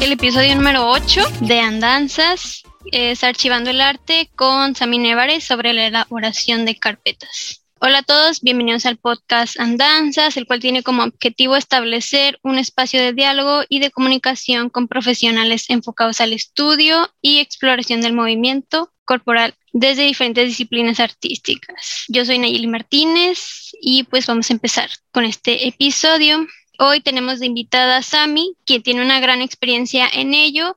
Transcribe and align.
el 0.00 0.12
episodio 0.12 0.54
número 0.54 0.88
8 0.90 1.20
de 1.40 1.60
Andanzas, 1.60 2.62
es 2.92 3.24
Archivando 3.24 3.70
el 3.70 3.80
Arte 3.80 4.30
con 4.36 4.74
Sami 4.76 4.98
Nevares 4.98 5.44
sobre 5.44 5.72
la 5.72 5.86
elaboración 5.86 6.64
de 6.64 6.76
carpetas. 6.76 7.64
Hola 7.80 7.98
a 7.98 8.02
todos, 8.02 8.40
bienvenidos 8.40 8.86
al 8.86 8.96
podcast 8.96 9.58
Andanzas, 9.58 10.36
el 10.36 10.46
cual 10.46 10.60
tiene 10.60 10.82
como 10.82 11.02
objetivo 11.02 11.56
establecer 11.56 12.38
un 12.42 12.58
espacio 12.58 13.00
de 13.00 13.12
diálogo 13.12 13.62
y 13.68 13.80
de 13.80 13.90
comunicación 13.90 14.70
con 14.70 14.88
profesionales 14.88 15.68
enfocados 15.68 16.20
al 16.20 16.32
estudio 16.32 17.10
y 17.20 17.38
exploración 17.38 18.00
del 18.00 18.12
movimiento 18.12 18.92
corporal 19.04 19.54
desde 19.72 20.02
diferentes 20.02 20.46
disciplinas 20.46 21.00
artísticas. 21.00 22.04
Yo 22.08 22.24
soy 22.24 22.38
Nayeli 22.38 22.66
Martínez 22.66 23.72
y 23.80 24.04
pues 24.04 24.26
vamos 24.26 24.50
a 24.50 24.52
empezar 24.52 24.90
con 25.12 25.24
este 25.24 25.66
episodio. 25.66 26.46
Hoy 26.78 27.00
tenemos 27.00 27.40
de 27.40 27.46
invitada 27.46 27.98
a 27.98 28.02
Sami, 28.02 28.54
quien 28.64 28.82
tiene 28.82 29.02
una 29.02 29.20
gran 29.20 29.42
experiencia 29.42 30.08
en 30.12 30.32
ello 30.32 30.76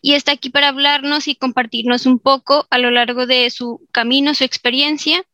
y 0.00 0.14
está 0.14 0.32
aquí 0.32 0.50
para 0.50 0.68
hablarnos 0.68 1.28
y 1.28 1.36
compartirnos 1.36 2.06
un 2.06 2.18
poco 2.18 2.66
a 2.70 2.78
lo 2.78 2.90
largo 2.90 3.26
de 3.26 3.48
su 3.50 3.86
camino, 3.92 4.34
su 4.34 4.44
experiencia 4.44 5.24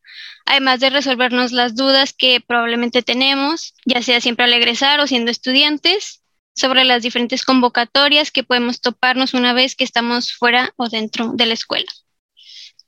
además 0.46 0.80
de 0.80 0.90
resolvernos 0.90 1.52
las 1.52 1.76
dudas 1.76 2.12
que 2.12 2.40
probablemente 2.40 3.02
tenemos, 3.02 3.74
ya 3.84 4.02
sea 4.02 4.20
siempre 4.20 4.44
al 4.44 4.52
egresar 4.52 5.00
o 5.00 5.06
siendo 5.06 5.30
estudiantes, 5.30 6.22
sobre 6.54 6.84
las 6.84 7.02
diferentes 7.02 7.44
convocatorias 7.44 8.32
que 8.32 8.42
podemos 8.42 8.80
toparnos 8.80 9.34
una 9.34 9.52
vez 9.52 9.76
que 9.76 9.84
estamos 9.84 10.32
fuera 10.32 10.74
o 10.76 10.88
dentro 10.88 11.32
de 11.34 11.46
la 11.46 11.54
escuela. 11.54 11.90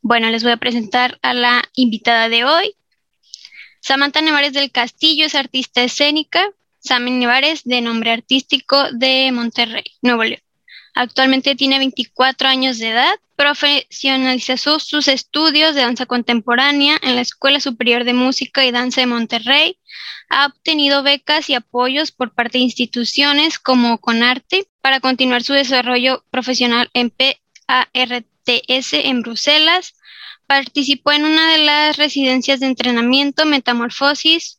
Bueno, 0.00 0.28
les 0.30 0.42
voy 0.42 0.52
a 0.52 0.56
presentar 0.56 1.18
a 1.22 1.32
la 1.32 1.62
invitada 1.74 2.28
de 2.28 2.44
hoy. 2.44 2.74
Samantha 3.80 4.20
Nevares 4.20 4.52
del 4.52 4.72
Castillo 4.72 5.26
es 5.26 5.36
artista 5.36 5.84
escénica. 5.84 6.44
Sammy 6.82 7.12
Nevares, 7.12 7.62
de 7.64 7.80
nombre 7.80 8.10
artístico 8.10 8.90
de 8.92 9.30
Monterrey, 9.32 9.84
Nuevo 10.02 10.24
León. 10.24 10.40
Actualmente 10.94 11.54
tiene 11.54 11.78
24 11.78 12.48
años 12.48 12.78
de 12.78 12.90
edad. 12.90 13.14
Profesionalizó 13.36 14.78
sus 14.78 15.08
estudios 15.08 15.74
de 15.74 15.80
danza 15.80 16.06
contemporánea 16.06 16.98
en 17.02 17.14
la 17.14 17.22
Escuela 17.22 17.60
Superior 17.60 18.04
de 18.04 18.12
Música 18.12 18.64
y 18.64 18.72
Danza 18.72 19.00
de 19.00 19.06
Monterrey. 19.06 19.78
Ha 20.28 20.46
obtenido 20.46 21.02
becas 21.02 21.48
y 21.48 21.54
apoyos 21.54 22.12
por 22.12 22.34
parte 22.34 22.58
de 22.58 22.64
instituciones 22.64 23.58
como 23.58 23.98
Conarte 23.98 24.68
para 24.80 25.00
continuar 25.00 25.42
su 25.42 25.54
desarrollo 25.54 26.24
profesional 26.30 26.90
en 26.92 27.10
PARTS 27.10 28.92
en 28.92 29.22
Bruselas. 29.22 29.94
Participó 30.46 31.12
en 31.12 31.24
una 31.24 31.52
de 31.52 31.58
las 31.58 31.96
residencias 31.96 32.60
de 32.60 32.66
entrenamiento 32.66 33.46
Metamorfosis 33.46 34.58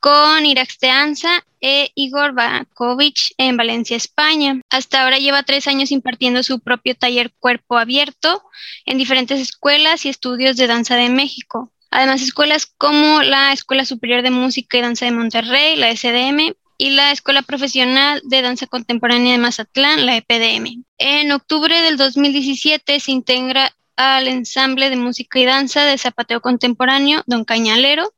con 0.00 0.46
Iraxteanza 0.46 1.44
e 1.60 1.90
Igor 1.94 2.32
Bakovic 2.32 3.32
en 3.36 3.56
Valencia, 3.56 3.96
España. 3.96 4.60
Hasta 4.70 5.02
ahora 5.02 5.18
lleva 5.18 5.42
tres 5.42 5.66
años 5.66 5.90
impartiendo 5.90 6.42
su 6.42 6.60
propio 6.60 6.94
taller 6.94 7.32
Cuerpo 7.38 7.78
Abierto 7.78 8.42
en 8.84 8.98
diferentes 8.98 9.40
escuelas 9.40 10.04
y 10.04 10.08
estudios 10.08 10.56
de 10.56 10.66
danza 10.66 10.96
de 10.96 11.08
México. 11.08 11.72
Además, 11.90 12.22
escuelas 12.22 12.66
como 12.66 13.22
la 13.22 13.52
Escuela 13.52 13.84
Superior 13.84 14.22
de 14.22 14.30
Música 14.30 14.76
y 14.76 14.82
Danza 14.82 15.06
de 15.06 15.12
Monterrey, 15.12 15.76
la 15.76 15.94
SDM, 15.94 16.54
y 16.78 16.90
la 16.90 17.10
Escuela 17.10 17.42
Profesional 17.42 18.22
de 18.24 18.40
Danza 18.40 18.66
Contemporánea 18.68 19.32
de 19.32 19.38
Mazatlán, 19.38 20.06
la 20.06 20.16
EPDM. 20.16 20.84
En 20.98 21.32
octubre 21.32 21.82
del 21.82 21.96
2017 21.96 23.00
se 23.00 23.10
integra 23.10 23.74
al 23.96 24.28
ensamble 24.28 24.88
de 24.88 24.96
música 24.96 25.40
y 25.40 25.44
danza 25.44 25.84
de 25.84 25.98
zapateo 25.98 26.40
contemporáneo 26.40 27.24
Don 27.26 27.44
Cañalero, 27.44 28.12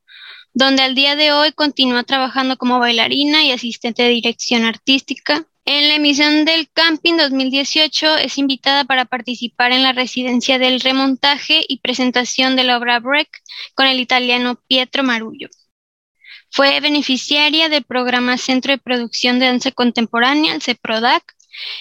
donde 0.53 0.83
al 0.83 0.95
día 0.95 1.17
de 1.17 1.33
hoy 1.33 1.53
continúa 1.53 2.03
trabajando 2.05 2.57
como 2.57 2.79
bailarina 2.79 3.45
y 3.45 3.52
asistente 3.52 4.02
de 4.02 4.11
dirección 4.11 4.64
artística. 4.64 5.47
En 5.64 5.89
la 5.89 5.95
emisión 5.97 6.45
del 6.45 6.69
Camping 6.73 7.17
2018 7.17 8.17
es 8.17 8.39
invitada 8.39 8.85
para 8.85 9.05
participar 9.05 9.73
en 9.73 9.83
la 9.83 9.92
residencia 9.92 10.58
del 10.58 10.80
remontaje 10.80 11.64
y 11.69 11.79
presentación 11.79 12.57
de 12.57 12.64
la 12.64 12.79
obra 12.79 12.98
Break 12.98 13.29
con 13.74 13.86
el 13.86 14.01
italiano 14.01 14.61
Pietro 14.67 15.05
Marullo. 15.05 15.48
Fue 16.51 16.80
beneficiaria 16.80 17.69
del 17.69 17.85
programa 17.85 18.36
Centro 18.36 18.73
de 18.73 18.79
Producción 18.79 19.39
de 19.39 19.47
Danza 19.47 19.70
Contemporánea, 19.70 20.55
el 20.55 20.63
CEPRODAC, 20.63 21.23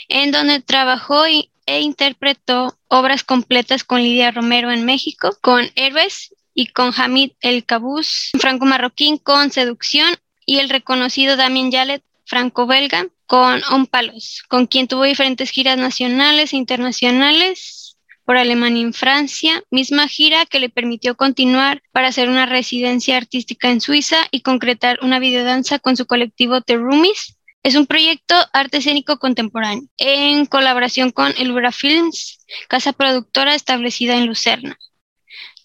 en 0.10 0.32
donde 0.32 0.62
trabajó 0.62 1.26
e 1.26 1.82
interpretó 1.82 2.78
obras 2.88 3.24
completas 3.24 3.84
con 3.84 4.02
Lidia 4.04 4.30
Romero 4.30 4.72
en 4.72 4.86
México, 4.86 5.36
con 5.42 5.72
Héroes 5.76 6.36
y 6.60 6.68
con 6.68 6.92
Hamid 6.94 7.32
El 7.40 7.64
Cabuz, 7.64 8.32
franco-marroquín 8.38 9.18
con 9.18 9.50
Seducción 9.50 10.14
y 10.46 10.58
el 10.58 10.68
reconocido 10.68 11.38
Damien 11.38 11.72
Yalet, 11.72 12.04
franco-belga, 12.26 13.08
con 13.26 13.62
Palos, 13.90 14.44
con 14.50 14.68
quien 14.68 14.90
tuvo 14.90 15.06
diferentes 15.06 15.52
giras 15.52 15.78
nacionales 15.78 16.52
e 16.52 16.58
internacionales 16.58 17.96
por 18.26 18.36
Alemania 18.36 18.90
y 18.90 18.92
Francia, 18.92 19.64
misma 19.72 20.10
gira 20.10 20.46
que 20.46 20.60
le 20.60 20.68
permitió 20.68 21.16
continuar 21.16 21.82
para 21.94 22.10
hacer 22.10 22.28
una 22.28 22.46
residencia 22.46 23.16
artística 23.16 23.70
en 23.70 23.80
Suiza 23.80 24.18
y 24.30 24.42
concretar 24.42 25.00
una 25.02 25.20
videodanza 25.20 25.80
con 25.80 25.96
su 25.96 26.08
colectivo 26.08 26.60
The 26.60 26.76
Roomies. 26.76 27.38
Es 27.64 27.76
un 27.76 27.88
proyecto 27.88 28.36
arte 28.52 28.80
escénico 28.80 29.18
contemporáneo, 29.18 29.88
en 29.98 30.46
colaboración 30.46 31.12
con 31.12 31.34
Elvira 31.38 31.72
Films, 31.72 32.46
casa 32.68 32.92
productora 32.92 33.56
establecida 33.56 34.18
en 34.18 34.26
Lucerna. 34.26 34.78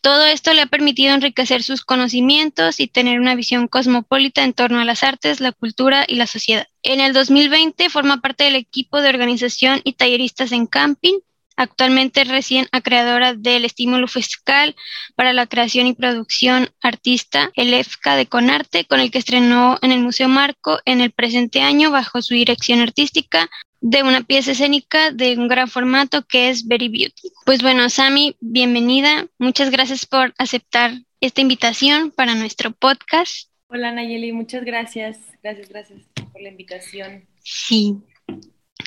Todo 0.04 0.26
esto 0.26 0.52
le 0.52 0.60
ha 0.60 0.66
permitido 0.66 1.14
enriquecer 1.14 1.62
sus 1.62 1.82
conocimientos 1.82 2.78
y 2.78 2.88
tener 2.88 3.18
una 3.18 3.34
visión 3.34 3.68
cosmopolita 3.68 4.44
en 4.44 4.52
torno 4.52 4.78
a 4.78 4.84
las 4.84 5.02
artes, 5.02 5.40
la 5.40 5.50
cultura 5.50 6.04
y 6.06 6.16
la 6.16 6.26
sociedad. 6.26 6.66
En 6.82 7.00
el 7.00 7.14
2020 7.14 7.88
forma 7.88 8.20
parte 8.20 8.44
del 8.44 8.56
equipo 8.56 9.00
de 9.00 9.08
organización 9.08 9.80
y 9.82 9.94
talleristas 9.94 10.52
en 10.52 10.66
camping. 10.66 11.20
Actualmente 11.56 12.24
recién 12.24 12.68
creadora 12.82 13.32
del 13.32 13.64
estímulo 13.64 14.06
fiscal 14.06 14.76
para 15.14 15.32
la 15.32 15.46
creación 15.46 15.86
y 15.86 15.94
producción 15.94 16.68
artista, 16.82 17.50
el 17.54 17.72
EFCA 17.72 18.16
de 18.16 18.26
Conarte, 18.26 18.84
con 18.84 19.00
el 19.00 19.10
que 19.10 19.18
estrenó 19.18 19.78
en 19.80 19.90
el 19.90 20.00
Museo 20.00 20.28
Marco 20.28 20.80
en 20.84 21.00
el 21.00 21.12
presente 21.12 21.62
año 21.62 21.90
bajo 21.90 22.20
su 22.20 22.34
dirección 22.34 22.80
artística 22.80 23.48
de 23.86 24.02
una 24.02 24.22
pieza 24.22 24.52
escénica 24.52 25.10
de 25.10 25.36
un 25.36 25.46
gran 25.46 25.68
formato 25.68 26.22
que 26.26 26.48
es 26.48 26.66
Very 26.66 26.88
Beauty. 26.88 27.28
Pues 27.44 27.60
bueno, 27.60 27.90
Sami, 27.90 28.34
bienvenida. 28.40 29.26
Muchas 29.38 29.70
gracias 29.70 30.06
por 30.06 30.32
aceptar 30.38 30.92
esta 31.20 31.42
invitación 31.42 32.10
para 32.10 32.34
nuestro 32.34 32.72
podcast. 32.72 33.50
Hola 33.68 33.92
Nayeli, 33.92 34.32
muchas 34.32 34.64
gracias. 34.64 35.18
Gracias, 35.42 35.68
gracias 35.68 36.00
por 36.32 36.40
la 36.40 36.48
invitación. 36.48 37.26
Sí. 37.42 37.98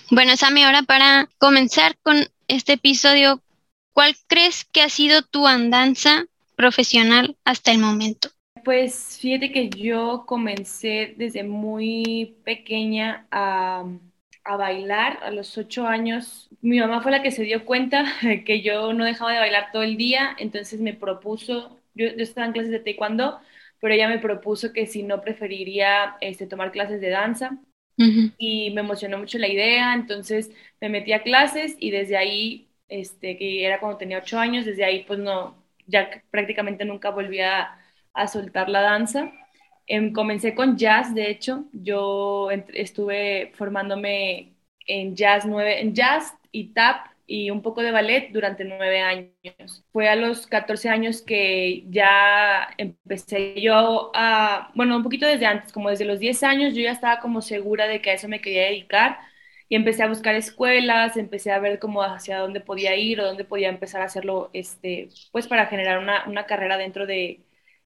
Bueno, 0.09 0.35
Sami, 0.35 0.63
ahora 0.63 0.81
para 0.81 1.29
comenzar 1.37 1.95
con 2.01 2.17
este 2.47 2.73
episodio, 2.73 3.43
¿cuál 3.93 4.15
crees 4.25 4.65
que 4.65 4.81
ha 4.81 4.89
sido 4.89 5.21
tu 5.21 5.45
andanza 5.45 6.25
profesional 6.55 7.37
hasta 7.45 7.71
el 7.71 7.77
momento? 7.77 8.29
Pues 8.65 9.19
fíjate 9.21 9.51
que 9.51 9.69
yo 9.69 10.23
comencé 10.25 11.13
desde 11.17 11.43
muy 11.43 12.35
pequeña 12.43 13.27
a 13.29 13.85
a 14.47 14.57
bailar 14.57 15.19
a 15.23 15.31
los 15.31 15.57
ocho 15.57 15.87
años. 15.87 16.49
Mi 16.61 16.79
mamá 16.79 17.01
fue 17.01 17.11
la 17.11 17.21
que 17.21 17.31
se 17.31 17.43
dio 17.43 17.65
cuenta 17.65 18.05
que 18.45 18.61
yo 18.61 18.93
no 18.93 19.05
dejaba 19.05 19.33
de 19.33 19.39
bailar 19.39 19.71
todo 19.71 19.83
el 19.83 19.97
día, 19.97 20.35
entonces 20.39 20.79
me 20.81 20.93
propuso, 20.93 21.79
yo, 21.95 22.07
estaba 22.07 22.47
en 22.47 22.53
clases 22.53 22.71
de 22.71 22.79
taekwondo, 22.79 23.39
pero 23.79 23.93
ella 23.93 24.07
me 24.07 24.19
propuso 24.19 24.73
que 24.73 24.87
si 24.87 25.03
no 25.03 25.21
preferiría 25.21 26.17
este, 26.21 26.47
tomar 26.47 26.71
clases 26.71 27.01
de 27.01 27.09
danza. 27.09 27.57
Y 28.37 28.71
me 28.71 28.81
emocionó 28.81 29.17
mucho 29.17 29.39
la 29.39 29.47
idea, 29.47 29.93
entonces 29.95 30.51
me 30.79 30.89
metí 30.89 31.13
a 31.13 31.23
clases 31.23 31.75
y 31.79 31.89
desde 31.91 32.15
ahí, 32.17 32.69
este, 32.89 33.37
que 33.37 33.65
era 33.65 33.79
cuando 33.79 33.97
tenía 33.97 34.19
ocho 34.19 34.37
años, 34.39 34.65
desde 34.65 34.85
ahí 34.85 35.03
pues 35.05 35.17
no, 35.19 35.55
ya 35.87 36.23
prácticamente 36.29 36.85
nunca 36.85 37.09
volví 37.09 37.39
a, 37.41 37.79
a 38.13 38.27
soltar 38.27 38.69
la 38.69 38.81
danza. 38.81 39.31
Em, 39.89 40.11
comencé 40.13 40.53
con 40.53 40.77
jazz, 40.77 41.13
de 41.15 41.29
hecho, 41.29 41.65
yo 41.71 42.49
estuve 42.73 43.51
formándome 43.55 44.53
en 44.85 45.15
jazz, 45.15 45.45
nueve, 45.45 45.79
en 45.81 45.93
jazz 45.95 46.33
y 46.51 46.73
tap 46.73 47.07
y 47.25 47.51
un 47.51 47.61
poco 47.61 47.81
de 47.81 47.91
ballet 47.91 48.29
durante 48.33 48.65
nueve 48.65 48.99
años. 49.01 49.85
Fue 49.93 50.09
a 50.09 50.15
los 50.17 50.45
14 50.47 50.89
años 50.89 51.21
que 51.21 51.85
ya 51.89 52.67
empecé 52.77 53.61
yo 53.61 54.11
a, 54.13 54.71
bueno, 54.75 54.97
un 54.97 55.03
poquito 55.03 55.25
desde 55.25 55.45
antes, 55.45 55.71
como 55.73 55.89
desde 55.89 56.05
los 56.05 56.19
10 56.19 56.43
años, 56.43 56.73
yo 56.75 56.81
ya 56.81 56.91
estaba 56.91 57.19
como 57.21 57.41
segura 57.41 57.87
de 57.87 58.01
que 58.01 58.09
a 58.11 58.13
eso 58.13 58.27
me 58.27 58.41
quería 58.41 58.63
dedicar 58.63 59.19
y 59.69 59.75
empecé 59.75 60.03
a 60.03 60.07
buscar 60.07 60.35
escuelas, 60.35 61.15
empecé 61.17 61.51
a 61.51 61.59
ver 61.59 61.79
cómo 61.79 62.01
hacia 62.03 62.39
dónde 62.39 62.59
podía 62.61 62.95
ir 62.95 63.19
o 63.21 63.25
dónde 63.25 63.43
podía 63.45 63.69
empezar 63.69 64.01
a 64.01 64.05
hacerlo, 64.05 64.49
este, 64.53 65.09
pues 65.31 65.47
para 65.47 65.65
generar 65.67 65.99
una, 65.99 66.25
una 66.27 66.45
carrera 66.45 66.77
dentro 66.77 67.05
de, 67.05 67.45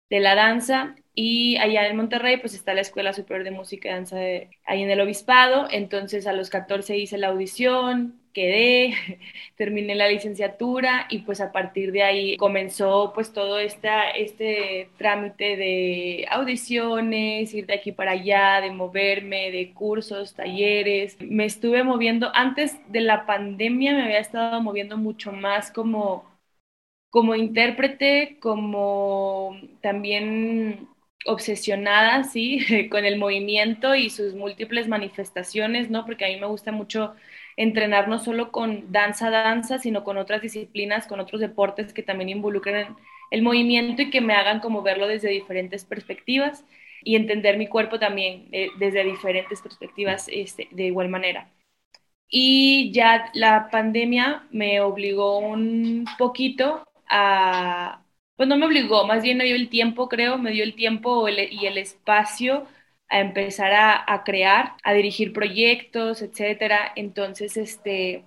de 0.10 0.20
la 0.20 0.36
danza 0.36 0.96
y 1.14 1.58
allá 1.58 1.88
en 1.88 1.98
Monterrey 1.98 2.38
pues 2.38 2.54
está 2.54 2.74
la 2.74 2.82
Escuela 2.82 3.14
Superior 3.14 3.44
de 3.44 3.52
Música 3.52 3.90
y 3.90 3.92
Danza 3.92 4.18
ahí 4.66 4.82
en 4.84 4.90
el 4.90 5.02
Obispado, 5.02 5.68
entonces 5.72 6.28
a 6.28 6.34
los 6.34 6.50
14 6.50 6.98
hice 6.98 7.18
la 7.18 7.28
audición, 7.28 8.20
quedé, 8.34 8.94
terminé 9.56 9.96
la 9.96 10.08
licenciatura 10.08 11.08
y 11.10 11.20
pues 11.20 11.42
a 11.42 11.52
partir 11.52 11.92
de 11.92 12.04
ahí 12.04 12.38
comenzó 12.38 13.12
pues 13.14 13.34
todo 13.34 13.60
esta, 13.60 14.10
este 14.12 14.90
trámite 14.98 15.58
de 15.58 16.26
audiciones, 16.30 17.54
ir 17.54 17.66
de 17.68 17.74
aquí 17.76 17.92
para 17.92 18.12
allá, 18.12 18.62
de 18.62 18.72
moverme, 18.72 19.52
de 19.52 19.74
cursos, 19.74 20.34
talleres. 20.34 21.18
Me 21.20 21.46
estuve 21.46 21.84
moviendo, 21.84 22.32
antes 22.34 22.78
de 22.92 23.02
la 23.02 23.26
pandemia 23.26 23.94
me 23.94 24.04
había 24.04 24.20
estado 24.20 24.62
moviendo 24.62 24.98
mucho 24.98 25.32
más 25.32 25.72
como, 25.72 26.26
como 27.10 27.36
intérprete, 27.36 28.40
como 28.42 29.58
también 29.82 30.91
obsesionada, 31.26 32.24
sí, 32.24 32.88
con 32.90 33.06
el 33.06 33.18
movimiento 33.18 33.96
y 33.96 34.10
sus 34.10 34.34
múltiples 34.36 34.88
manifestaciones, 34.88 35.90
¿no? 35.90 36.06
Porque 36.06 36.26
a 36.26 36.28
mí 36.30 36.40
me 36.40 36.48
gusta 36.48 36.72
mucho 36.72 37.14
entrenar 37.58 38.08
no 38.08 38.20
solo 38.20 38.52
con 38.52 38.92
danza, 38.92 39.30
danza, 39.30 39.80
sino 39.80 40.04
con 40.04 40.18
otras 40.18 40.42
disciplinas, 40.42 41.08
con 41.08 41.20
otros 41.20 41.42
deportes 41.42 41.94
que 41.94 42.04
también 42.04 42.30
involucren 42.30 42.96
el 43.32 43.42
movimiento 43.42 44.02
y 44.02 44.10
que 44.10 44.22
me 44.22 44.34
hagan 44.34 44.60
como 44.60 44.82
verlo 44.82 45.08
desde 45.08 45.30
diferentes 45.30 45.86
perspectivas 45.86 46.66
y 47.04 47.16
entender 47.16 47.58
mi 47.58 47.68
cuerpo 47.68 48.00
también 48.00 48.48
eh, 48.52 48.70
desde 48.80 49.04
diferentes 49.04 49.62
perspectivas 49.62 50.28
este, 50.32 50.68
de 50.72 50.86
igual 50.86 51.10
manera. 51.10 51.50
Y 52.30 52.92
ya 52.94 53.30
la 53.34 53.70
pandemia 53.70 54.48
me 54.52 54.80
obligó 54.82 55.40
un 55.40 56.06
poquito 56.18 56.88
a, 57.10 58.01
pues 58.42 58.50
no 58.50 58.58
me 58.58 58.66
obligó, 58.66 59.06
más 59.06 59.22
bien 59.22 59.38
me 59.38 59.44
dio 59.44 59.56
el 59.56 59.70
tiempo, 59.70 60.10
creo, 60.10 60.40
me 60.40 60.50
dio 60.50 60.64
el 60.64 60.74
tiempo 60.74 61.30
y 61.30 61.64
el 61.68 61.78
espacio 61.78 62.66
a 63.08 63.20
empezar 63.20 63.72
a, 63.72 64.24
crear, 64.26 64.78
a 64.82 64.94
dirigir 64.94 65.32
proyectos, 65.32 66.24
etcétera. 66.24 66.92
Entonces, 66.96 67.56
este, 67.56 68.26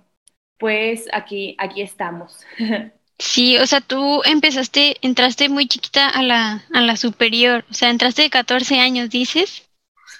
pues 0.57 1.09
aquí, 1.11 1.57
aquí 1.59 1.81
estamos. 1.81 2.39
Sí, 3.19 3.57
o 3.57 3.67
sea, 3.67 3.81
tú 3.81 4.21
empezaste, 4.23 4.95
entraste 5.01 5.49
muy 5.49 5.67
chiquita 5.67 6.07
a 6.07 6.23
la, 6.23 6.65
a 6.73 6.81
la 6.81 6.95
superior, 6.95 7.65
o 7.69 7.73
sea, 7.73 7.89
entraste 7.89 8.21
de 8.21 8.29
14 8.29 8.79
años, 8.79 9.09
dices. 9.09 9.69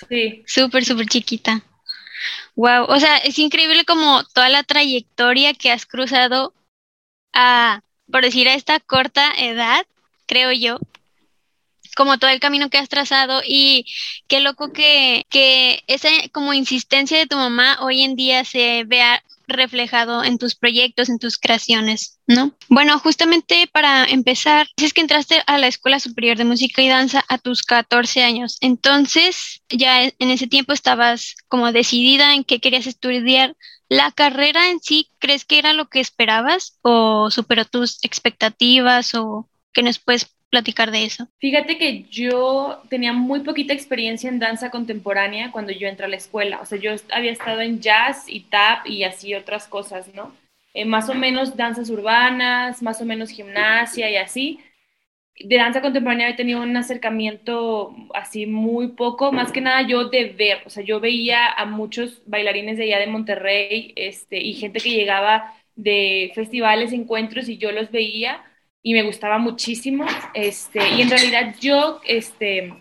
Sí. 0.10 0.44
Súper, 0.46 0.84
súper 0.84 1.06
chiquita. 1.08 1.64
Wow, 2.56 2.86
o 2.90 3.00
sea, 3.00 3.16
es 3.20 3.40
increíble 3.40 3.86
como 3.86 4.26
toda 4.34 4.50
la 4.50 4.64
trayectoria 4.64 5.54
que 5.54 5.72
has 5.72 5.86
cruzado 5.86 6.54
a, 7.34 7.82
por 8.12 8.24
decir, 8.24 8.48
a 8.48 8.54
esta 8.54 8.80
corta 8.80 9.32
edad, 9.38 9.86
creo 10.26 10.52
yo, 10.52 10.80
como 11.96 12.18
todo 12.18 12.30
el 12.30 12.40
camino 12.40 12.70
que 12.70 12.78
has 12.78 12.90
trazado 12.90 13.42
y 13.46 13.86
qué 14.28 14.42
loco 14.42 14.72
que, 14.74 15.26
que 15.30 15.84
esa 15.88 16.10
como 16.32 16.54
insistencia 16.54 17.18
de 17.18 17.28
tu 17.28 17.38
mamá 17.38 17.78
hoy 17.82 18.02
en 18.04 18.16
día 18.16 18.44
se 18.44 18.84
vea 18.86 19.24
reflejado 19.48 20.24
en 20.24 20.38
tus 20.38 20.56
proyectos, 20.56 21.10
en 21.10 21.20
tus 21.20 21.38
creaciones, 21.38 22.20
¿no? 22.28 22.54
Bueno, 22.68 22.98
justamente 23.00 23.70
para 23.72 24.06
empezar, 24.06 24.68
dices 24.76 24.94
que 24.94 25.02
entraste 25.02 25.44
a 25.46 25.58
la 25.58 25.68
Escuela 25.68 26.00
Superior 26.00 26.38
de 26.38 26.46
Música 26.46 26.82
y 26.82 26.90
Danza 26.90 27.24
a 27.28 27.38
tus 27.38 27.64
14 27.64 28.24
años, 28.24 28.58
entonces 28.62 29.62
ya 29.70 30.04
en 30.04 30.32
ese 30.32 30.48
tiempo 30.48 30.74
estabas 30.74 31.36
como 31.48 31.72
decidida 31.72 32.34
en 32.34 32.44
qué 32.44 32.60
querías 32.60 32.88
estudiar. 32.88 33.56
¿La 33.90 34.12
carrera 34.12 34.70
en 34.70 34.80
sí 34.80 35.10
crees 35.20 35.46
que 35.46 35.60
era 35.60 35.74
lo 35.74 35.88
que 35.88 36.00
esperabas 36.00 36.80
o 36.82 37.30
superó 37.30 37.66
tus 37.66 38.04
expectativas 38.04 39.14
o 39.14 39.50
que 39.74 39.84
nos 39.84 40.00
puedes 40.00 40.36
platicar 40.50 40.92
de 40.92 41.06
eso? 41.06 41.28
Fíjate 41.40 41.78
que 41.78 42.04
yo 42.10 42.82
tenía 42.90 43.14
muy 43.14 43.42
poquita 43.42 43.74
experiencia 43.74 44.30
en 44.30 44.40
danza 44.40 44.72
contemporánea 44.72 45.52
cuando 45.52 45.72
yo 45.72 45.88
entré 45.88 46.06
a 46.06 46.10
la 46.10 46.16
escuela. 46.16 46.62
O 46.62 46.66
sea, 46.66 46.80
yo 46.80 46.92
había 47.12 47.32
estado 47.32 47.62
en 47.62 47.82
jazz 47.82 48.24
y 48.28 48.42
tap 48.42 48.88
y 48.88 49.04
así 49.04 49.36
otras 49.36 49.68
cosas, 49.68 50.14
¿no? 50.14 50.34
Eh, 50.74 50.86
más 50.86 51.10
o 51.10 51.14
menos 51.14 51.56
danzas 51.56 51.90
urbanas, 51.90 52.82
más 52.82 53.02
o 53.02 53.06
menos 53.06 53.30
gimnasia 53.30 54.10
y 54.10 54.18
así. 54.18 54.60
De 55.38 55.58
danza 55.58 55.82
contemporánea 55.82 56.30
he 56.30 56.34
tenido 56.36 56.62
un 56.62 56.76
acercamiento 56.78 57.94
así 58.14 58.46
muy 58.46 58.90
poco, 58.90 59.34
más 59.34 59.52
que 59.52 59.60
nada 59.62 59.82
yo 59.82 60.08
de 60.10 60.30
ver, 60.30 60.60
o 60.66 60.70
sea, 60.70 60.84
yo 60.84 61.02
veía 61.02 61.52
a 61.52 61.66
muchos 61.66 62.22
bailarines 62.26 62.78
de 62.78 62.84
allá 62.86 63.00
de 63.00 63.08
Monterrey 63.08 63.92
este, 63.98 64.40
y 64.42 64.54
gente 64.54 64.80
que 64.80 64.92
llegaba 64.92 65.54
de 65.76 66.32
festivales, 66.36 66.94
encuentros 66.94 67.50
y 67.50 67.58
yo 67.58 67.72
los 67.74 67.92
veía 67.92 68.44
y 68.82 68.94
me 68.94 69.04
gustaba 69.04 69.38
muchísimo. 69.38 70.06
Este, 70.34 70.80
y 70.96 71.02
en 71.02 71.10
realidad 71.10 71.56
yo, 71.60 72.00
este, 72.06 72.74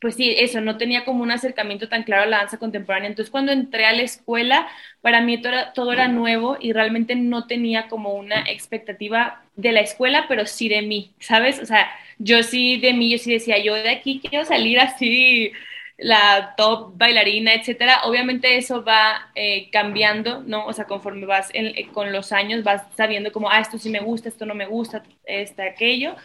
pues 0.00 0.16
sí, 0.16 0.34
eso, 0.38 0.60
no 0.60 0.76
tenía 0.76 1.04
como 1.04 1.22
un 1.22 1.30
acercamiento 1.30 1.88
tan 1.88 2.04
claro 2.04 2.24
a 2.24 2.26
la 2.26 2.38
danza 2.38 2.58
contemporánea. 2.58 3.08
Entonces 3.08 3.30
cuando 3.30 3.52
entré 3.52 3.86
a 3.86 3.92
la 3.92 4.02
escuela, 4.02 4.68
para 5.00 5.20
mí 5.22 5.40
todo 5.40 5.52
era, 5.52 5.72
todo 5.72 5.92
era 5.92 6.08
nuevo 6.08 6.56
y 6.60 6.72
realmente 6.72 7.16
no 7.16 7.46
tenía 7.46 7.88
como 7.88 8.14
una 8.14 8.42
expectativa 8.42 9.43
de 9.56 9.72
la 9.72 9.80
escuela, 9.80 10.26
pero 10.28 10.46
sí 10.46 10.68
de 10.68 10.82
mí, 10.82 11.12
¿sabes? 11.20 11.60
O 11.60 11.66
sea, 11.66 11.88
yo 12.18 12.42
sí 12.42 12.78
de 12.78 12.92
mí, 12.92 13.10
yo 13.10 13.18
sí 13.18 13.32
decía, 13.32 13.58
yo 13.58 13.74
de 13.74 13.90
aquí 13.90 14.20
quiero 14.22 14.44
salir 14.44 14.80
así 14.80 15.52
la 15.96 16.54
top 16.56 16.96
bailarina, 16.96 17.54
etcétera. 17.54 18.00
Obviamente 18.04 18.56
eso 18.56 18.82
va 18.84 19.30
eh, 19.34 19.70
cambiando, 19.70 20.42
¿no? 20.42 20.66
O 20.66 20.72
sea, 20.72 20.86
conforme 20.86 21.26
vas 21.26 21.50
eh, 21.54 21.86
con 21.92 22.12
los 22.12 22.32
años, 22.32 22.64
vas 22.64 22.82
sabiendo 22.96 23.32
como, 23.32 23.50
ah, 23.50 23.60
esto 23.60 23.78
sí 23.78 23.90
me 23.90 24.00
gusta, 24.00 24.28
esto 24.28 24.44
no 24.46 24.54
me 24.54 24.66
gusta, 24.66 25.02
este, 25.24 25.62
aquello. 25.62 26.16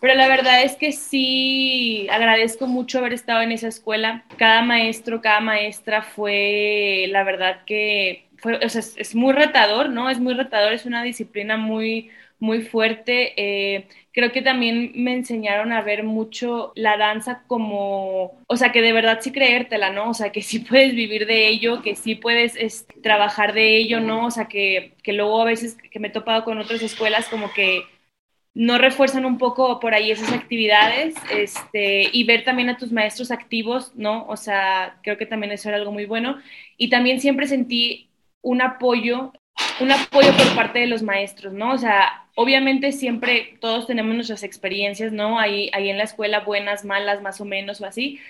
Pero 0.00 0.14
la 0.14 0.28
verdad 0.28 0.62
es 0.62 0.76
que 0.76 0.92
sí 0.92 2.08
agradezco 2.10 2.66
mucho 2.66 2.98
haber 2.98 3.12
estado 3.12 3.42
en 3.42 3.52
esa 3.52 3.68
escuela. 3.68 4.24
Cada 4.38 4.62
maestro, 4.62 5.20
cada 5.20 5.40
maestra 5.40 6.02
fue, 6.02 7.06
la 7.10 7.24
verdad 7.24 7.64
que 7.66 8.28
fue, 8.38 8.56
o 8.64 8.68
sea, 8.68 8.80
es 8.96 9.14
muy 9.14 9.32
retador, 9.34 9.90
¿no? 9.90 10.08
Es 10.08 10.20
muy 10.20 10.34
retador, 10.34 10.72
es 10.72 10.86
una 10.86 11.02
disciplina 11.02 11.56
muy 11.56 12.10
muy 12.40 12.62
fuerte. 12.62 13.34
Eh, 13.36 13.88
creo 14.12 14.32
que 14.32 14.42
también 14.42 14.92
me 14.94 15.14
enseñaron 15.14 15.72
a 15.72 15.82
ver 15.82 16.04
mucho 16.04 16.72
la 16.74 16.96
danza 16.96 17.44
como, 17.46 18.38
o 18.46 18.56
sea, 18.56 18.72
que 18.72 18.82
de 18.82 18.92
verdad 18.92 19.18
sí 19.20 19.32
creértela, 19.32 19.90
¿no? 19.90 20.10
O 20.10 20.14
sea, 20.14 20.32
que 20.32 20.42
sí 20.42 20.58
puedes 20.68 20.94
vivir 20.94 21.26
de 21.26 21.48
ello, 21.48 21.82
que 21.82 21.96
sí 21.96 22.14
puedes 22.14 22.86
trabajar 23.02 23.52
de 23.54 23.76
ello, 23.76 24.00
¿no? 24.00 24.26
O 24.26 24.30
sea, 24.30 24.46
que, 24.48 24.94
que 25.02 25.12
luego 25.12 25.40
a 25.40 25.44
veces 25.44 25.76
que 25.90 25.98
me 26.00 26.08
he 26.08 26.10
topado 26.10 26.44
con 26.44 26.58
otras 26.58 26.82
escuelas 26.82 27.28
como 27.28 27.52
que 27.52 27.82
no 28.54 28.76
refuerzan 28.76 29.24
un 29.24 29.38
poco 29.38 29.78
por 29.78 29.94
ahí 29.94 30.10
esas 30.10 30.32
actividades 30.32 31.14
este, 31.30 32.10
y 32.12 32.24
ver 32.24 32.42
también 32.42 32.68
a 32.70 32.76
tus 32.76 32.90
maestros 32.90 33.30
activos, 33.30 33.92
¿no? 33.94 34.26
O 34.26 34.36
sea, 34.36 34.98
creo 35.04 35.16
que 35.16 35.26
también 35.26 35.52
eso 35.52 35.68
era 35.68 35.78
algo 35.78 35.92
muy 35.92 36.06
bueno. 36.06 36.38
Y 36.76 36.90
también 36.90 37.20
siempre 37.20 37.46
sentí 37.46 38.10
un 38.42 38.60
apoyo, 38.60 39.32
un 39.80 39.92
apoyo 39.92 40.32
por 40.36 40.56
parte 40.56 40.80
de 40.80 40.88
los 40.88 41.04
maestros, 41.04 41.52
¿no? 41.52 41.72
O 41.72 41.78
sea, 41.78 42.27
obviamente 42.38 42.92
siempre 42.92 43.56
todos 43.60 43.88
tenemos 43.88 44.14
nuestras 44.14 44.44
experiencias, 44.44 45.12
¿no? 45.12 45.40
Ahí, 45.40 45.70
ahí 45.72 45.90
en 45.90 45.98
la 45.98 46.04
escuela, 46.04 46.38
buenas, 46.40 46.84
malas, 46.84 47.20
más 47.20 47.40
o 47.40 47.44
menos 47.44 47.80
o 47.80 47.86
así, 47.86 48.20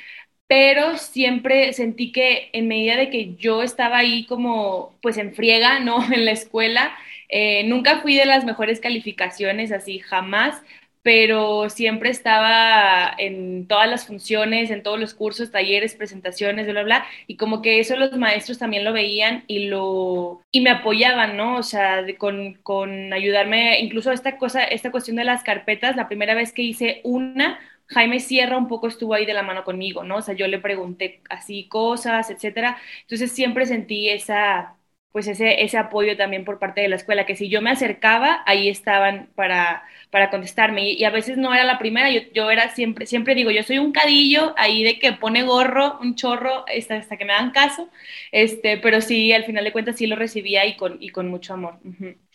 pero 0.47 0.97
siempre 0.97 1.75
sentí 1.75 2.11
que 2.13 2.49
en 2.55 2.69
medida 2.69 2.97
de 2.97 3.11
que 3.11 3.35
yo 3.37 3.63
estaba 3.63 3.99
ahí 3.99 4.25
como 4.27 4.99
pues 5.03 5.19
en 5.19 5.35
friega, 5.35 5.81
¿no? 5.81 5.99
En 6.13 6.25
la 6.25 6.33
escuela, 6.33 6.97
eh, 7.29 7.65
nunca 7.65 8.01
fui 8.01 8.17
de 8.17 8.25
las 8.27 8.45
mejores 8.47 8.81
calificaciones, 8.81 9.73
así 9.73 9.99
jamás, 9.99 10.63
pero 11.03 11.71
siempre 11.71 12.11
estaba 12.11 13.15
en 13.19 13.67
todas 13.67 13.89
las 13.89 14.07
funciones, 14.07 14.71
en 14.71 14.83
todos 14.83 14.99
los 14.99 15.15
cursos, 15.15 15.51
talleres, 15.51 15.95
presentaciones, 15.95 16.67
bla, 16.67 16.73
bla, 16.75 16.83
bla, 16.83 17.07
y 17.27 17.37
como 17.37 17.63
que 17.63 17.81
eso 17.81 17.97
los 17.97 18.17
maestros 18.17 18.59
también 18.59 18.85
lo 18.85 18.93
veían 18.93 19.45
y 19.47 19.69
lo 19.69 20.43
y 20.51 20.61
me 20.61 20.71
apoyaban, 20.71 21.37
¿no? 21.37 21.57
O 21.57 21.63
sea, 21.63 22.05
con, 22.19 22.55
con 22.63 23.13
ayudarme, 23.13 23.81
incluso 23.81 24.13
esta 24.13 24.39
cosa, 24.39 24.65
esta 24.65 24.91
cuestión 24.91 25.17
de 25.17 25.25
las 25.25 25.43
carpetas, 25.43 25.97
la 25.97 26.09
primera 26.09 26.35
vez 26.35 26.53
que 26.53 26.63
hice 26.63 27.01
una, 27.05 27.59
Jaime 27.89 28.21
Sierra 28.21 28.59
un 28.59 28.69
poco 28.69 28.87
estuvo 28.89 29.15
ahí 29.15 29.25
de 29.27 29.33
la 29.35 29.43
mano 29.43 29.65
conmigo, 29.65 30.05
¿no? 30.05 30.17
O 30.17 30.23
sea, 30.23 30.35
yo 30.35 30.47
le 30.47 30.59
pregunté 30.59 31.23
así 31.31 31.69
cosas, 31.69 32.31
etcétera. 32.31 32.77
Entonces 33.03 33.33
siempre 33.33 33.67
sentí 33.67 34.11
esa, 34.11 34.77
pues 35.13 35.27
ese, 35.27 35.63
ese 35.63 35.79
apoyo 35.79 36.17
también 36.17 36.45
por 36.45 36.59
parte 36.59 36.81
de 36.81 36.89
la 36.89 36.97
escuela, 36.97 37.27
que 37.27 37.37
si 37.37 37.49
yo 37.49 37.63
me 37.63 37.71
acercaba, 37.71 38.43
ahí 38.47 38.69
estaban 38.69 39.29
para, 39.35 39.85
para 40.11 40.31
contestarme. 40.31 40.91
Y, 40.93 41.05
a 41.05 41.11
veces 41.11 41.37
no 41.39 41.55
era 41.55 41.65
la 41.65 41.79
primera, 41.79 42.11
yo, 42.11 42.21
yo, 42.35 42.51
era 42.51 42.71
siempre, 42.75 43.07
siempre 43.07 43.35
digo, 43.35 43.51
yo 43.51 43.63
soy 43.63 43.79
un 43.79 43.93
cadillo 43.93 44.55
ahí 44.57 44.85
de 44.85 44.99
que 44.99 45.13
pone 45.13 45.43
gorro, 45.43 45.99
un 46.01 46.15
chorro, 46.15 46.65
hasta, 46.69 46.97
hasta 46.97 47.17
que 47.17 47.25
me 47.25 47.33
dan 47.33 47.51
caso, 47.51 47.89
este, 48.33 48.79
pero 48.79 49.01
sí, 49.01 49.33
al 49.33 49.45
final 49.45 49.65
de 49.65 49.73
cuentas 49.73 49.97
sí 49.97 50.07
lo 50.07 50.17
recibía 50.17 50.67
y 50.67 50.77
con, 50.77 50.99
y 51.01 51.09
con 51.11 51.29
mucho 51.29 51.55
amor. 51.55 51.79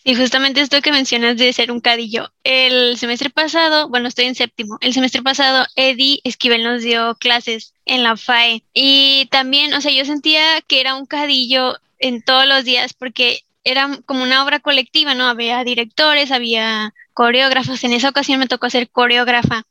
Y 0.03 0.15
justamente 0.15 0.59
esto 0.59 0.81
que 0.81 0.91
mencionas 0.91 1.37
de 1.37 1.53
ser 1.53 1.71
un 1.71 1.79
cadillo. 1.79 2.33
El 2.43 2.97
semestre 2.97 3.29
pasado, 3.29 3.87
bueno, 3.87 4.09
estoy 4.09 4.25
en 4.25 4.35
séptimo, 4.35 4.77
el 4.81 4.93
semestre 4.93 5.21
pasado 5.21 5.65
Eddie 5.75 6.19
Esquivel 6.25 6.63
nos 6.63 6.83
dio 6.83 7.15
clases 7.15 7.73
en 7.85 8.03
la 8.03 8.17
FAE 8.17 8.63
y 8.73 9.27
también, 9.31 9.73
o 9.73 9.81
sea, 9.81 9.91
yo 9.91 10.03
sentía 10.03 10.61
que 10.67 10.81
era 10.81 10.95
un 10.95 11.05
cadillo 11.05 11.77
en 11.99 12.21
todos 12.21 12.45
los 12.45 12.65
días 12.65 12.93
porque 12.93 13.43
era 13.63 13.97
como 14.05 14.23
una 14.23 14.43
obra 14.43 14.59
colectiva, 14.59 15.15
¿no? 15.15 15.25
Había 15.27 15.63
directores, 15.63 16.31
había 16.31 16.93
coreógrafos. 17.13 17.83
En 17.85 17.93
esa 17.93 18.09
ocasión 18.09 18.39
me 18.39 18.47
tocó 18.47 18.69
ser 18.69 18.89
coreógrafa, 18.89 19.63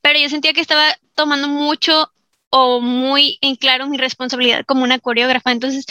pero 0.00 0.18
yo 0.18 0.30
sentía 0.30 0.54
que 0.54 0.62
estaba 0.62 0.96
tomando 1.14 1.48
mucho 1.48 2.10
o 2.48 2.80
muy 2.80 3.38
en 3.42 3.56
claro 3.56 3.88
mi 3.88 3.98
responsabilidad 3.98 4.64
como 4.64 4.84
una 4.84 4.98
coreógrafa. 4.98 5.52
Entonces, 5.52 5.84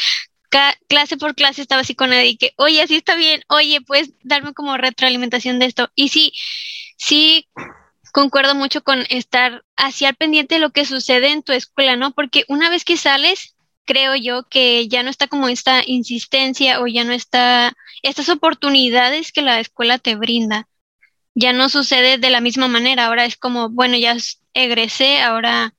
clase 0.88 1.18
por 1.18 1.36
clase 1.36 1.62
estaba 1.62 1.82
así 1.82 1.96
con 1.96 2.10
nadie 2.10 2.38
que, 2.38 2.54
oye, 2.58 2.82
así 2.82 2.96
está 2.96 3.16
bien, 3.16 3.42
oye, 3.48 3.82
puedes 3.82 4.12
darme 4.24 4.54
como 4.54 4.78
retroalimentación 4.78 5.60
de 5.60 5.66
esto. 5.66 5.90
Y 5.96 6.10
sí, 6.10 6.34
sí 6.98 7.48
concuerdo 8.12 8.56
mucho 8.56 8.84
con 8.84 9.04
estar 9.10 9.66
así 9.76 10.06
al 10.06 10.16
pendiente 10.16 10.56
de 10.56 10.62
lo 10.62 10.72
que 10.72 10.86
sucede 10.86 11.32
en 11.32 11.44
tu 11.44 11.52
escuela, 11.52 11.96
¿no? 11.98 12.12
Porque 12.12 12.46
una 12.48 12.70
vez 12.70 12.86
que 12.86 12.98
sales, 12.98 13.56
creo 13.86 14.16
yo 14.16 14.48
que 14.50 14.88
ya 14.88 15.04
no 15.04 15.10
está 15.10 15.28
como 15.28 15.48
esta 15.48 15.84
insistencia 15.86 16.82
o 16.82 16.88
ya 16.88 17.04
no 17.04 17.14
está 17.14 17.74
estas 18.04 18.30
oportunidades 18.30 19.32
que 19.32 19.42
la 19.42 19.60
escuela 19.60 20.00
te 20.00 20.16
brinda. 20.16 20.68
Ya 21.36 21.52
no 21.54 21.70
sucede 21.70 22.18
de 22.18 22.30
la 22.30 22.42
misma 22.42 22.68
manera, 22.70 23.08
ahora 23.08 23.26
es 23.26 23.36
como, 23.38 23.70
bueno, 23.70 23.98
ya 23.98 24.16
egresé, 24.54 25.22
ahora 25.22 25.75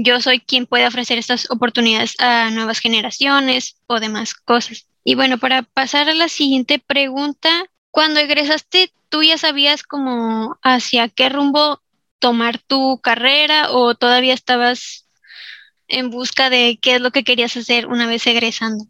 yo 0.00 0.20
soy 0.20 0.38
quien 0.38 0.66
puede 0.66 0.86
ofrecer 0.86 1.18
estas 1.18 1.50
oportunidades 1.50 2.14
a 2.20 2.50
nuevas 2.50 2.78
generaciones 2.78 3.82
o 3.88 3.98
demás 3.98 4.32
cosas. 4.32 4.86
Y 5.02 5.16
bueno, 5.16 5.38
para 5.38 5.62
pasar 5.62 6.08
a 6.08 6.14
la 6.14 6.28
siguiente 6.28 6.78
pregunta, 6.78 7.64
cuando 7.90 8.20
egresaste, 8.20 8.92
¿tú 9.08 9.24
ya 9.24 9.38
sabías 9.38 9.82
como 9.82 10.56
hacia 10.62 11.08
qué 11.08 11.28
rumbo 11.28 11.82
tomar 12.20 12.58
tu 12.58 13.00
carrera 13.00 13.72
o 13.72 13.96
todavía 13.96 14.34
estabas 14.34 15.08
en 15.88 16.10
busca 16.10 16.48
de 16.48 16.78
qué 16.80 16.94
es 16.94 17.00
lo 17.00 17.10
que 17.10 17.24
querías 17.24 17.56
hacer 17.56 17.88
una 17.88 18.06
vez 18.06 18.24
egresando? 18.28 18.84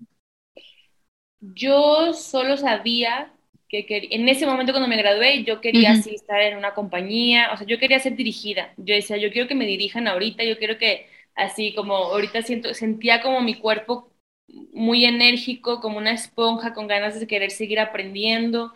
Yo 1.40 2.12
solo 2.12 2.58
sabía 2.58 3.32
que 3.68 3.86
en 4.10 4.28
ese 4.28 4.46
momento 4.46 4.72
cuando 4.72 4.88
me 4.88 4.96
gradué 4.96 5.44
yo 5.44 5.60
quería 5.60 5.92
así 5.92 6.14
estar 6.14 6.40
en 6.42 6.56
una 6.56 6.74
compañía, 6.74 7.50
o 7.52 7.56
sea, 7.56 7.66
yo 7.66 7.78
quería 7.78 7.98
ser 8.00 8.16
dirigida. 8.16 8.72
Yo 8.76 8.94
decía, 8.94 9.16
yo 9.18 9.30
quiero 9.30 9.48
que 9.48 9.54
me 9.54 9.66
dirijan 9.66 10.08
ahorita, 10.08 10.44
yo 10.44 10.58
quiero 10.58 10.78
que 10.78 11.08
así 11.34 11.74
como 11.74 11.94
ahorita 11.96 12.42
siento, 12.42 12.74
sentía 12.74 13.22
como 13.22 13.40
mi 13.42 13.54
cuerpo 13.56 14.12
muy 14.72 15.04
enérgico, 15.04 15.80
como 15.80 15.98
una 15.98 16.12
esponja 16.12 16.72
con 16.74 16.86
ganas 16.88 17.18
de 17.20 17.26
querer 17.26 17.50
seguir 17.50 17.80
aprendiendo. 17.80 18.72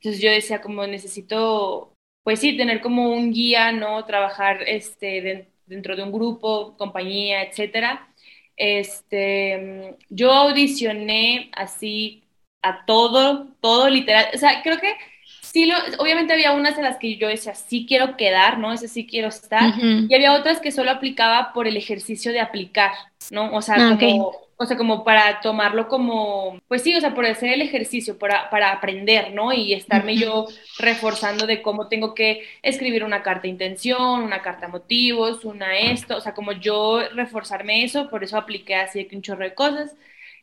Entonces 0.00 0.22
yo 0.22 0.30
decía 0.30 0.60
como 0.60 0.86
necesito, 0.86 1.94
pues 2.22 2.40
sí, 2.40 2.56
tener 2.56 2.80
como 2.80 3.10
un 3.12 3.32
guía, 3.32 3.72
¿no? 3.72 4.04
Trabajar 4.04 4.62
este, 4.66 5.48
dentro 5.66 5.96
de 5.96 6.02
un 6.04 6.12
grupo, 6.12 6.76
compañía, 6.76 7.42
etcétera. 7.42 8.08
Este, 8.56 9.96
yo 10.10 10.32
audicioné 10.32 11.50
así 11.54 12.24
a 12.62 12.84
todo, 12.84 13.48
todo 13.60 13.88
literal. 13.88 14.26
O 14.34 14.38
sea, 14.38 14.62
creo 14.62 14.78
que 14.78 14.94
sí, 15.42 15.66
lo, 15.66 15.76
obviamente 15.98 16.32
había 16.32 16.52
unas 16.52 16.76
en 16.76 16.84
las 16.84 16.98
que 16.98 17.16
yo 17.16 17.28
decía, 17.28 17.54
sí 17.54 17.86
quiero 17.88 18.16
quedar, 18.16 18.58
¿no? 18.58 18.72
Ese 18.72 18.88
sí 18.88 19.06
quiero 19.06 19.28
estar. 19.28 19.74
Y 19.80 20.14
había 20.14 20.34
otras 20.34 20.60
que 20.60 20.72
solo 20.72 20.90
aplicaba 20.90 21.52
por 21.52 21.66
el 21.66 21.76
ejercicio 21.76 22.32
de 22.32 22.40
aplicar, 22.40 22.92
¿no? 23.30 23.54
O 23.54 23.62
sea, 23.62 23.76
ah, 23.78 23.96
como, 23.98 24.32
o 24.56 24.66
sea, 24.66 24.76
como 24.76 25.04
para 25.04 25.40
tomarlo 25.40 25.88
como, 25.88 26.58
pues 26.68 26.82
sí, 26.82 26.94
o 26.94 27.00
sea, 27.00 27.14
por 27.14 27.24
hacer 27.24 27.52
el 27.52 27.62
ejercicio, 27.62 28.18
para, 28.18 28.50
para 28.50 28.72
aprender, 28.72 29.32
¿no? 29.32 29.52
Y 29.52 29.72
estarme 29.72 30.16
yo 30.16 30.46
reforzando 30.78 31.46
de 31.46 31.62
cómo 31.62 31.88
tengo 31.88 32.14
que 32.14 32.42
escribir 32.62 33.04
una 33.04 33.22
carta 33.22 33.42
de 33.42 33.48
intención, 33.48 34.22
una 34.22 34.42
carta 34.42 34.66
de 34.66 34.72
motivos, 34.72 35.44
una 35.44 35.78
esto, 35.78 36.16
o 36.16 36.20
sea, 36.20 36.34
como 36.34 36.52
yo 36.52 37.00
reforzarme 37.14 37.84
eso, 37.84 38.10
por 38.10 38.24
eso 38.24 38.36
apliqué 38.36 38.74
así 38.74 39.06
un 39.12 39.22
chorro 39.22 39.44
de 39.44 39.54
cosas. 39.54 39.94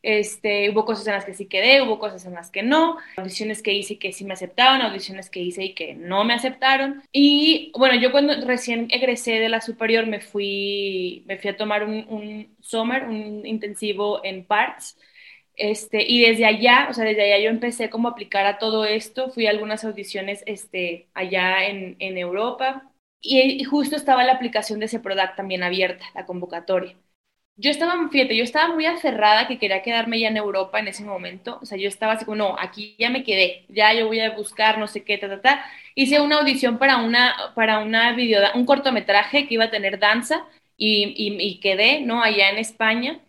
Este, 0.05 0.69
hubo 0.69 0.85
cosas 0.85 1.07
en 1.07 1.13
las 1.13 1.25
que 1.25 1.33
sí 1.33 1.47
quedé, 1.47 1.81
hubo 1.81 1.97
cosas 1.97 2.27
en 2.27 2.35
las 2.35 2.51
que 2.51 2.61
no, 2.61 2.97
audiciones 3.17 3.63
que 3.63 3.73
hice 3.73 3.95
y 3.95 3.97
que 3.97 4.13
sí 4.13 4.23
me 4.23 4.33
aceptaban, 4.33 4.83
audiciones 4.83 5.31
que 5.31 5.39
hice 5.39 5.63
y 5.63 5.73
que 5.73 5.95
no 5.95 6.23
me 6.23 6.35
aceptaron. 6.35 7.01
Y 7.11 7.71
bueno, 7.75 7.99
yo 7.99 8.11
cuando 8.11 8.35
recién 8.45 8.87
egresé 8.91 9.39
de 9.39 9.49
la 9.49 9.61
superior 9.61 10.05
me 10.05 10.19
fui, 10.19 11.23
me 11.25 11.39
fui 11.39 11.49
a 11.49 11.57
tomar 11.57 11.83
un, 11.83 12.05
un 12.07 12.55
summer, 12.61 13.05
un 13.05 13.47
intensivo 13.47 14.23
en 14.23 14.45
parts. 14.45 14.95
Este, 15.55 16.03
y 16.07 16.21
desde 16.21 16.45
allá, 16.45 16.87
o 16.89 16.93
sea, 16.93 17.03
desde 17.05 17.23
allá 17.23 17.43
yo 17.43 17.49
empecé 17.49 17.89
como 17.89 18.07
a 18.07 18.11
aplicar 18.11 18.45
a 18.45 18.59
todo 18.59 18.85
esto, 18.85 19.31
fui 19.31 19.47
a 19.47 19.49
algunas 19.51 19.85
audiciones 19.85 20.43
este, 20.45 21.07
allá 21.15 21.65
en, 21.67 21.95
en 21.99 22.17
Europa 22.19 22.91
y, 23.21 23.63
justo 23.63 23.95
estaba 23.95 24.23
la 24.23 24.33
aplicación 24.33 24.79
de 24.79 24.85
ese 24.85 24.99
product 24.99 25.35
también 25.35 25.63
abierta, 25.63 26.05
la 26.13 26.25
convocatoria 26.27 26.95
yo 27.57 27.71
estaba, 27.71 28.09
fíjate, 28.09 28.35
yo 28.35 28.43
estaba 28.43 28.73
muy 28.73 28.85
aferrada 28.85 29.47
que 29.47 29.57
quería 29.57 29.81
quedarme 29.81 30.19
ya 30.19 30.27
en 30.27 30.37
Europa 30.37 30.79
en 30.79 30.89
ese 30.89 31.03
momento. 31.03 31.59
O 31.61 31.65
sea, 31.65 31.77
yo 31.77 31.87
estaba 31.87 32.13
así 32.13 32.25
como, 32.25 32.37
no, 32.37 32.55
aquí 32.59 32.95
ya 32.99 33.09
me 33.09 33.23
quedé, 33.23 33.65
ya 33.69 33.93
yo 33.93 34.07
voy 34.07 34.19
a 34.19 34.31
buscar 34.31 34.77
no 34.77 34.87
sé 34.87 35.03
qué, 35.03 35.17
ta, 35.17 35.29
ta, 35.29 35.41
ta. 35.41 35.65
Hice 35.95 36.19
una 36.19 36.37
audición 36.37 36.77
para 36.77 36.97
una, 36.97 37.33
para 37.55 37.79
una 37.79 38.13
video, 38.13 38.41
un 38.55 38.65
cortometraje 38.65 39.47
que 39.47 39.53
iba 39.53 39.65
a 39.65 39.71
tener 39.71 39.99
danza 39.99 40.45
y, 40.77 41.13
y, 41.17 41.59
quedé, 41.59 42.01
¿no? 42.01 42.21
Allá 42.21 42.49
en 42.49 42.57
España. 42.57 43.19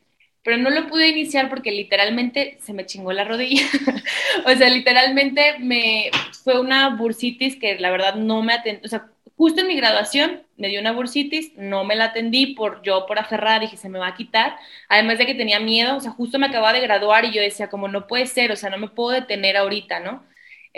Pero 0.43 0.59
no 0.59 0.71
lo 0.71 0.89
pude 0.89 1.09
iniciar 1.09 1.49
porque 1.49 1.73
literalmente 1.73 2.59
se 2.61 2.73
me 2.73 2.87
chingó 2.87 3.13
la 3.13 3.25
rodilla. 3.25 3.63
o 4.47 4.51
sea, 4.57 4.69
literalmente 4.71 5.59
me 5.61 6.11
fue 6.45 6.61
una 6.61 6.91
bursitis 6.97 7.57
que 7.57 7.79
la 7.79 7.91
verdad 7.91 8.17
no 8.17 8.43
me 8.43 8.55
atendió. 8.55 8.83
O 8.85 8.89
sea, 8.89 9.09
Justo 9.37 9.61
en 9.61 9.69
mi 9.69 9.77
graduación 9.77 10.43
me 10.57 10.69
dio 10.69 10.81
una 10.81 10.93
bursitis, 10.93 11.53
no 11.57 11.85
me 11.85 11.95
la 11.95 12.07
atendí 12.07 12.55
por 12.55 12.83
yo 12.83 13.07
por 13.07 13.19
aferrada, 13.19 13.59
dije 13.61 13.77
se 13.77 13.89
me 13.91 13.99
va 13.99 14.09
a 14.09 14.15
quitar, 14.17 14.57
además 14.89 15.19
de 15.19 15.27
que 15.27 15.35
tenía 15.35 15.61
miedo, 15.61 15.97
o 15.97 16.01
sea, 16.01 16.11
justo 16.13 16.39
me 16.39 16.47
acababa 16.47 16.73
de 16.73 16.81
graduar 16.81 17.25
y 17.27 17.33
yo 17.33 17.43
decía 17.43 17.69
como 17.69 17.89
no 17.89 18.07
puede 18.07 18.27
ser, 18.27 18.51
o 18.53 18.57
sea, 18.57 18.71
no 18.71 18.79
me 18.79 18.89
puedo 18.89 19.11
detener 19.11 19.57
ahorita, 19.57 20.01
¿no? 20.01 20.25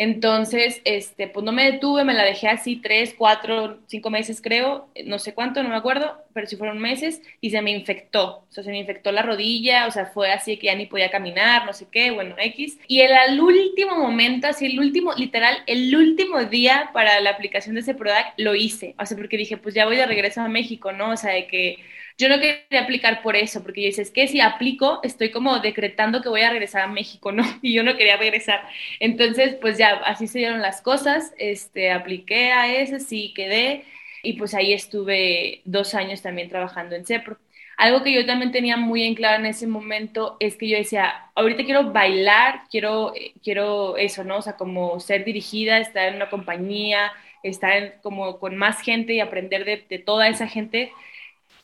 Entonces, 0.01 0.81
este, 0.85 1.27
pues 1.27 1.45
no 1.45 1.51
me 1.51 1.73
detuve, 1.73 2.05
me 2.05 2.15
la 2.15 2.23
dejé 2.23 2.47
así 2.47 2.77
tres, 2.77 3.17
cuatro, 3.19 3.81
cinco 3.89 4.11
meses 4.11 4.41
creo, 4.41 4.89
no 5.05 5.19
sé 5.19 5.35
cuánto, 5.35 5.61
no 5.61 5.71
me 5.71 5.75
acuerdo, 5.75 6.17
pero 6.33 6.47
sí 6.47 6.55
fueron 6.55 6.79
meses 6.79 7.21
y 7.41 7.51
se 7.51 7.61
me 7.63 7.73
infectó, 7.73 8.45
o 8.49 8.53
sea, 8.53 8.63
se 8.63 8.71
me 8.71 8.79
infectó 8.79 9.11
la 9.11 9.23
rodilla, 9.23 9.89
o 9.89 9.91
sea, 9.91 10.07
fue 10.07 10.31
así 10.31 10.57
que 10.57 10.67
ya 10.69 10.77
ni 10.77 10.87
podía 10.87 11.11
caminar, 11.11 11.67
no 11.67 11.73
sé 11.73 11.89
qué, 11.91 12.13
bueno, 12.13 12.37
X. 12.39 12.79
Y 12.87 13.01
el 13.01 13.13
al 13.13 13.41
último 13.41 13.97
momento, 13.97 14.47
así 14.47 14.67
el 14.67 14.79
último, 14.79 15.15
literal, 15.15 15.65
el 15.67 15.93
último 15.97 16.45
día 16.45 16.91
para 16.93 17.19
la 17.21 17.31
aplicación 17.31 17.75
de 17.75 17.81
ese 17.81 17.95
product 17.97 18.35
lo 18.37 18.55
hice, 18.55 18.95
o 19.01 19.05
sea, 19.05 19.17
porque 19.17 19.37
dije, 19.37 19.57
pues 19.57 19.75
ya 19.75 19.85
voy 19.85 19.97
de 19.97 20.07
regreso 20.07 20.41
a 20.41 20.49
México, 20.49 20.93
¿no? 20.93 21.11
O 21.11 21.17
sea, 21.17 21.33
de 21.33 21.49
que 21.49 21.79
yo 22.19 22.29
no 22.29 22.41
quería 22.41 22.83
aplicar 22.83 23.23
por 23.23 23.37
eso, 23.37 23.63
porque 23.63 23.83
yo 23.83 23.87
decía, 23.89 24.03
es 24.03 24.11
que 24.11 24.27
si 24.27 24.41
aplico, 24.41 25.01
estoy 25.05 25.31
como 25.31 25.61
decretando 25.61 26.21
que 26.21 26.29
voy 26.29 26.43
a 26.43 26.51
regresar 26.51 26.83
a 26.83 26.89
México, 26.89 27.33
¿no? 27.33 27.45
Y 27.63 27.73
yo 27.75 27.83
no 27.85 27.97
quería 27.97 28.17
regresar. 28.17 28.61
Entonces, 29.01 29.55
pues 29.61 29.79
ya, 29.79 29.95
así 30.05 30.27
se 30.27 30.39
dieron 30.41 30.61
las 30.61 30.83
cosas, 30.83 31.33
este, 31.39 31.93
apliqué 31.93 32.53
a 32.53 32.73
ese, 32.75 33.01
sí 33.01 33.33
quedé, 33.35 33.85
y 34.23 34.35
pues 34.35 34.55
ahí 34.55 34.73
estuve 34.73 35.63
dos 35.65 35.95
años 35.95 36.21
también 36.23 36.49
trabajando 36.49 36.97
en 36.97 37.07
CEPRO. 37.07 37.39
Algo 37.77 38.03
que 38.03 38.13
yo 38.13 38.27
también 38.27 38.51
tenía 38.51 38.77
muy 38.77 39.05
en 39.05 39.15
claro 39.15 39.39
en 39.39 39.47
ese 39.47 39.69
momento 39.69 40.37
es 40.41 40.57
que 40.57 40.69
yo 40.69 40.77
decía, 40.77 41.31
ahorita 41.37 41.65
quiero 41.65 41.93
bailar, 41.93 42.63
quiero, 42.71 43.13
quiero 43.45 43.97
eso, 43.97 44.25
¿no? 44.25 44.39
O 44.39 44.43
sea, 44.43 44.57
como 44.57 44.99
ser 44.99 45.25
dirigida, 45.25 45.79
estar 45.79 46.09
en 46.09 46.17
una 46.17 46.29
compañía, 46.29 47.13
estar 47.45 48.01
como 48.03 48.41
con 48.41 48.57
más 48.57 48.81
gente 48.83 49.13
y 49.15 49.21
aprender 49.21 49.65
de, 49.65 49.85
de 49.89 49.99
toda 50.01 50.29
esa 50.29 50.49
gente 50.49 50.91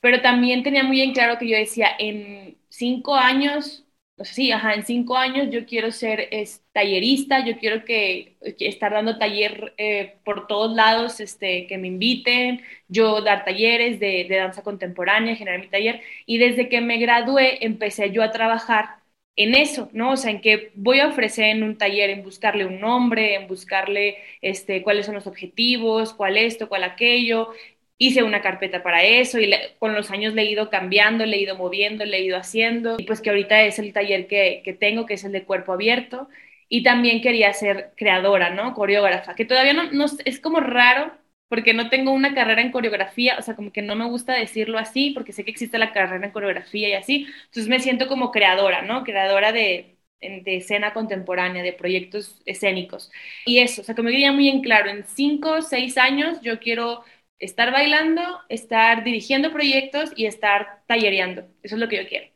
pero 0.04 0.20
también 0.20 0.62
tenía 0.62 0.84
muy 0.84 1.00
en 1.00 1.14
claro 1.14 1.38
que 1.38 1.48
yo 1.48 1.56
decía, 1.56 1.88
en 1.98 2.58
cinco 2.68 3.14
años, 3.16 3.86
o 4.18 4.24
sea, 4.24 4.34
sí, 4.34 4.52
ajá, 4.52 4.74
en 4.74 4.84
cinco 4.84 5.16
años 5.16 5.48
yo 5.50 5.64
quiero 5.66 5.90
ser 5.92 6.28
es, 6.30 6.62
tallerista, 6.74 7.42
yo 7.46 7.58
quiero 7.58 7.86
que, 7.86 8.36
estar 8.60 8.92
dando 8.92 9.16
taller 9.18 9.74
eh, 9.78 10.18
por 10.24 10.46
todos 10.46 10.76
lados, 10.76 11.20
este, 11.20 11.66
que 11.66 11.78
me 11.78 11.88
inviten, 11.88 12.60
yo 12.88 13.22
dar 13.22 13.46
talleres 13.46 13.98
de, 13.98 14.26
de 14.28 14.36
danza 14.36 14.62
contemporánea, 14.62 15.36
generar 15.36 15.60
mi 15.60 15.68
taller, 15.68 16.02
y 16.26 16.36
desde 16.38 16.68
que 16.68 16.82
me 16.82 16.98
gradué 16.98 17.64
empecé 17.64 18.10
yo 18.12 18.22
a 18.22 18.30
trabajar 18.32 18.96
en 19.36 19.54
eso, 19.56 19.88
¿no? 19.92 20.12
O 20.12 20.16
sea, 20.16 20.30
en 20.30 20.40
que 20.40 20.70
voy 20.76 21.00
a 21.00 21.08
ofrecer 21.08 21.46
en 21.46 21.62
un 21.64 21.76
taller, 21.78 22.10
en 22.10 22.22
buscarle 22.22 22.66
un 22.66 22.78
nombre, 22.80 23.34
en 23.34 23.48
buscarle 23.48 24.18
este, 24.42 24.82
cuáles 24.82 25.06
son 25.06 25.16
los 25.16 25.26
objetivos, 25.26 26.14
cuál 26.14 26.36
esto, 26.36 26.68
cuál 26.68 26.84
aquello, 26.84 27.48
hice 27.98 28.22
una 28.22 28.42
carpeta 28.42 28.82
para 28.82 29.02
eso 29.04 29.38
y 29.40 29.52
con 29.78 29.94
los 29.94 30.10
años 30.10 30.34
le 30.34 30.42
he 30.42 30.50
ido 30.50 30.70
cambiando, 30.70 31.24
le 31.26 31.36
he 31.36 31.40
ido 31.42 31.56
moviendo, 31.56 32.04
le 32.04 32.18
he 32.18 32.24
ido 32.24 32.36
haciendo 32.36 32.96
y 32.98 33.04
pues 33.04 33.20
que 33.20 33.30
ahorita 33.30 33.62
es 33.62 33.78
el 33.78 33.92
taller 33.92 34.26
que, 34.26 34.62
que 34.64 34.72
tengo, 34.74 35.06
que 35.06 35.14
es 35.14 35.24
el 35.24 35.32
de 35.32 35.44
cuerpo 35.44 35.72
abierto 35.72 36.28
y 36.68 36.82
también 36.82 37.22
quería 37.22 37.52
ser 37.52 37.92
creadora, 37.96 38.50
¿no? 38.50 38.74
Coreógrafa, 38.74 39.34
que 39.34 39.44
todavía 39.44 39.72
no, 39.74 40.04
es 40.24 40.40
como 40.40 40.60
raro 40.60 41.12
porque 41.48 41.74
no 41.74 41.88
tengo 41.90 42.10
una 42.12 42.34
carrera 42.34 42.62
en 42.62 42.72
coreografía, 42.72 43.36
o 43.38 43.42
sea, 43.42 43.54
como 43.54 43.70
que 43.72 43.82
no 43.82 43.94
me 43.96 44.06
gusta 44.06 44.32
decirlo 44.34 44.78
así, 44.78 45.10
porque 45.10 45.32
sé 45.32 45.44
que 45.44 45.50
existe 45.52 45.78
la 45.78 45.92
carrera 45.92 46.26
en 46.26 46.32
coreografía 46.32 46.88
y 46.88 46.92
así, 46.94 47.26
entonces 47.46 47.68
me 47.68 47.80
siento 47.80 48.08
como 48.08 48.30
creadora, 48.32 48.82
¿no? 48.82 49.04
Creadora 49.04 49.52
de, 49.52 49.96
de 50.20 50.56
escena 50.56 50.92
contemporánea, 50.94 51.62
de 51.62 51.72
proyectos 51.72 52.40
escénicos. 52.46 53.10
Y 53.44 53.58
eso, 53.60 53.82
o 53.82 53.84
sea, 53.84 53.94
que 53.94 54.02
me 54.02 54.10
quería 54.10 54.32
muy 54.32 54.48
en 54.48 54.62
claro, 54.62 54.88
en 54.90 55.04
cinco 55.06 55.62
seis 55.62 55.96
años 55.98 56.40
yo 56.40 56.58
quiero 56.60 57.04
estar 57.38 57.72
bailando, 57.72 58.22
estar 58.48 59.04
dirigiendo 59.04 59.52
proyectos 59.52 60.10
y 60.16 60.26
estar 60.26 60.82
tallereando. 60.86 61.42
Eso 61.62 61.76
es 61.76 61.80
lo 61.80 61.88
que 61.88 61.96
yo 61.96 62.08
quiero. 62.08 62.26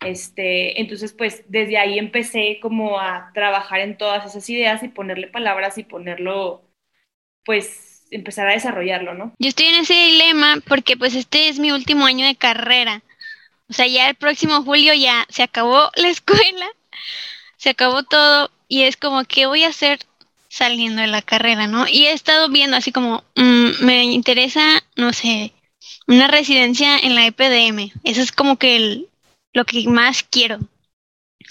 Este, 0.00 0.80
entonces, 0.80 1.12
pues 1.12 1.44
desde 1.48 1.78
ahí 1.78 1.98
empecé 1.98 2.58
como 2.60 3.00
a 3.00 3.30
trabajar 3.34 3.80
en 3.80 3.96
todas 3.96 4.24
esas 4.24 4.48
ideas 4.48 4.82
y 4.82 4.88
ponerle 4.88 5.26
palabras 5.26 5.76
y 5.78 5.84
ponerlo, 5.84 6.70
pues 7.44 8.06
empezar 8.10 8.48
a 8.48 8.52
desarrollarlo, 8.52 9.14
¿no? 9.14 9.34
Yo 9.38 9.48
estoy 9.48 9.66
en 9.66 9.80
ese 9.80 9.94
dilema 9.94 10.62
porque 10.66 10.96
pues 10.96 11.14
este 11.14 11.48
es 11.48 11.58
mi 11.58 11.72
último 11.72 12.06
año 12.06 12.26
de 12.26 12.36
carrera. 12.36 13.02
O 13.68 13.72
sea, 13.72 13.86
ya 13.86 14.08
el 14.08 14.14
próximo 14.14 14.62
julio 14.62 14.94
ya 14.94 15.26
se 15.28 15.42
acabó 15.42 15.90
la 15.96 16.08
escuela 16.08 16.66
se 17.58 17.70
acabó 17.70 18.04
todo 18.04 18.50
y 18.68 18.84
es 18.84 18.96
como, 18.96 19.24
¿qué 19.24 19.46
voy 19.46 19.64
a 19.64 19.68
hacer 19.68 19.98
saliendo 20.58 21.00
de 21.02 21.06
la 21.08 21.22
carrera, 21.22 21.66
no? 21.68 21.86
Y 21.88 22.06
he 22.06 22.12
estado 22.12 22.48
viendo 22.48 22.76
así 22.76 22.92
como, 22.92 23.24
mm, 23.36 23.84
me 23.84 24.04
interesa, 24.04 24.82
no 24.96 25.12
sé, 25.12 25.52
una 26.06 26.26
residencia 26.28 26.98
en 26.98 27.14
la 27.14 27.26
EPDM. 27.26 27.92
Eso 28.04 28.20
es 28.20 28.32
como 28.32 28.58
que 28.58 29.06
lo 29.52 29.64
que 29.64 29.88
más 29.88 30.24
quiero. 30.24 30.58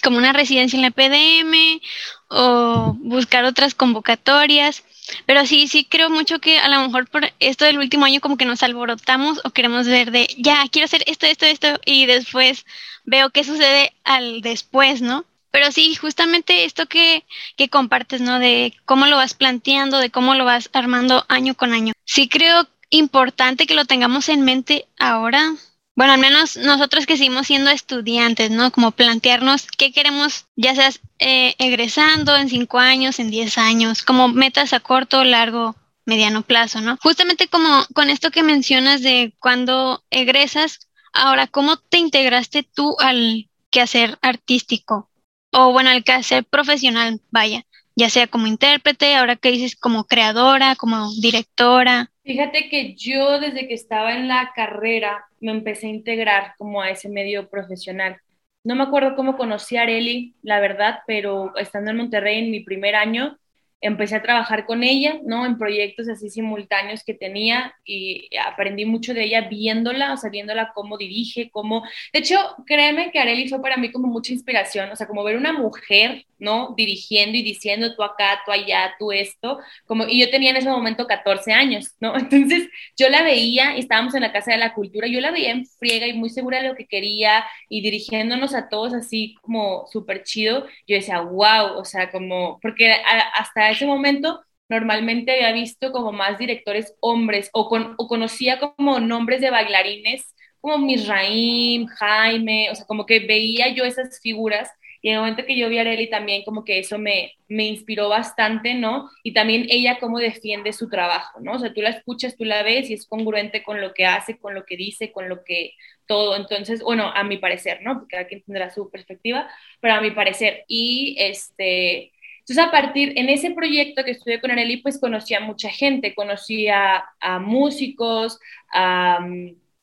Como 0.03 0.17
una 0.17 0.33
residencia 0.33 0.77
en 0.77 0.81
la 0.81 0.89
EPDM 0.89 1.81
o 2.29 2.95
buscar 2.99 3.45
otras 3.45 3.73
convocatorias. 3.75 4.83
Pero 5.25 5.45
sí, 5.45 5.67
sí 5.67 5.85
creo 5.85 6.09
mucho 6.09 6.39
que 6.39 6.59
a 6.59 6.67
lo 6.67 6.81
mejor 6.81 7.07
por 7.07 7.31
esto 7.39 7.63
del 7.65 7.79
último 7.79 8.05
año 8.05 8.19
como 8.19 8.37
que 8.37 8.45
nos 8.45 8.61
alborotamos 8.61 9.39
o 9.45 9.51
queremos 9.51 9.87
ver 9.87 10.11
de, 10.11 10.27
ya, 10.37 10.65
quiero 10.69 10.85
hacer 10.85 11.03
esto, 11.07 11.25
esto, 11.25 11.45
esto, 11.45 11.79
y 11.85 12.05
después 12.07 12.65
veo 13.05 13.29
qué 13.29 13.45
sucede 13.45 13.93
al 14.03 14.41
después, 14.41 15.01
¿no? 15.01 15.25
Pero 15.57 15.71
sí, 15.71 15.95
justamente 15.95 16.65
esto 16.65 16.85
que, 16.85 17.25
que 17.55 17.67
compartes, 17.67 18.21
¿no? 18.21 18.37
De 18.37 18.75
cómo 18.85 19.07
lo 19.07 19.15
vas 19.15 19.33
planteando, 19.33 19.97
de 19.97 20.11
cómo 20.11 20.35
lo 20.35 20.45
vas 20.45 20.69
armando 20.71 21.25
año 21.29 21.55
con 21.55 21.73
año. 21.73 21.93
Sí 22.05 22.29
creo 22.29 22.67
importante 22.91 23.65
que 23.65 23.73
lo 23.73 23.85
tengamos 23.85 24.29
en 24.29 24.43
mente 24.43 24.85
ahora. 24.99 25.55
Bueno, 25.95 26.13
al 26.13 26.19
menos 26.19 26.57
nosotros 26.57 27.07
que 27.07 27.17
seguimos 27.17 27.47
siendo 27.47 27.71
estudiantes, 27.71 28.51
¿no? 28.51 28.71
Como 28.71 28.91
plantearnos 28.91 29.65
qué 29.65 29.91
queremos, 29.91 30.45
ya 30.55 30.75
seas 30.75 30.99
eh, 31.17 31.55
egresando 31.57 32.35
en 32.35 32.49
cinco 32.49 32.77
años, 32.77 33.17
en 33.17 33.31
diez 33.31 33.57
años, 33.57 34.03
como 34.03 34.27
metas 34.27 34.73
a 34.73 34.79
corto, 34.79 35.23
largo, 35.23 35.75
mediano 36.05 36.43
plazo, 36.43 36.81
¿no? 36.81 36.99
Justamente 37.01 37.47
como 37.47 37.83
con 37.95 38.11
esto 38.11 38.29
que 38.29 38.43
mencionas 38.43 39.01
de 39.01 39.33
cuando 39.39 40.03
egresas, 40.11 40.87
ahora, 41.13 41.47
¿cómo 41.47 41.77
te 41.77 41.97
integraste 41.97 42.61
tú 42.61 42.95
al 42.99 43.49
quehacer 43.71 44.19
artístico? 44.21 45.09
O 45.51 45.71
bueno, 45.71 45.89
al 45.89 46.03
quehacer 46.03 46.45
profesional, 46.45 47.21
vaya, 47.31 47.63
ya 47.95 48.09
sea 48.09 48.27
como 48.27 48.47
intérprete, 48.47 49.15
ahora 49.15 49.35
que 49.35 49.51
dices 49.51 49.75
como 49.75 50.05
creadora, 50.05 50.75
como 50.75 51.09
directora. 51.21 52.11
Fíjate 52.23 52.69
que 52.69 52.93
yo 52.95 53.39
desde 53.39 53.67
que 53.67 53.73
estaba 53.73 54.13
en 54.13 54.27
la 54.27 54.51
carrera 54.55 55.25
me 55.39 55.51
empecé 55.51 55.87
a 55.87 55.91
integrar 55.91 56.53
como 56.57 56.81
a 56.81 56.89
ese 56.89 57.09
medio 57.09 57.49
profesional. 57.49 58.17
No 58.63 58.75
me 58.75 58.83
acuerdo 58.83 59.15
cómo 59.15 59.37
conocí 59.37 59.77
a 59.77 59.83
Areli, 59.83 60.35
la 60.41 60.59
verdad, 60.59 60.99
pero 61.07 61.55
estando 61.55 61.91
en 61.91 61.97
Monterrey 61.97 62.39
en 62.39 62.51
mi 62.51 62.59
primer 62.59 62.95
año, 62.95 63.37
empecé 63.81 64.15
a 64.15 64.21
trabajar 64.21 64.65
con 64.65 64.83
ella, 64.83 65.19
¿no? 65.23 65.45
En 65.45 65.57
proyectos 65.57 66.09
así 66.09 66.29
simultáneos 66.29 67.03
que 67.03 67.13
tenía 67.13 67.75
y 67.85 68.29
aprendí 68.45 68.85
mucho 68.85 69.13
de 69.13 69.23
ella 69.23 69.41
viéndola, 69.41 70.13
o 70.13 70.17
sea, 70.17 70.29
viéndola 70.29 70.71
cómo 70.73 70.97
dirige, 70.97 71.49
cómo... 71.51 71.83
De 72.11 72.19
hecho, 72.19 72.37
créeme 72.65 73.11
que 73.11 73.19
Areli 73.19 73.47
fue 73.47 73.61
para 73.61 73.77
mí 73.77 73.91
como 73.91 74.07
mucha 74.07 74.33
inspiración, 74.33 74.89
o 74.91 74.95
sea, 74.95 75.07
como 75.07 75.23
ver 75.23 75.37
una 75.37 75.53
mujer, 75.53 76.25
¿no? 76.39 76.73
Dirigiendo 76.75 77.37
y 77.37 77.43
diciendo 77.43 77.95
tú 77.95 78.03
acá, 78.03 78.41
tú 78.45 78.51
allá, 78.51 78.95
tú 78.97 79.11
esto, 79.11 79.59
como... 79.85 80.05
Y 80.07 80.19
yo 80.21 80.29
tenía 80.31 80.51
en 80.51 80.57
ese 80.57 80.69
momento 80.69 81.05
14 81.05 81.53
años, 81.53 81.93
¿no? 81.99 82.15
Entonces, 82.17 82.67
yo 82.97 83.09
la 83.09 83.21
veía, 83.23 83.75
estábamos 83.75 84.15
en 84.15 84.21
la 84.21 84.31
Casa 84.31 84.51
de 84.51 84.57
la 84.57 84.73
Cultura, 84.73 85.07
yo 85.07 85.21
la 85.21 85.31
veía 85.31 85.51
en 85.51 85.65
friega 85.65 86.07
y 86.07 86.13
muy 86.13 86.29
segura 86.29 86.61
de 86.61 86.69
lo 86.69 86.75
que 86.75 86.87
quería 86.87 87.45
y 87.69 87.81
dirigiéndonos 87.81 88.55
a 88.55 88.69
todos 88.69 88.93
así 88.93 89.35
como 89.41 89.85
súper 89.87 90.23
chido, 90.23 90.65
yo 90.87 90.95
decía, 90.95 91.21
wow, 91.21 91.77
o 91.77 91.85
sea, 91.85 92.09
como... 92.11 92.59
Porque 92.59 92.91
hasta 93.35 93.66
ese 93.71 93.85
momento 93.85 94.41
normalmente 94.69 95.31
había 95.31 95.53
visto 95.53 95.91
como 95.91 96.11
más 96.11 96.37
directores 96.37 96.95
hombres 96.99 97.49
o, 97.53 97.69
con, 97.69 97.95
o 97.97 98.07
conocía 98.07 98.59
como 98.59 98.99
nombres 98.99 99.41
de 99.41 99.49
bailarines 99.49 100.33
como 100.59 100.79
Misraim, 100.79 101.85
Jaime, 101.87 102.69
o 102.71 102.75
sea, 102.75 102.85
como 102.85 103.05
que 103.05 103.19
veía 103.19 103.69
yo 103.69 103.85
esas 103.85 104.19
figuras 104.21 104.69
y 105.01 105.09
en 105.09 105.15
el 105.15 105.19
momento 105.21 105.45
que 105.45 105.55
yo 105.57 105.69
vi 105.69 105.77
a 105.77 105.81
Areli 105.81 106.09
también 106.09 106.43
como 106.43 106.65
que 106.65 106.79
eso 106.79 106.97
me, 106.97 107.33
me 107.47 107.65
inspiró 107.65 108.09
bastante, 108.09 108.73
¿no? 108.73 109.09
Y 109.23 109.33
también 109.33 109.67
ella 109.69 109.99
cómo 109.99 110.19
defiende 110.19 110.73
su 110.73 110.89
trabajo, 110.89 111.39
¿no? 111.39 111.53
O 111.53 111.59
sea, 111.59 111.73
tú 111.73 111.81
la 111.81 111.89
escuchas, 111.89 112.35
tú 112.35 112.45
la 112.45 112.63
ves 112.63 112.89
y 112.89 112.93
es 112.95 113.07
congruente 113.07 113.63
con 113.63 113.79
lo 113.79 113.93
que 113.93 114.05
hace, 114.05 114.37
con 114.39 114.55
lo 114.55 114.65
que 114.65 114.75
dice, 114.75 115.11
con 115.11 115.29
lo 115.29 115.43
que 115.43 115.73
todo. 116.07 116.35
Entonces, 116.35 116.81
bueno, 116.81 117.11
a 117.13 117.23
mi 117.23 117.37
parecer, 117.37 117.81
¿no? 117.83 117.93
Porque 117.93 118.15
cada 118.17 118.27
quien 118.27 118.43
tendrá 118.43 118.69
su 118.71 118.89
perspectiva, 118.89 119.49
pero 119.79 119.93
a 119.93 120.01
mi 120.01 120.11
parecer. 120.11 120.63
Y 120.67 121.15
este, 121.19 122.11
entonces, 122.47 122.65
a 122.65 122.71
partir, 122.71 123.11
en 123.17 123.27
ese 123.27 123.51
proyecto 123.51 124.05
que 124.05 124.11
estudié 124.11 124.39
con 124.39 124.51
Arely, 124.51 124.77
pues 124.77 125.01
conocí 125.01 125.33
a 125.33 125.41
mucha 125.41 125.69
gente, 125.69 126.15
conocí 126.15 126.69
a, 126.69 127.03
músicos, 127.41 128.39
a 128.73 129.19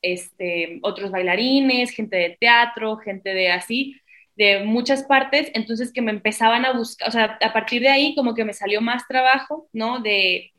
este, 0.00 0.79
otros 0.83 1.11
bailarines, 1.11 1.90
gente 1.90 2.16
de 2.16 2.38
teatro, 2.40 2.96
gente 2.96 3.35
de 3.35 3.50
así, 3.50 4.00
de 4.35 4.64
muchas 4.64 5.03
partes, 5.05 5.50
entonces 5.53 5.92
que 5.92 6.00
me 6.00 6.11
empezaban 6.11 6.64
a 6.64 6.72
buscar, 6.72 7.09
o 7.09 7.11
sea, 7.12 7.38
a 7.42 7.53
partir 7.53 7.83
de 7.83 7.90
ahí 7.90 8.14
como 8.14 8.35
que 8.35 8.46
me 8.46 8.55
salió 8.55 8.81
más 8.81 9.07
trabajo, 9.07 9.68
¿no? 9.74 10.00
De 10.00 10.53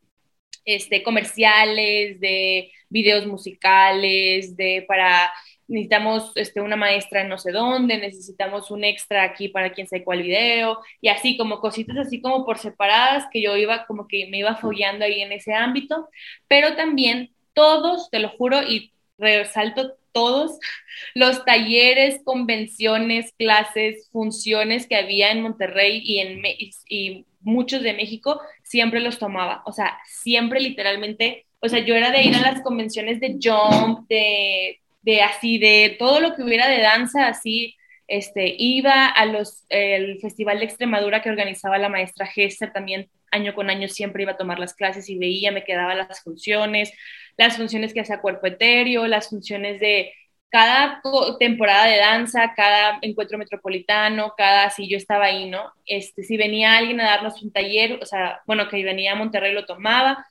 este, 0.64 1.02
comerciales, 1.02 2.20
de 2.20 2.72
videos 2.90 3.26
musicales, 3.26 4.56
de 4.56 4.86
para 4.88 5.32
necesitamos 5.68 6.32
este, 6.36 6.62
una 6.62 6.76
maestra 6.76 7.22
en 7.22 7.30
no 7.30 7.38
sé 7.38 7.52
dónde, 7.52 7.98
necesitamos 7.98 8.72
un 8.72 8.84
extra 8.84 9.24
aquí 9.24 9.48
para 9.48 9.72
quien 9.72 9.88
sabe 9.88 10.04
cuál 10.04 10.22
video, 10.22 10.80
y 11.02 11.10
así 11.10 11.38
como 11.38 11.60
cositas 11.60 11.98
así 11.98 12.22
como 12.22 12.46
por 12.46 12.58
separadas 12.58 13.26
que 13.32 13.42
yo 13.42 13.56
iba 13.58 13.86
como 13.86 14.08
que 14.08 14.28
me 14.28 14.40
iba 14.40 14.56
follando 14.56 15.06
ahí 15.06 15.22
en 15.22 15.32
ese 15.32 15.54
ámbito, 15.54 16.10
pero 16.48 16.76
también 16.76 17.32
todos, 17.54 18.10
te 18.10 18.20
lo 18.20 18.30
juro, 18.30 18.62
y 18.64 18.92
resalto 19.18 19.96
todos 20.12 20.60
los 21.16 21.44
talleres, 21.46 22.22
convenciones, 22.24 23.34
clases, 23.38 24.10
funciones 24.12 24.88
que 24.88 24.96
había 24.96 25.32
en 25.32 25.42
Monterrey 25.42 26.02
y 26.04 26.20
en 26.20 26.42
y 26.90 27.26
muchos 27.42 27.84
de 27.84 27.94
México, 27.94 28.42
siempre 28.64 29.00
los 29.00 29.20
tomaba, 29.20 29.62
o 29.66 29.72
sea, 29.72 30.00
siempre 30.06 30.60
literalmente, 30.60 31.46
o 31.60 31.70
sea, 31.70 31.80
yo 31.80 31.96
era 31.96 32.12
de 32.12 32.24
ir 32.24 32.36
a 32.36 32.42
las 32.42 32.62
convenciones 32.62 33.20
de 33.20 33.38
Jump, 33.42 34.08
de 34.10 34.82
de 35.06 35.22
así, 35.22 35.60
de 35.60 35.96
todo 36.00 36.20
lo 36.20 36.36
que 36.36 36.44
hubiera 36.44 36.68
de 36.68 36.82
danza, 36.82 37.28
así, 37.28 37.76
este, 38.08 38.56
iba 38.58 39.08
a 39.08 39.26
los, 39.26 39.66
el 39.70 40.20
Festival 40.20 40.60
de 40.60 40.66
Extremadura 40.66 41.22
que 41.22 41.30
organizaba 41.30 41.78
la 41.78 41.90
maestra 41.90 42.30
Hester, 42.36 42.74
también 42.74 43.10
año 43.32 43.54
con 43.54 43.70
año 43.70 43.88
siempre 43.88 44.24
iba 44.24 44.34
a 44.34 44.38
tomar 44.38 44.60
las 44.60 44.74
clases 44.74 45.10
y 45.10 45.18
veía, 45.18 45.52
me 45.52 45.64
quedaba 45.64 45.94
las 45.96 46.24
funciones, 46.24 46.92
las 47.38 47.58
funciones 47.58 47.94
que 47.94 48.02
hacía 48.02 48.22
Cuerpo 48.22 48.48
Etéreo, 48.48 49.08
las 49.08 49.30
funciones 49.30 49.80
de 49.80 50.12
cada 50.50 51.02
temporada 51.40 51.86
de 51.86 51.98
danza, 51.98 52.54
cada 52.56 52.98
encuentro 53.02 53.38
metropolitano, 53.38 54.34
cada, 54.38 54.70
si 54.70 54.88
yo 54.88 54.98
estaba 54.98 55.26
ahí, 55.26 55.50
¿no? 55.50 55.72
Este, 55.86 56.24
si 56.24 56.38
venía 56.38 56.78
alguien 56.78 57.02
a 57.02 57.06
darnos 57.06 57.44
un 57.44 57.52
taller, 57.52 58.00
o 58.02 58.06
sea, 58.06 58.42
bueno, 58.48 58.70
que 58.70 58.84
venía 58.84 59.12
a 59.12 59.16
Monterrey 59.16 59.54
lo 59.54 59.66
tomaba, 59.66 60.26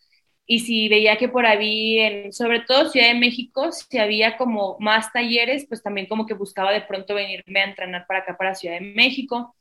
y 0.47 0.61
si 0.61 0.89
veía 0.89 1.17
que 1.17 1.29
por 1.29 1.47
ahí, 1.47 1.99
en, 1.99 2.33
sobre 2.33 2.61
todo 2.61 2.91
Ciudad 2.91 3.09
de 3.09 3.19
México, 3.19 3.73
si 3.73 3.99
había 3.99 4.37
como 4.37 4.77
más 4.79 5.13
talleres, 5.13 5.67
pues 5.67 5.83
también 5.83 6.07
como 6.07 6.27
que 6.27 6.35
buscaba 6.35 6.73
de 6.73 6.83
pronto 6.83 7.15
venirme 7.15 7.61
a 7.61 7.65
entrenar 7.65 8.07
para 8.07 8.21
acá, 8.21 8.37
para 8.37 8.55
Ciudad 8.55 8.75
de 8.75 8.93
México. 8.95 9.55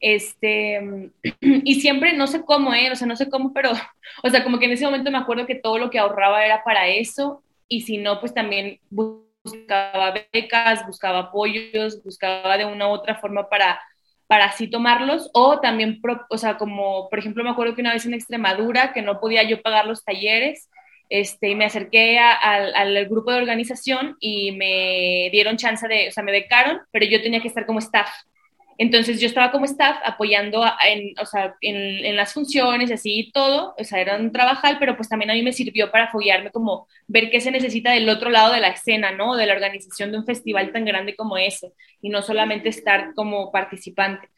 Este, 0.00 1.10
y 1.40 1.80
siempre, 1.80 2.14
no 2.14 2.26
sé 2.26 2.44
cómo, 2.44 2.72
¿eh? 2.74 2.90
o 2.90 2.96
sea, 2.96 3.06
no 3.06 3.16
sé 3.16 3.28
cómo, 3.28 3.52
pero, 3.52 3.72
o 4.22 4.30
sea, 4.30 4.42
como 4.42 4.58
que 4.58 4.64
en 4.66 4.72
ese 4.72 4.84
momento 4.84 5.10
me 5.10 5.18
acuerdo 5.18 5.46
que 5.46 5.54
todo 5.54 5.78
lo 5.78 5.90
que 5.90 5.98
ahorraba 5.98 6.44
era 6.44 6.64
para 6.64 6.88
eso, 6.88 7.42
y 7.68 7.82
si 7.82 7.98
no, 7.98 8.20
pues 8.20 8.34
también 8.34 8.80
buscaba 8.90 10.14
becas, 10.32 10.86
buscaba 10.86 11.18
apoyos, 11.18 12.02
buscaba 12.02 12.56
de 12.58 12.64
una 12.64 12.88
u 12.88 12.90
otra 12.90 13.16
forma 13.16 13.48
para 13.48 13.80
para 14.32 14.46
así 14.46 14.66
tomarlos, 14.66 15.28
o 15.34 15.60
también, 15.60 16.00
o 16.30 16.38
sea, 16.38 16.56
como 16.56 17.10
por 17.10 17.18
ejemplo 17.18 17.44
me 17.44 17.50
acuerdo 17.50 17.74
que 17.74 17.82
una 17.82 17.92
vez 17.92 18.06
en 18.06 18.14
Extremadura, 18.14 18.94
que 18.94 19.02
no 19.02 19.20
podía 19.20 19.42
yo 19.42 19.60
pagar 19.60 19.84
los 19.84 20.06
talleres, 20.06 20.70
este, 21.10 21.50
y 21.50 21.54
me 21.54 21.66
acerqué 21.66 22.18
al, 22.18 22.74
al, 22.74 23.08
grupo 23.10 23.30
de 23.30 23.36
organización 23.36 24.16
y 24.20 24.52
me 24.52 25.28
dieron 25.32 25.58
chance 25.58 25.86
de, 25.86 26.08
o 26.08 26.12
sea, 26.12 26.22
me 26.22 26.32
becaron, 26.32 26.80
pero 26.90 27.04
yo 27.04 27.20
tenía 27.20 27.42
que 27.42 27.48
estar 27.48 27.66
como 27.66 27.80
staff. 27.80 28.08
Entonces 28.82 29.20
yo 29.20 29.28
estaba 29.28 29.52
como 29.52 29.64
staff 29.64 29.98
apoyando 30.04 30.64
en, 30.84 31.14
o 31.20 31.24
sea, 31.24 31.54
en, 31.60 32.04
en, 32.04 32.16
las 32.16 32.32
funciones, 32.32 32.90
así 32.90 33.20
y 33.20 33.30
todo, 33.30 33.76
o 33.78 33.84
sea, 33.84 34.00
era 34.00 34.16
un 34.16 34.32
trabajar, 34.32 34.78
pero 34.80 34.96
pues 34.96 35.08
también 35.08 35.30
a 35.30 35.34
mí 35.34 35.42
me 35.42 35.52
sirvió 35.52 35.92
para 35.92 36.06
apoyarme 36.06 36.50
como 36.50 36.88
ver 37.06 37.30
qué 37.30 37.40
se 37.40 37.52
necesita 37.52 37.92
del 37.92 38.08
otro 38.08 38.28
lado 38.28 38.52
de 38.52 38.58
la 38.58 38.70
escena, 38.70 39.12
¿no? 39.12 39.36
De 39.36 39.46
la 39.46 39.52
organización 39.52 40.10
de 40.10 40.18
un 40.18 40.26
festival 40.26 40.72
tan 40.72 40.84
grande 40.84 41.14
como 41.14 41.36
ese, 41.36 41.70
y 42.00 42.08
no 42.08 42.22
solamente 42.22 42.70
estar 42.70 43.14
como 43.14 43.52
participante. 43.52 44.28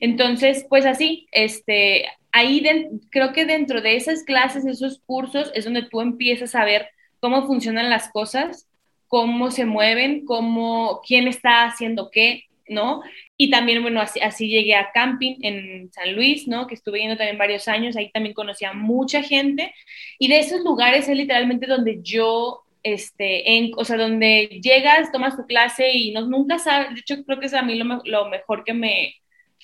Entonces, 0.00 0.66
pues 0.68 0.84
así, 0.84 1.28
este, 1.30 2.06
ahí 2.32 2.60
creo 3.08 3.32
que 3.32 3.44
dentro 3.44 3.82
de 3.82 3.94
esas 3.94 4.24
clases, 4.24 4.66
esos 4.66 5.00
cursos, 5.06 5.52
es 5.54 5.64
donde 5.64 5.82
tú 5.84 6.00
empiezas 6.00 6.56
a 6.56 6.64
ver 6.64 6.88
cómo 7.20 7.46
funcionan 7.46 7.88
las 7.88 8.10
cosas, 8.10 8.66
cómo 9.06 9.52
se 9.52 9.64
mueven, 9.64 10.24
cómo, 10.24 11.02
quién 11.06 11.28
está 11.28 11.66
haciendo 11.66 12.10
qué, 12.10 12.46
¿no? 12.72 13.02
Y 13.36 13.50
también, 13.50 13.82
bueno, 13.82 14.00
así, 14.00 14.48
llegué 14.48 14.74
a 14.74 14.90
camping 14.92 15.36
en 15.42 15.92
San 15.92 16.14
Luis, 16.14 16.48
¿no? 16.48 16.66
Que 16.66 16.74
estuve 16.74 17.00
yendo 17.00 17.16
también 17.16 17.38
varios 17.38 17.68
años, 17.68 17.96
ahí 17.96 18.10
también 18.10 18.34
conocí 18.34 18.64
a 18.64 18.72
mucha 18.72 19.22
gente. 19.22 19.74
Y 20.18 20.28
de 20.28 20.38
esos 20.40 20.62
lugares 20.62 21.08
es 21.08 21.16
literalmente 21.16 21.66
donde 21.66 22.00
yo, 22.02 22.62
este, 22.82 23.56
en, 23.56 23.72
o 23.76 23.84
sea, 23.84 23.96
donde 23.96 24.60
llegas, 24.62 25.12
tomas 25.12 25.36
tu 25.36 25.46
clase 25.46 25.90
y 25.92 26.12
no, 26.12 26.22
nunca 26.22 26.58
sabes, 26.58 26.94
de 26.94 27.00
hecho 27.00 27.24
creo 27.24 27.40
que 27.40 27.46
es 27.46 27.54
a 27.54 27.62
mí 27.62 27.76
lo, 27.76 28.28
mejor 28.28 28.64
que 28.64 28.74
me, 28.74 29.14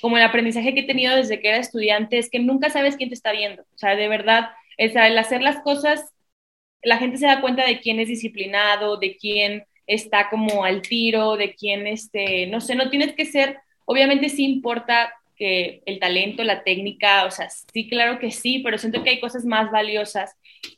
como 0.00 0.16
el 0.16 0.22
aprendizaje 0.24 0.74
que 0.74 0.80
he 0.80 0.86
tenido 0.86 1.16
desde 1.16 1.40
que 1.40 1.48
era 1.48 1.58
estudiante 1.58 2.18
es 2.18 2.30
que 2.30 2.38
nunca 2.40 2.70
sabes 2.70 2.96
quién 2.96 3.08
te 3.10 3.14
está 3.14 3.32
viendo. 3.32 3.62
O 3.74 3.78
sea, 3.78 3.96
de 3.96 4.08
verdad, 4.08 4.50
es 4.76 4.94
el 4.96 5.18
hacer 5.18 5.42
las 5.42 5.60
cosas, 5.62 6.12
la 6.82 6.98
gente 6.98 7.18
se 7.18 7.26
da 7.26 7.40
cuenta 7.40 7.66
de 7.66 7.80
quién 7.80 8.00
es 8.00 8.08
disciplinado, 8.08 8.96
de 8.98 9.16
quién 9.16 9.64
está 9.88 10.30
como 10.30 10.64
al 10.64 10.82
tiro, 10.82 11.36
de 11.36 11.54
quién, 11.54 11.88
este, 11.88 12.46
no 12.46 12.60
sé, 12.60 12.76
no 12.76 12.90
tienes 12.90 13.14
que 13.14 13.24
ser, 13.24 13.58
obviamente 13.86 14.28
sí 14.28 14.44
importa 14.44 15.12
que 15.34 15.82
el 15.86 15.98
talento, 15.98 16.44
la 16.44 16.62
técnica, 16.62 17.24
o 17.24 17.30
sea, 17.30 17.48
sí, 17.48 17.88
claro 17.88 18.18
que 18.18 18.30
sí, 18.30 18.60
pero 18.62 18.76
siento 18.78 19.02
que 19.02 19.10
hay 19.10 19.20
cosas 19.20 19.44
más 19.44 19.70
valiosas 19.70 20.36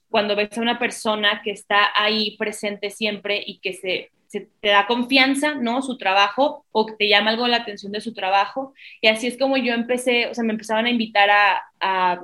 cuando 0.08 0.36
ves 0.36 0.56
a 0.56 0.60
una 0.60 0.78
persona 0.78 1.40
que 1.42 1.50
está 1.50 1.88
ahí 1.94 2.36
presente 2.36 2.90
siempre 2.90 3.42
y 3.44 3.58
que 3.58 3.72
se, 3.72 4.10
te 4.28 4.68
da 4.68 4.86
confianza, 4.86 5.54
¿no? 5.54 5.82
Su 5.82 5.96
trabajo 5.96 6.64
o 6.72 6.86
que 6.86 6.94
te 6.94 7.08
llama 7.08 7.30
algo 7.30 7.48
la 7.48 7.58
atención 7.58 7.90
de 7.90 8.00
su 8.00 8.12
trabajo. 8.12 8.74
Y 9.00 9.08
así 9.08 9.26
es 9.26 9.38
como 9.38 9.56
yo 9.56 9.72
empecé, 9.72 10.28
o 10.28 10.34
sea, 10.34 10.44
me 10.44 10.52
empezaban 10.52 10.86
a 10.86 10.90
invitar 10.90 11.30
a, 11.30 11.62
a, 11.80 12.20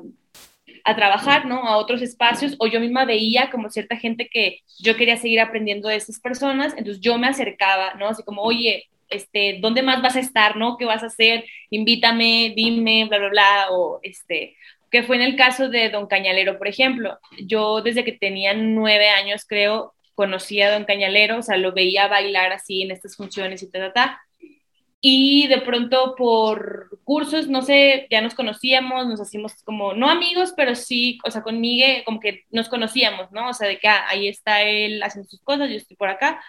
a 0.86 0.94
trabajar, 0.94 1.46
¿no? 1.46 1.66
A 1.66 1.78
otros 1.78 2.00
espacios 2.00 2.54
o 2.60 2.68
yo 2.68 2.78
misma 2.78 3.04
veía 3.04 3.50
como 3.50 3.68
cierta 3.70 3.96
gente 3.96 4.28
que 4.28 4.60
yo 4.78 4.96
quería 4.96 5.16
seguir 5.16 5.40
aprendiendo 5.40 5.88
de 5.88 5.96
esas 5.96 6.20
personas, 6.20 6.74
entonces 6.76 7.00
yo 7.00 7.18
me 7.18 7.26
acercaba, 7.26 7.94
¿no? 7.94 8.08
Así 8.08 8.22
como, 8.22 8.42
oye, 8.42 8.88
este, 9.08 9.58
¿dónde 9.60 9.82
más 9.82 10.00
vas 10.00 10.14
a 10.14 10.20
estar, 10.20 10.56
no? 10.56 10.76
¿Qué 10.76 10.84
vas 10.84 11.02
a 11.02 11.06
hacer? 11.06 11.44
Invítame, 11.70 12.52
dime, 12.56 13.06
bla, 13.06 13.18
bla, 13.18 13.28
bla, 13.28 13.66
o 13.72 13.98
este, 14.04 14.56
que 14.90 15.02
fue 15.02 15.16
en 15.16 15.22
el 15.22 15.36
caso 15.36 15.68
de 15.68 15.90
Don 15.90 16.06
Cañalero, 16.06 16.56
por 16.56 16.68
ejemplo. 16.68 17.18
Yo 17.44 17.82
desde 17.82 18.04
que 18.04 18.12
tenía 18.12 18.54
nueve 18.54 19.08
años, 19.08 19.44
creo, 19.44 19.92
conocía 20.14 20.68
a 20.68 20.72
Don 20.72 20.84
Cañalero, 20.84 21.38
o 21.38 21.42
sea, 21.42 21.56
lo 21.56 21.72
veía 21.72 22.06
bailar 22.06 22.52
así 22.52 22.82
en 22.82 22.92
estas 22.92 23.16
funciones 23.16 23.60
y 23.64 23.70
tal, 23.70 23.92
tal, 23.92 24.16
Y 25.08 25.46
de 25.46 25.60
pronto 25.60 26.16
por 26.16 26.98
cursos, 27.04 27.46
no 27.46 27.62
sé, 27.62 28.08
ya 28.10 28.20
nos 28.20 28.34
conocíamos, 28.34 29.06
nos 29.06 29.20
hacíamos 29.20 29.54
como, 29.62 29.94
no 29.94 30.10
amigos, 30.10 30.52
pero 30.56 30.74
sí, 30.74 31.20
o 31.24 31.30
sea, 31.30 31.44
con 31.44 31.60
Miguel, 31.60 32.02
como 32.04 32.18
que 32.18 32.42
nos 32.50 32.68
conocíamos, 32.68 33.30
¿no? 33.30 33.50
O 33.50 33.54
sea, 33.54 33.68
de 33.68 33.78
que 33.78 33.86
ah, 33.86 34.04
ahí 34.08 34.26
está 34.26 34.62
él 34.62 35.00
haciendo 35.04 35.30
sus 35.30 35.40
cosas, 35.42 35.70
yo 35.70 35.76
estoy 35.76 35.96
por 35.96 36.08
acá. 36.08 36.42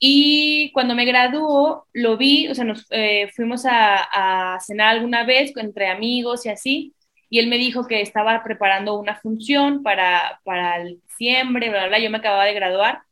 Y 0.00 0.72
cuando 0.72 0.96
me 0.96 1.04
graduó, 1.04 1.86
lo 1.92 2.16
vi, 2.16 2.48
o 2.48 2.56
sea, 2.56 2.64
nos 2.64 2.86
eh, 2.90 3.30
fuimos 3.36 3.64
a, 3.70 4.58
cenar 4.66 4.88
alguna 4.96 5.24
vez 5.24 5.56
entre 5.56 5.86
amigos 5.88 6.44
y 6.44 6.48
así, 6.48 6.94
y 7.30 7.38
él 7.38 7.46
me 7.46 7.56
dijo 7.56 7.86
que 7.86 8.00
estaba 8.00 8.42
preparando 8.42 8.98
una 8.98 9.14
función 9.20 9.84
para, 9.84 10.40
para 10.44 10.78
el 10.82 11.00
diciembre, 11.02 11.68
bla, 11.70 11.80
bla, 11.80 11.88
bla, 11.88 11.98
yo 12.00 12.10
me 12.10 12.18
acababa 12.18 12.46
de 12.46 12.54
graduar, 12.54 13.02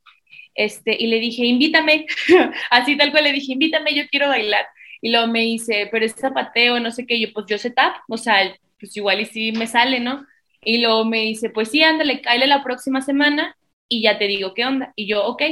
este, 0.55 0.97
y 0.99 1.07
le 1.09 1.19
dije, 1.21 1.45
invítame, 1.47 2.07
así 2.71 2.97
tal 2.97 3.11
cual 3.11 3.25
le 3.25 3.33
dije, 3.33 3.53
invítame, 3.53 3.95
yo 3.95 4.05
quiero 4.11 4.29
bailar. 4.29 4.67
Y 5.01 5.11
luego 5.11 5.27
me 5.29 5.41
dice, 5.41 5.89
pero 5.93 6.05
es 6.07 6.15
zapateo, 6.15 6.81
no 6.81 6.91
sé 6.91 7.07
qué, 7.07 7.21
yo 7.21 7.29
pues 7.33 7.47
yo 7.49 7.59
sé 7.59 7.71
tap, 7.71 7.97
o 8.09 8.17
sea, 8.17 8.37
pues 8.81 8.97
igual 8.97 9.21
y 9.21 9.27
si 9.27 9.53
me 9.53 9.67
sale, 9.67 10.01
¿no? 10.01 10.27
Y 10.63 10.79
luego 10.81 11.05
me 11.05 11.21
dice, 11.21 11.51
pues 11.51 11.71
sí, 11.71 11.83
ándale, 11.83 12.21
cállale 12.23 12.47
la 12.47 12.63
próxima 12.65 13.01
semana 13.03 13.57
y 13.89 14.03
ya 14.03 14.19
te 14.19 14.27
digo 14.27 14.55
qué 14.55 14.65
onda. 14.65 14.93
Y 14.97 15.07
yo, 15.09 15.25
ok. 15.27 15.43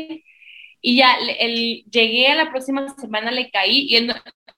Y 0.83 0.97
ya 0.97 1.17
el, 1.39 1.85
llegué 1.91 2.27
a 2.29 2.35
la 2.35 2.51
próxima 2.51 2.87
semana, 2.99 3.31
le 3.31 3.51
caí 3.51 3.87
y 3.89 3.97
él, 3.97 4.13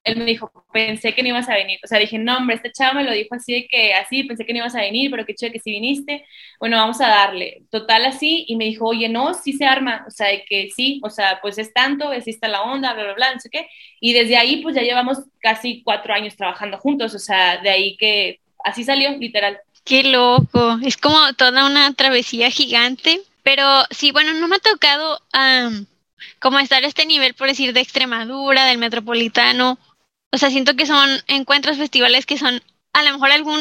él 0.05 0.17
me 0.17 0.25
dijo, 0.25 0.51
pensé 0.73 1.15
que 1.15 1.23
no 1.23 1.29
ibas 1.29 1.49
a 1.51 1.55
venir. 1.55 1.79
O 1.85 1.87
sea, 1.87 1.99
dije, 1.99 2.19
no, 2.19 2.39
hombre, 2.39 2.57
este 2.57 2.73
chavo 2.73 2.95
me 2.95 3.05
lo 3.05 3.13
dijo 3.13 3.35
así 3.35 3.53
de 3.53 3.67
que 3.67 3.93
así, 3.93 4.25
pensé 4.25 4.47
que 4.47 4.55
no 4.55 4.61
ibas 4.61 4.75
a 4.75 4.81
venir, 4.81 5.11
pero 5.11 5.27
qué 5.27 5.35
chido 5.35 5.53
que 5.53 5.61
sí 5.61 5.71
viniste. 5.71 6.25
Bueno, 6.59 6.79
vamos 6.79 7.01
a 7.03 7.09
darle. 7.09 7.63
Total 7.71 8.07
así, 8.07 8.47
y 8.49 8.57
me 8.57 8.65
dijo, 8.65 8.87
oye, 8.87 9.09
no, 9.11 9.35
sí 9.35 9.53
se 9.53 9.67
arma. 9.67 10.05
O 10.09 10.11
sea, 10.11 10.29
de 10.29 10.45
que 10.47 10.71
sí, 10.75 10.99
o 11.05 11.11
sea, 11.11 11.41
pues 11.43 11.59
es 11.59 11.75
tanto, 11.75 12.09
así 12.09 12.31
está 12.31 12.49
la 12.49 12.63
onda, 12.63 12.95
bla, 12.95 13.05
bla, 13.05 13.15
bla, 13.15 13.35
no 13.35 13.41
sé 13.41 13.51
qué. 13.51 13.69
Y 14.01 14.15
desde 14.15 14.39
ahí, 14.39 14.63
pues 14.63 14.75
ya 14.75 14.83
llevamos 14.83 15.19
casi 15.41 15.83
cuatro 15.83 16.15
años 16.15 16.37
trabajando 16.37 16.79
juntos. 16.79 17.15
O 17.15 17.19
sea, 17.19 17.59
de 17.59 17.69
ahí 17.69 17.97
que 17.99 18.41
así 18.65 18.83
salió, 18.83 19.11
literal. 19.19 19.59
Qué 19.85 20.05
loco. 20.05 20.79
Es 20.83 20.97
como 20.97 21.35
toda 21.35 21.67
una 21.67 21.93
travesía 21.93 22.51
gigante. 22.51 23.21
Pero 23.43 23.85
sí, 23.91 24.11
bueno, 24.11 24.33
no 24.33 24.49
me 24.49 24.57
ha 24.57 24.59
tocado 24.59 25.21
como 26.39 26.59
estar 26.59 26.85
a 26.85 26.87
este 26.87 27.07
nivel, 27.07 27.35
por 27.35 27.49
decir, 27.49 27.73
de 27.73 27.81
Extremadura, 27.81 28.67
del 28.67 28.79
Metropolitano. 28.79 29.79
O 30.33 30.39
sea, 30.39 30.51
siento 30.51 30.77
que 30.77 30.87
son 30.87 31.09
encuentros, 31.27 31.79
festivales 31.79 32.27
que 32.27 32.39
son 32.39 32.63
a 32.93 33.03
lo 33.03 33.13
mejor 33.13 33.31
algún, 33.31 33.61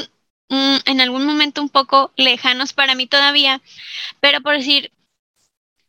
mm, 0.49 0.77
en 0.85 1.01
algún 1.01 1.25
momento 1.25 1.61
un 1.61 1.69
poco 1.69 2.11
lejanos 2.15 2.73
para 2.73 2.95
mí 2.95 3.07
todavía. 3.07 3.61
Pero 4.19 4.41
por 4.41 4.57
decir, 4.57 4.91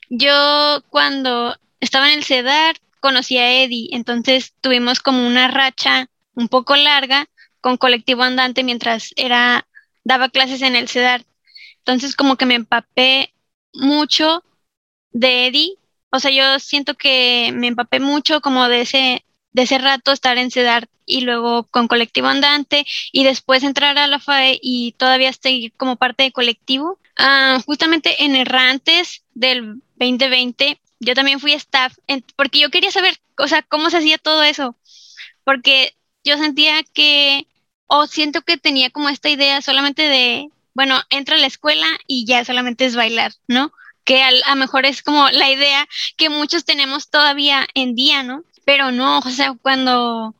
yo 0.08 0.82
cuando 0.90 1.56
estaba 1.80 2.08
en 2.08 2.18
el 2.18 2.24
CEDAR 2.24 2.76
conocí 3.00 3.38
a 3.38 3.62
Eddie, 3.62 3.88
entonces 3.92 4.54
tuvimos 4.60 5.00
como 5.00 5.26
una 5.26 5.48
racha 5.48 6.08
un 6.34 6.48
poco 6.48 6.76
larga 6.76 7.28
con 7.60 7.76
colectivo 7.76 8.22
andante 8.22 8.64
mientras 8.64 9.12
era 9.16 9.66
daba 10.04 10.28
clases 10.28 10.62
en 10.62 10.76
el 10.76 10.88
CEDAR. 10.88 11.24
Entonces 11.78 12.16
como 12.16 12.36
que 12.36 12.46
me 12.46 12.54
empapé 12.54 13.34
mucho 13.72 14.42
de 15.12 15.46
Eddie 15.46 15.78
o 16.14 16.20
sea, 16.20 16.30
yo 16.30 16.60
siento 16.60 16.94
que 16.94 17.50
me 17.56 17.66
empapé 17.66 17.98
mucho 17.98 18.40
como 18.40 18.68
de 18.68 18.82
ese, 18.82 19.24
de 19.52 19.62
ese 19.62 19.78
rato 19.78 20.12
estar 20.12 20.38
en 20.38 20.52
CEDAR 20.52 20.88
y 21.06 21.22
luego 21.22 21.64
con 21.64 21.88
colectivo 21.88 22.28
andante 22.28 22.86
y 23.10 23.24
después 23.24 23.64
entrar 23.64 23.98
a 23.98 24.06
la 24.06 24.20
FAE 24.20 24.60
y 24.62 24.92
todavía 24.92 25.32
seguir 25.32 25.72
como 25.76 25.96
parte 25.96 26.22
de 26.22 26.30
colectivo. 26.30 27.00
Ah, 27.18 27.60
justamente 27.66 28.24
en 28.24 28.36
Errantes 28.36 29.24
del 29.34 29.82
2020, 29.96 30.80
yo 31.00 31.14
también 31.14 31.40
fui 31.40 31.52
staff 31.54 31.96
porque 32.36 32.60
yo 32.60 32.70
quería 32.70 32.92
saber, 32.92 33.16
o 33.36 33.48
sea, 33.48 33.62
cómo 33.62 33.90
se 33.90 33.96
hacía 33.96 34.18
todo 34.18 34.44
eso, 34.44 34.76
porque 35.42 35.96
yo 36.22 36.38
sentía 36.38 36.84
que, 36.84 37.48
o 37.88 38.06
siento 38.06 38.42
que 38.42 38.56
tenía 38.56 38.90
como 38.90 39.08
esta 39.08 39.30
idea 39.30 39.60
solamente 39.62 40.02
de, 40.02 40.48
bueno, 40.74 41.02
entra 41.10 41.34
a 41.34 41.38
la 41.40 41.48
escuela 41.48 41.88
y 42.06 42.24
ya 42.24 42.44
solamente 42.44 42.84
es 42.84 42.94
bailar, 42.94 43.32
¿no? 43.48 43.72
Que 44.04 44.22
a 44.22 44.30
lo 44.30 44.56
mejor 44.56 44.86
es 44.86 45.02
como 45.02 45.28
la 45.30 45.50
idea 45.50 45.88
que 46.16 46.28
muchos 46.28 46.64
tenemos 46.64 47.10
todavía 47.10 47.66
en 47.74 47.94
día, 47.94 48.22
¿no? 48.22 48.44
Pero 48.64 48.92
no, 48.92 49.18
o 49.18 49.30
sea, 49.30 49.54
cuando, 49.60 50.34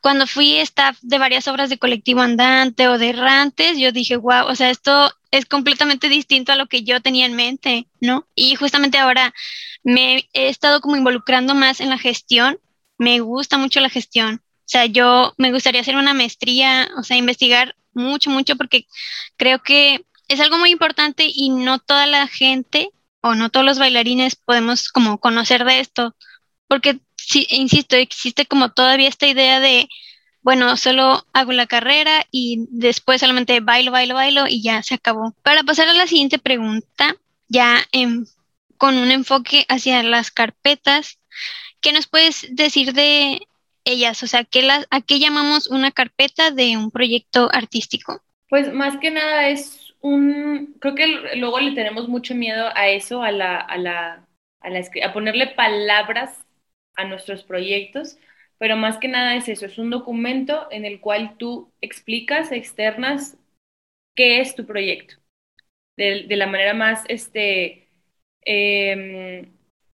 cuando 0.00 0.26
fui 0.26 0.56
staff 0.58 0.98
de 1.02 1.18
varias 1.18 1.48
obras 1.48 1.70
de 1.70 1.78
colectivo 1.78 2.20
andante 2.20 2.88
o 2.88 2.98
de 2.98 3.10
errantes, 3.10 3.78
yo 3.78 3.92
dije, 3.92 4.16
wow, 4.16 4.46
o 4.46 4.54
sea, 4.54 4.70
esto 4.70 5.12
es 5.30 5.46
completamente 5.46 6.08
distinto 6.08 6.52
a 6.52 6.56
lo 6.56 6.66
que 6.66 6.82
yo 6.82 7.00
tenía 7.00 7.26
en 7.26 7.36
mente, 7.36 7.86
¿no? 8.00 8.26
Y 8.34 8.54
justamente 8.56 8.98
ahora 8.98 9.34
me 9.82 10.28
he 10.32 10.48
estado 10.48 10.80
como 10.80 10.96
involucrando 10.96 11.54
más 11.54 11.80
en 11.80 11.90
la 11.90 11.98
gestión, 11.98 12.58
me 12.98 13.20
gusta 13.20 13.56
mucho 13.56 13.80
la 13.80 13.88
gestión, 13.88 14.42
o 14.44 14.68
sea, 14.70 14.86
yo 14.86 15.34
me 15.36 15.50
gustaría 15.50 15.80
hacer 15.80 15.96
una 15.96 16.14
maestría, 16.14 16.90
o 16.96 17.02
sea, 17.02 17.16
investigar 17.16 17.74
mucho, 17.92 18.30
mucho, 18.30 18.56
porque 18.56 18.86
creo 19.36 19.62
que 19.62 20.04
es 20.28 20.38
algo 20.38 20.58
muy 20.58 20.70
importante 20.70 21.28
y 21.28 21.50
no 21.50 21.80
toda 21.80 22.06
la 22.06 22.28
gente 22.28 22.90
o 23.20 23.34
no 23.34 23.50
todos 23.50 23.66
los 23.66 23.78
bailarines 23.78 24.36
podemos 24.36 24.88
como 24.88 25.18
conocer 25.18 25.64
de 25.64 25.80
esto, 25.80 26.14
porque, 26.68 27.00
sí, 27.16 27.46
insisto, 27.50 27.96
existe 27.96 28.46
como 28.46 28.70
todavía 28.70 29.08
esta 29.08 29.26
idea 29.26 29.60
de, 29.60 29.88
bueno, 30.42 30.76
solo 30.76 31.26
hago 31.32 31.52
la 31.52 31.66
carrera 31.66 32.26
y 32.30 32.64
después 32.70 33.20
solamente 33.20 33.60
bailo, 33.60 33.90
bailo, 33.90 34.14
bailo 34.14 34.46
y 34.48 34.62
ya 34.62 34.82
se 34.82 34.94
acabó. 34.94 35.34
Para 35.42 35.62
pasar 35.64 35.88
a 35.88 35.94
la 35.94 36.06
siguiente 36.06 36.38
pregunta, 36.38 37.16
ya 37.48 37.86
con 38.78 38.96
un 38.96 39.10
enfoque 39.10 39.66
hacia 39.68 40.02
las 40.02 40.30
carpetas, 40.30 41.18
¿qué 41.80 41.92
nos 41.92 42.06
puedes 42.06 42.46
decir 42.50 42.94
de 42.94 43.46
ellas? 43.84 44.22
O 44.22 44.26
sea, 44.26 44.44
¿qué 44.44 44.66
¿a 44.90 45.00
qué 45.02 45.18
llamamos 45.18 45.66
una 45.66 45.90
carpeta 45.90 46.50
de 46.50 46.76
un 46.76 46.90
proyecto 46.90 47.50
artístico? 47.52 48.22
Pues 48.48 48.72
más 48.72 48.98
que 48.98 49.10
nada 49.10 49.48
es 49.48 49.89
un, 50.00 50.76
creo 50.80 50.94
que 50.94 51.06
luego 51.36 51.60
le 51.60 51.74
tenemos 51.74 52.08
mucho 52.08 52.34
miedo 52.34 52.68
a 52.74 52.88
eso, 52.88 53.22
a 53.22 53.32
la, 53.32 53.56
a 53.58 53.78
la, 53.78 54.26
a 54.60 54.70
la, 54.70 54.80
a 55.04 55.12
ponerle 55.12 55.48
palabras 55.48 56.46
a 56.96 57.04
nuestros 57.04 57.44
proyectos, 57.44 58.18
pero 58.58 58.76
más 58.76 58.98
que 58.98 59.08
nada 59.08 59.36
es 59.36 59.48
eso, 59.48 59.66
es 59.66 59.78
un 59.78 59.90
documento 59.90 60.68
en 60.70 60.84
el 60.84 61.00
cual 61.00 61.36
tú 61.38 61.72
explicas, 61.80 62.52
externas 62.52 63.38
qué 64.14 64.40
es 64.40 64.54
tu 64.54 64.66
proyecto, 64.66 65.16
de, 65.96 66.26
la 66.36 66.46
manera 66.46 66.74
más, 66.74 67.04
este, 67.08 67.88
eh, 68.46 69.48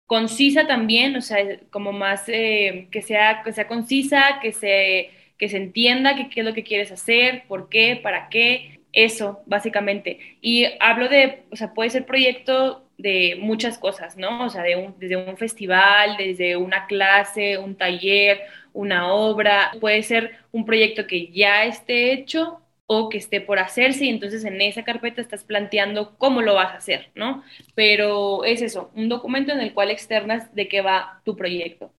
concisa 0.08 0.68
también, 0.68 1.16
o 1.16 1.22
sea, 1.22 1.60
como 1.72 1.92
más, 1.92 2.30
eh, 2.30 2.88
que, 2.92 3.02
sea, 3.02 3.44
que 3.44 3.54
sea 3.54 3.68
concisa, 3.68 4.40
que 4.42 4.52
se, 4.52 5.12
que 5.38 5.50
se 5.50 5.58
entienda 5.58 6.16
qué 6.16 6.40
es 6.40 6.46
lo 6.46 6.54
que 6.54 6.64
quieres 6.64 6.92
hacer, 6.92 7.46
por 7.48 7.70
qué, 7.70 8.00
para 8.02 8.30
qué, 8.30 8.82
eso, 8.96 9.44
básicamente. 9.46 10.20
Y 10.42 10.66
hablo 10.80 11.10
de, 11.10 11.44
o 11.52 11.56
sea, 11.58 11.74
puede 11.74 11.92
ser 11.92 12.06
proyecto 12.06 12.88
de 12.98 13.38
muchas 13.42 13.78
cosas, 13.78 14.18
¿no? 14.18 14.46
O 14.46 14.50
sea, 14.50 14.64
de 14.64 14.76
un, 14.78 14.96
desde 15.00 15.18
un 15.18 15.38
festival, 15.38 16.18
desde 16.18 16.58
una 16.58 16.88
clase, 16.88 17.58
un 17.58 17.76
taller, 17.78 18.42
una 18.74 19.14
obra, 19.14 19.78
puede 19.82 20.04
ser 20.04 20.38
un 20.52 20.66
proyecto 20.66 21.08
que 21.08 21.32
ya 21.32 21.66
esté 21.66 22.14
hecho 22.14 22.62
o 22.88 23.10
que 23.10 23.18
esté 23.18 23.42
por 23.42 23.60
hacerse 23.60 24.06
y 24.06 24.10
entonces 24.10 24.46
en 24.46 24.62
esa 24.62 24.84
carpeta 24.84 25.22
estás 25.22 25.44
planteando 25.44 26.18
cómo 26.18 26.42
lo 26.42 26.54
vas 26.56 26.74
a 26.74 26.78
hacer, 26.78 27.12
¿no? 27.16 27.44
Pero 27.76 28.44
es 28.46 28.62
eso, 28.62 28.92
un 28.96 29.10
documento 29.10 29.52
en 29.52 29.60
el 29.60 29.74
cual 29.74 29.92
externas 29.92 30.54
de 30.56 30.68
qué 30.68 30.82
va 30.82 31.22
tu 31.26 31.36
proyecto. 31.36 31.94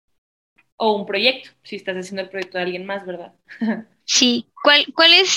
o 0.77 0.95
un 0.97 1.07
proyecto, 1.07 1.51
si 1.63 1.77
estás 1.77 1.97
haciendo 1.97 2.23
el 2.23 2.31
proyecto 2.31 2.59
de 2.59 2.65
alguien 2.65 2.87
más, 2.87 3.07
¿verdad? 3.07 3.35
sí. 4.05 4.47
¿Cuál, 4.63 4.87
¿Cuáles 4.95 5.29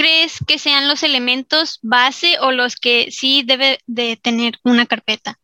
crees 0.00 0.38
que 0.46 0.58
sean 0.58 0.88
los 0.88 1.02
elementos 1.02 1.78
base 1.82 2.38
o 2.40 2.52
los 2.52 2.76
que 2.76 3.10
sí 3.10 3.42
debe 3.44 3.80
de 3.86 4.16
tener 4.16 4.54
una 4.64 4.86
carpeta? 4.86 5.38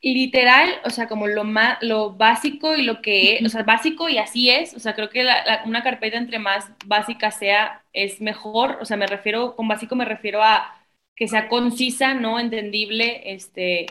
literal, 0.00 0.80
o 0.84 0.90
sea, 0.90 1.08
como 1.08 1.26
lo 1.26 1.44
más, 1.44 1.76
lo 1.82 2.12
básico 2.12 2.74
y 2.74 2.82
lo 2.82 3.02
que 3.02 3.34
es, 3.34 3.44
o 3.44 3.48
sea, 3.50 3.64
básico 3.64 4.08
y 4.08 4.16
así 4.16 4.48
es, 4.48 4.72
o 4.74 4.78
sea, 4.78 4.94
creo 4.94 5.10
que 5.10 5.26
una 5.66 5.82
carpeta 5.82 6.16
entre 6.16 6.38
más 6.38 6.70
básica 6.86 7.30
sea, 7.32 7.84
es 7.92 8.20
mejor, 8.20 8.78
o 8.80 8.84
sea, 8.86 8.96
me 8.96 9.06
refiero, 9.06 9.56
con 9.56 9.68
básico 9.68 9.96
me 9.96 10.04
refiero 10.06 10.42
a 10.42 10.74
que 11.16 11.28
sea 11.28 11.48
concisa, 11.48 12.14
¿no? 12.14 12.38
Entendible, 12.40 13.22
este, 13.32 13.86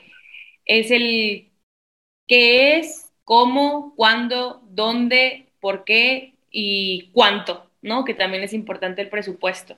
es 0.66 0.90
el 0.92 1.52
qué 2.28 2.80
es, 2.80 3.14
cómo, 3.24 3.94
cuándo, 3.96 4.64
dónde, 4.70 5.52
por 5.60 5.84
qué 5.84 6.36
y 6.50 7.12
cuánto, 7.12 7.67
¿no? 7.88 8.06
Que 8.06 8.14
también 8.14 8.44
es 8.44 8.54
importante 8.54 9.02
el 9.02 9.10
presupuesto 9.10 9.78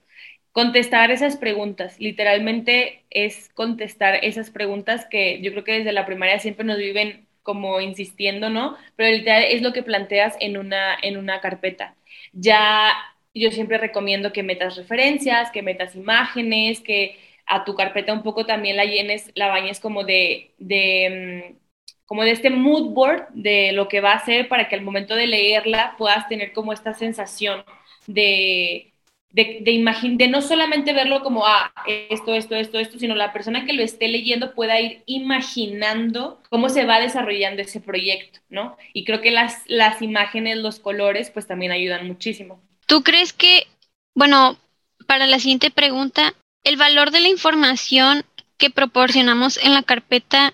contestar 0.51 1.11
esas 1.11 1.37
preguntas. 1.37 1.99
Literalmente 1.99 3.03
es 3.09 3.49
contestar 3.53 4.19
esas 4.23 4.49
preguntas 4.49 5.05
que 5.05 5.41
yo 5.41 5.51
creo 5.51 5.63
que 5.63 5.73
desde 5.79 5.93
la 5.93 6.05
primaria 6.05 6.39
siempre 6.39 6.65
nos 6.65 6.77
viven 6.77 7.27
como 7.43 7.79
insistiendo, 7.81 8.49
¿no? 8.49 8.75
Pero 8.95 9.15
literal 9.15 9.43
es 9.43 9.61
lo 9.61 9.73
que 9.73 9.83
planteas 9.83 10.35
en 10.39 10.57
una, 10.57 10.97
en 11.01 11.17
una 11.17 11.41
carpeta. 11.41 11.95
Ya 12.33 12.93
yo 13.33 13.51
siempre 13.51 13.77
recomiendo 13.77 14.33
que 14.33 14.43
metas 14.43 14.75
referencias, 14.75 15.51
que 15.51 15.61
metas 15.61 15.95
imágenes, 15.95 16.81
que 16.81 17.17
a 17.45 17.63
tu 17.63 17.75
carpeta 17.75 18.13
un 18.13 18.23
poco 18.23 18.45
también 18.45 18.75
la 18.77 18.85
llenes, 18.85 19.31
la 19.35 19.47
bañes 19.47 19.79
como 19.79 20.03
de, 20.03 20.51
de 20.57 21.49
mm, 21.53 21.57
como 22.05 22.23
de 22.23 22.31
este 22.31 22.49
mood 22.49 22.89
board 22.93 23.27
de 23.33 23.71
lo 23.71 23.87
que 23.87 24.01
va 24.01 24.13
a 24.13 24.25
ser 24.25 24.47
para 24.47 24.67
que 24.67 24.75
al 24.75 24.81
momento 24.81 25.15
de 25.15 25.27
leerla 25.27 25.95
puedas 25.97 26.27
tener 26.27 26.53
como 26.53 26.73
esta 26.73 26.93
sensación 26.93 27.63
de, 28.07 28.93
de, 29.31 29.59
de, 29.61 30.15
de 30.15 30.27
no 30.27 30.41
solamente 30.41 30.93
verlo 30.93 31.21
como, 31.21 31.45
ah, 31.45 31.71
esto, 31.87 32.33
esto, 32.33 32.55
esto, 32.55 32.79
esto, 32.79 32.99
sino 32.99 33.15
la 33.15 33.31
persona 33.33 33.65
que 33.65 33.73
lo 33.73 33.83
esté 33.83 34.07
leyendo 34.07 34.53
pueda 34.55 34.79
ir 34.79 35.03
imaginando 35.05 36.41
cómo 36.49 36.69
se 36.69 36.85
va 36.85 36.99
desarrollando 36.99 37.61
ese 37.61 37.79
proyecto, 37.79 38.39
¿no? 38.49 38.77
Y 38.93 39.05
creo 39.05 39.21
que 39.21 39.31
las, 39.31 39.63
las 39.67 40.01
imágenes, 40.01 40.57
los 40.57 40.79
colores, 40.79 41.29
pues 41.29 41.47
también 41.47 41.71
ayudan 41.71 42.07
muchísimo. 42.07 42.61
¿Tú 42.87 43.03
crees 43.03 43.33
que, 43.33 43.67
bueno, 44.15 44.57
para 45.05 45.27
la 45.27 45.39
siguiente 45.39 45.69
pregunta, 45.71 46.33
el 46.63 46.77
valor 46.77 47.11
de 47.11 47.19
la 47.19 47.29
información 47.29 48.23
que 48.57 48.69
proporcionamos 48.69 49.57
en 49.57 49.73
la 49.73 49.83
carpeta, 49.83 50.53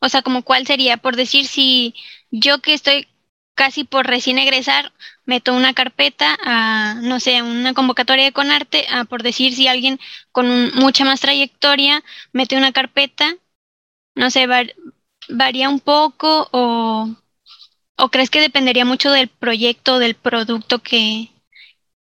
o 0.00 0.08
sea, 0.08 0.22
como 0.22 0.42
cuál 0.42 0.66
sería, 0.66 0.96
por 0.96 1.14
decir, 1.16 1.46
si 1.46 1.94
yo 2.30 2.60
que 2.60 2.74
estoy 2.74 3.06
casi 3.58 3.82
por 3.82 4.06
recién 4.06 4.38
egresar, 4.38 4.92
meto 5.26 5.52
una 5.52 5.74
carpeta 5.74 6.38
a, 6.44 6.94
no 7.02 7.18
sé, 7.18 7.42
una 7.42 7.74
convocatoria 7.74 8.24
de 8.24 8.32
Conarte, 8.32 8.86
a, 8.88 9.02
por 9.04 9.24
decir 9.24 9.52
si 9.52 9.66
alguien 9.66 9.98
con 10.30 10.72
mucha 10.76 11.04
más 11.04 11.20
trayectoria 11.20 12.04
mete 12.32 12.56
una 12.56 12.70
carpeta, 12.70 13.34
no 14.14 14.30
sé, 14.30 14.46
varía 15.28 15.68
un 15.68 15.80
poco 15.80 16.48
o, 16.52 17.08
o 17.96 18.08
crees 18.10 18.30
que 18.30 18.40
dependería 18.40 18.84
mucho 18.84 19.10
del 19.10 19.26
proyecto, 19.26 19.98
del 19.98 20.14
producto 20.14 20.78
que, 20.78 21.30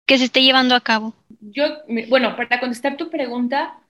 que 0.05 0.19
se 0.19 0.25
esté 0.25 0.43
llevando 0.43 0.75
a 0.75 0.81
cabo? 0.81 1.15
Yo, 1.41 1.65
bueno, 2.09 2.35
para 2.35 2.59
contestar 2.59 2.97
tu 2.97 3.09
pregunta, 3.09 3.81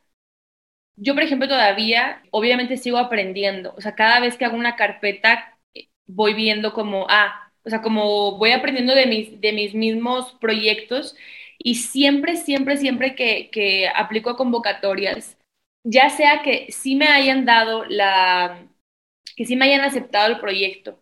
yo, 0.96 1.14
por 1.14 1.24
ejemplo, 1.24 1.48
todavía, 1.48 2.24
obviamente 2.32 2.78
sigo 2.78 2.98
aprendiendo. 2.98 3.74
O 3.78 3.82
sea, 3.82 3.96
cada 3.96 4.20
vez 4.20 4.38
que 4.38 4.46
hago 4.46 4.58
una 4.58 4.76
carpeta, 4.76 5.58
eh, 5.74 5.90
voy 6.08 6.34
viendo 6.34 6.74
como, 6.74 7.06
ah, 7.10 7.47
o 7.68 7.72
sea, 7.72 7.84
como 7.84 8.38
voy 8.40 8.52
aprendiendo 8.54 8.96
de 8.96 9.08
mis, 9.08 9.42
de 9.42 9.54
mis 9.54 9.76
mismos 9.76 10.34
proyectos 10.42 11.16
y 11.60 11.76
siempre, 11.76 12.38
siempre, 12.38 12.78
siempre 12.78 13.16
que, 13.16 13.50
que 13.52 13.90
aplico 13.90 14.38
convocatorias, 14.38 15.38
ya 15.84 16.10
sea 16.10 16.42
que 16.44 16.72
sí 16.72 16.96
me 16.96 17.08
hayan 17.10 17.46
dado 17.46 17.86
la, 17.86 18.68
que 19.36 19.46
sí 19.46 19.56
me 19.56 19.66
hayan 19.66 19.82
aceptado 19.82 20.28
el 20.34 20.40
proyecto 20.40 21.00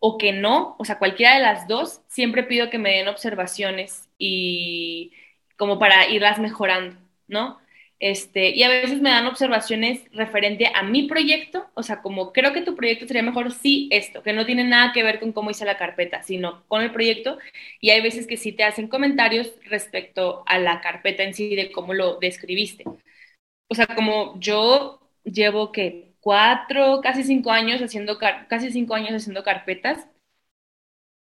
o 0.00 0.18
que 0.18 0.32
no, 0.32 0.76
o 0.78 0.84
sea, 0.84 0.98
cualquiera 0.98 1.34
de 1.34 1.40
las 1.42 1.66
dos, 1.68 2.02
siempre 2.08 2.44
pido 2.44 2.70
que 2.70 2.78
me 2.78 2.90
den 2.96 3.08
observaciones 3.08 4.08
y 4.18 5.12
como 5.56 5.78
para 5.78 6.08
irlas 6.08 6.38
mejorando, 6.38 6.96
¿no? 7.26 7.58
Este, 8.00 8.50
y 8.50 8.62
a 8.62 8.68
veces 8.68 9.00
me 9.00 9.10
dan 9.10 9.26
observaciones 9.26 10.04
referente 10.12 10.70
a 10.72 10.84
mi 10.84 11.08
proyecto, 11.08 11.68
o 11.74 11.82
sea, 11.82 12.00
como 12.00 12.32
creo 12.32 12.52
que 12.52 12.62
tu 12.62 12.76
proyecto 12.76 13.06
sería 13.06 13.24
mejor 13.24 13.50
si 13.52 13.88
esto, 13.90 14.22
que 14.22 14.32
no 14.32 14.46
tiene 14.46 14.62
nada 14.62 14.92
que 14.92 15.02
ver 15.02 15.18
con 15.18 15.32
cómo 15.32 15.50
hice 15.50 15.64
la 15.64 15.76
carpeta, 15.76 16.22
sino 16.22 16.64
con 16.68 16.82
el 16.82 16.92
proyecto, 16.92 17.38
y 17.80 17.90
hay 17.90 18.00
veces 18.00 18.28
que 18.28 18.36
sí 18.36 18.52
te 18.52 18.62
hacen 18.62 18.86
comentarios 18.86 19.52
respecto 19.64 20.44
a 20.46 20.60
la 20.60 20.80
carpeta 20.80 21.24
en 21.24 21.34
sí, 21.34 21.56
de 21.56 21.72
cómo 21.72 21.92
lo 21.92 22.18
describiste. 22.20 22.84
O 23.68 23.74
sea, 23.74 23.86
como 23.86 24.38
yo 24.38 25.00
llevo 25.24 25.72
que 25.72 26.12
cuatro, 26.20 27.00
casi 27.02 27.24
cinco 27.24 27.50
años 27.50 27.82
haciendo, 27.82 28.18
casi 28.18 28.70
cinco 28.70 28.94
años 28.94 29.12
haciendo 29.12 29.42
carpetas, 29.42 30.06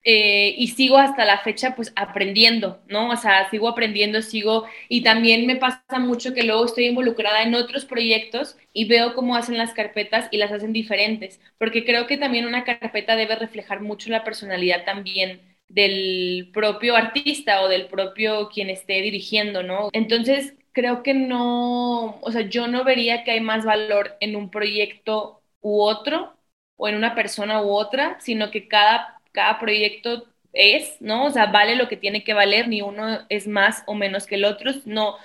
eh, 0.08 0.54
y 0.56 0.68
sigo 0.68 0.98
hasta 0.98 1.24
la 1.24 1.40
fecha 1.40 1.74
pues 1.74 1.92
aprendiendo, 1.96 2.80
¿no? 2.88 3.10
O 3.10 3.16
sea, 3.16 3.50
sigo 3.50 3.68
aprendiendo, 3.68 4.22
sigo, 4.22 4.64
y 4.88 5.02
también 5.02 5.46
me 5.46 5.56
pasa 5.56 5.98
mucho 5.98 6.32
que 6.32 6.44
luego 6.44 6.64
estoy 6.64 6.86
involucrada 6.86 7.42
en 7.42 7.56
otros 7.56 7.84
proyectos 7.86 8.56
y 8.72 8.86
veo 8.86 9.14
cómo 9.14 9.34
hacen 9.36 9.58
las 9.58 9.72
carpetas 9.74 10.28
y 10.30 10.36
las 10.38 10.52
hacen 10.52 10.72
diferentes, 10.72 11.40
porque 11.58 11.84
creo 11.84 12.06
que 12.06 12.18
también 12.18 12.46
una 12.46 12.62
carpeta 12.64 13.16
debe 13.16 13.34
reflejar 13.36 13.80
mucho 13.80 14.08
la 14.10 14.22
personalidad 14.24 14.84
también 14.84 15.40
del 15.68 16.50
propio 16.52 16.94
artista 16.94 17.62
o 17.62 17.68
del 17.68 17.88
propio 17.88 18.48
quien 18.48 18.70
esté 18.70 19.02
dirigiendo, 19.02 19.62
¿no? 19.64 19.88
Entonces, 19.92 20.54
creo 20.72 21.02
que 21.02 21.14
no, 21.14 22.20
o 22.20 22.30
sea, 22.30 22.42
yo 22.42 22.68
no 22.68 22.84
vería 22.84 23.24
que 23.24 23.32
hay 23.32 23.40
más 23.40 23.64
valor 23.64 24.16
en 24.20 24.36
un 24.36 24.50
proyecto 24.50 25.42
u 25.60 25.82
otro, 25.82 26.34
o 26.76 26.88
en 26.88 26.94
una 26.96 27.14
persona 27.14 27.62
u 27.62 27.70
otra, 27.70 28.18
sino 28.20 28.50
que 28.50 28.68
cada 28.68 29.15
cada 29.36 29.60
proyecto 29.60 30.26
es, 30.54 30.96
¿no? 31.02 31.26
O 31.26 31.30
sea, 31.32 31.46
vale 31.46 31.76
lo 31.76 31.88
que 31.88 31.98
tiene 31.98 32.24
que 32.24 32.34
valer, 32.34 32.68
ni 32.68 32.82
uno 32.82 33.20
es 33.30 33.48
más 33.48 33.84
o 33.86 33.94
menos 33.94 34.26
que 34.26 34.36
el 34.36 34.46
otro, 34.46 34.72
no, 34.86 35.16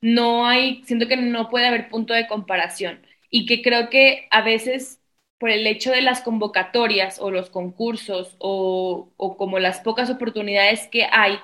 no 0.00 0.46
hay, 0.48 0.82
siento 0.84 1.08
que 1.08 1.16
no 1.18 1.48
puede 1.50 1.66
haber 1.68 1.90
punto 1.90 2.14
de 2.14 2.26
comparación 2.28 3.06
y 3.30 3.46
que 3.46 3.62
creo 3.62 3.90
que 3.90 4.28
a 4.32 4.42
veces 4.42 5.02
por 5.38 5.50
el 5.50 5.66
hecho 5.68 5.92
de 5.92 6.02
las 6.02 6.22
convocatorias 6.22 7.20
o 7.20 7.30
los 7.30 7.50
concursos 7.50 8.36
o, 8.40 9.12
o 9.16 9.36
como 9.36 9.58
las 9.60 9.80
pocas 9.80 10.10
oportunidades 10.10 10.88
que 10.88 11.04
hay, 11.12 11.38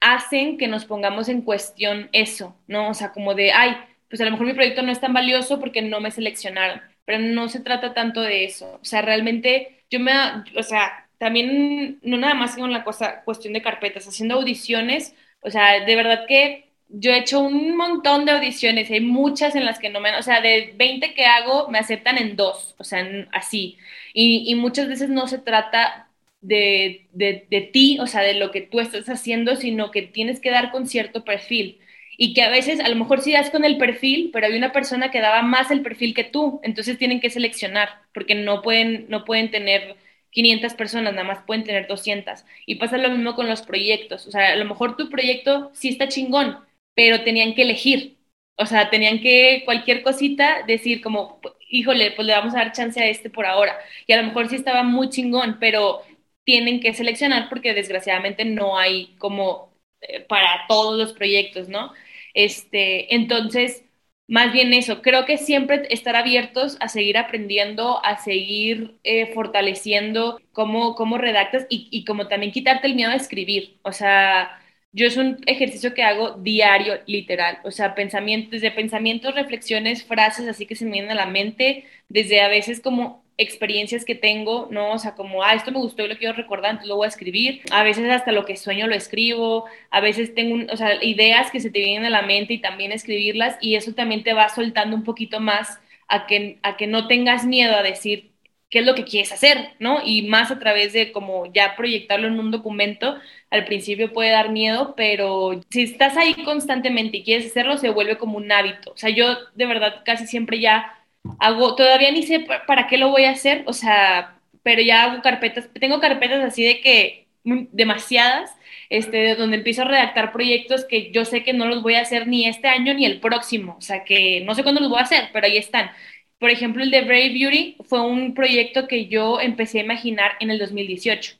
hacen 0.00 0.58
que 0.58 0.68
nos 0.68 0.84
pongamos 0.84 1.28
en 1.28 1.42
cuestión 1.42 2.08
eso, 2.12 2.56
¿no? 2.66 2.90
O 2.90 2.94
sea, 2.94 3.12
como 3.12 3.34
de, 3.34 3.52
ay, 3.52 3.76
pues 4.08 4.20
a 4.20 4.24
lo 4.26 4.30
mejor 4.32 4.46
mi 4.46 4.54
proyecto 4.54 4.82
no 4.82 4.92
es 4.92 5.00
tan 5.00 5.12
valioso 5.14 5.58
porque 5.60 5.82
no 5.82 6.00
me 6.00 6.10
seleccionaron, 6.10 6.82
pero 7.04 7.18
no 7.20 7.48
se 7.48 7.60
trata 7.60 7.94
tanto 7.94 8.20
de 8.22 8.44
eso. 8.44 8.78
O 8.82 8.84
sea, 8.84 9.02
realmente 9.02 9.84
yo 9.90 10.00
me, 10.00 10.12
o 10.58 10.62
sea, 10.62 11.03
también 11.18 11.98
no 12.02 12.16
nada 12.16 12.34
más 12.34 12.56
con 12.56 12.72
la 12.72 12.84
cosa, 12.84 13.22
cuestión 13.24 13.54
de 13.54 13.62
carpetas, 13.62 14.06
haciendo 14.06 14.34
audiciones, 14.36 15.14
o 15.40 15.50
sea, 15.50 15.84
de 15.84 15.96
verdad 15.96 16.26
que 16.26 16.64
yo 16.88 17.12
he 17.12 17.18
hecho 17.18 17.40
un 17.40 17.76
montón 17.76 18.24
de 18.24 18.32
audiciones, 18.32 18.90
hay 18.90 19.00
muchas 19.00 19.54
en 19.56 19.64
las 19.64 19.78
que 19.78 19.90
no 19.90 20.00
me, 20.00 20.16
o 20.16 20.22
sea, 20.22 20.40
de 20.40 20.74
20 20.76 21.14
que 21.14 21.24
hago, 21.26 21.68
me 21.68 21.78
aceptan 21.78 22.18
en 22.18 22.36
dos, 22.36 22.74
o 22.78 22.84
sea, 22.84 23.06
así. 23.32 23.78
Y, 24.12 24.54
muchas 24.54 24.88
veces 24.88 25.08
no 25.08 25.26
se 25.26 25.38
trata 25.38 26.08
de, 26.40 27.06
de, 27.12 27.46
de 27.50 27.60
ti, 27.62 27.98
o 28.00 28.06
sea, 28.06 28.22
de 28.22 28.34
lo 28.34 28.50
que 28.50 28.60
tú 28.60 28.80
estás 28.80 29.08
haciendo, 29.08 29.56
sino 29.56 29.90
que 29.90 30.02
tienes 30.02 30.40
que 30.40 30.50
dar 30.50 30.70
con 30.70 30.86
cierto 30.86 31.24
perfil. 31.24 31.80
Y 32.16 32.32
que 32.34 32.42
a 32.42 32.50
veces, 32.50 32.80
a 32.80 32.88
lo 32.88 32.96
mejor 32.96 33.20
sí 33.22 33.32
das 33.32 33.50
con 33.50 33.64
el 33.64 33.76
perfil, 33.76 34.30
pero 34.32 34.46
hay 34.46 34.56
una 34.56 34.72
persona 34.72 35.10
que 35.10 35.20
daba 35.20 35.42
más 35.42 35.70
el 35.70 35.82
perfil 35.82 36.14
que 36.14 36.24
tú, 36.24 36.60
entonces 36.62 36.96
tienen 36.98 37.20
que 37.20 37.30
seleccionar, 37.30 38.02
porque 38.12 38.34
no 38.36 38.62
pueden, 38.62 39.06
no 39.08 39.24
pueden 39.24 39.50
tener 39.50 39.96
500 40.34 40.74
personas, 40.74 41.14
nada 41.14 41.26
más 41.26 41.44
pueden 41.46 41.64
tener 41.64 41.86
200. 41.88 42.44
Y 42.66 42.76
pasa 42.76 42.98
lo 42.98 43.10
mismo 43.10 43.34
con 43.34 43.48
los 43.48 43.62
proyectos. 43.62 44.26
O 44.26 44.30
sea, 44.32 44.52
a 44.52 44.56
lo 44.56 44.64
mejor 44.66 44.96
tu 44.96 45.08
proyecto 45.10 45.70
sí 45.74 45.88
está 45.90 46.08
chingón, 46.08 46.58
pero 46.94 47.24
tenían 47.24 47.54
que 47.54 47.62
elegir. 47.62 48.18
O 48.56 48.66
sea, 48.66 48.90
tenían 48.90 49.20
que 49.20 49.62
cualquier 49.64 50.02
cosita 50.02 50.62
decir 50.66 51.00
como, 51.02 51.40
híjole, 51.68 52.12
pues 52.12 52.26
le 52.26 52.34
vamos 52.34 52.54
a 52.54 52.58
dar 52.58 52.72
chance 52.72 53.00
a 53.00 53.08
este 53.08 53.30
por 53.30 53.46
ahora. 53.46 53.76
Y 54.06 54.12
a 54.12 54.18
lo 54.20 54.24
mejor 54.28 54.48
sí 54.48 54.56
estaba 54.56 54.82
muy 54.84 55.08
chingón, 55.10 55.58
pero 55.60 56.02
tienen 56.44 56.80
que 56.80 56.94
seleccionar 56.94 57.48
porque 57.48 57.74
desgraciadamente 57.74 58.44
no 58.44 58.78
hay 58.78 59.14
como 59.18 59.72
eh, 60.00 60.20
para 60.20 60.66
todos 60.68 60.98
los 60.98 61.12
proyectos, 61.14 61.68
¿no? 61.68 61.92
Este, 62.34 63.14
entonces, 63.14 63.83
más 64.26 64.52
bien 64.52 64.72
eso, 64.72 65.02
creo 65.02 65.26
que 65.26 65.36
siempre 65.38 65.86
estar 65.90 66.16
abiertos 66.16 66.76
a 66.80 66.88
seguir 66.88 67.18
aprendiendo, 67.18 68.02
a 68.04 68.16
seguir 68.18 68.98
eh, 69.04 69.32
fortaleciendo 69.34 70.40
cómo, 70.52 70.94
cómo 70.94 71.18
redactas 71.18 71.66
y, 71.68 71.88
y 71.90 72.04
como 72.04 72.26
también 72.28 72.52
quitarte 72.52 72.86
el 72.86 72.94
miedo 72.94 73.10
a 73.10 73.16
escribir. 73.16 73.78
O 73.82 73.92
sea, 73.92 74.58
yo 74.92 75.06
es 75.06 75.16
un 75.18 75.38
ejercicio 75.46 75.92
que 75.94 76.02
hago 76.04 76.32
diario, 76.38 77.00
literal. 77.06 77.58
O 77.64 77.70
sea, 77.70 77.94
pensamientos, 77.94 78.52
desde 78.52 78.70
pensamientos, 78.70 79.34
reflexiones, 79.34 80.04
frases 80.04 80.48
así 80.48 80.66
que 80.66 80.76
se 80.76 80.84
me 80.86 80.92
vienen 80.92 81.10
a 81.12 81.14
la 81.14 81.26
mente, 81.26 81.84
desde 82.08 82.40
a 82.40 82.48
veces 82.48 82.80
como 82.80 83.23
experiencias 83.36 84.04
que 84.04 84.14
tengo, 84.14 84.68
¿no? 84.70 84.92
O 84.92 84.98
sea, 84.98 85.14
como, 85.14 85.42
ah, 85.42 85.54
esto 85.54 85.72
me 85.72 85.78
gustó 85.78 86.04
y 86.04 86.08
lo 86.08 86.16
quiero 86.16 86.34
recordar, 86.34 86.70
entonces 86.72 86.88
lo 86.88 86.96
voy 86.96 87.06
a 87.06 87.08
escribir. 87.08 87.62
A 87.70 87.82
veces 87.82 88.08
hasta 88.10 88.32
lo 88.32 88.44
que 88.44 88.56
sueño 88.56 88.86
lo 88.86 88.94
escribo, 88.94 89.64
a 89.90 90.00
veces 90.00 90.34
tengo, 90.34 90.72
o 90.72 90.76
sea, 90.76 91.02
ideas 91.02 91.50
que 91.50 91.60
se 91.60 91.70
te 91.70 91.80
vienen 91.80 92.06
a 92.06 92.10
la 92.10 92.22
mente 92.22 92.54
y 92.54 92.58
también 92.60 92.92
escribirlas 92.92 93.56
y 93.60 93.74
eso 93.76 93.92
también 93.94 94.22
te 94.22 94.34
va 94.34 94.48
soltando 94.48 94.96
un 94.96 95.04
poquito 95.04 95.40
más 95.40 95.80
a 96.08 96.26
que, 96.26 96.58
a 96.62 96.76
que 96.76 96.86
no 96.86 97.08
tengas 97.08 97.44
miedo 97.44 97.74
a 97.76 97.82
decir 97.82 98.30
qué 98.70 98.80
es 98.80 98.86
lo 98.86 98.94
que 98.94 99.04
quieres 99.04 99.32
hacer, 99.32 99.70
¿no? 99.78 100.00
Y 100.04 100.22
más 100.22 100.50
a 100.50 100.58
través 100.58 100.92
de 100.92 101.12
como 101.12 101.46
ya 101.52 101.76
proyectarlo 101.76 102.26
en 102.28 102.40
un 102.40 102.50
documento, 102.50 103.16
al 103.50 103.64
principio 103.64 104.12
puede 104.12 104.30
dar 104.30 104.50
miedo, 104.50 104.94
pero 104.96 105.60
si 105.70 105.82
estás 105.82 106.16
ahí 106.16 106.34
constantemente 106.44 107.18
y 107.18 107.24
quieres 107.24 107.46
hacerlo, 107.46 107.78
se 107.78 107.90
vuelve 107.90 108.18
como 108.18 108.36
un 108.36 108.50
hábito. 108.50 108.92
O 108.92 108.96
sea, 108.96 109.10
yo 109.10 109.36
de 109.54 109.66
verdad 109.66 110.02
casi 110.04 110.26
siempre 110.26 110.60
ya 110.60 111.03
hago, 111.38 111.74
todavía 111.76 112.10
ni 112.12 112.22
sé 112.22 112.46
para 112.66 112.86
qué 112.86 112.98
lo 112.98 113.10
voy 113.10 113.24
a 113.24 113.30
hacer, 113.30 113.64
o 113.66 113.72
sea, 113.72 114.38
pero 114.62 114.82
ya 114.82 115.04
hago 115.04 115.22
carpetas, 115.22 115.68
tengo 115.80 116.00
carpetas 116.00 116.42
así 116.44 116.64
de 116.64 116.80
que 116.80 117.28
demasiadas, 117.44 118.50
este, 118.90 119.34
donde 119.36 119.56
empiezo 119.58 119.82
a 119.82 119.86
redactar 119.86 120.32
proyectos 120.32 120.84
que 120.84 121.10
yo 121.12 121.24
sé 121.24 121.42
que 121.44 121.52
no 121.52 121.66
los 121.66 121.82
voy 121.82 121.94
a 121.94 122.02
hacer 122.02 122.26
ni 122.28 122.46
este 122.46 122.68
año 122.68 122.94
ni 122.94 123.04
el 123.06 123.20
próximo, 123.20 123.76
o 123.78 123.80
sea, 123.80 124.04
que 124.04 124.42
no 124.46 124.54
sé 124.54 124.62
cuándo 124.62 124.80
los 124.80 124.90
voy 124.90 124.98
a 125.00 125.02
hacer, 125.02 125.30
pero 125.32 125.46
ahí 125.46 125.56
están. 125.56 125.90
Por 126.38 126.50
ejemplo, 126.50 126.82
el 126.82 126.90
de 126.90 127.02
Brave 127.02 127.30
Beauty 127.30 127.76
fue 127.84 128.00
un 128.00 128.34
proyecto 128.34 128.86
que 128.88 129.06
yo 129.08 129.40
empecé 129.40 129.78
a 129.80 129.84
imaginar 129.84 130.32
en 130.40 130.50
el 130.50 130.58
2018. 130.58 131.36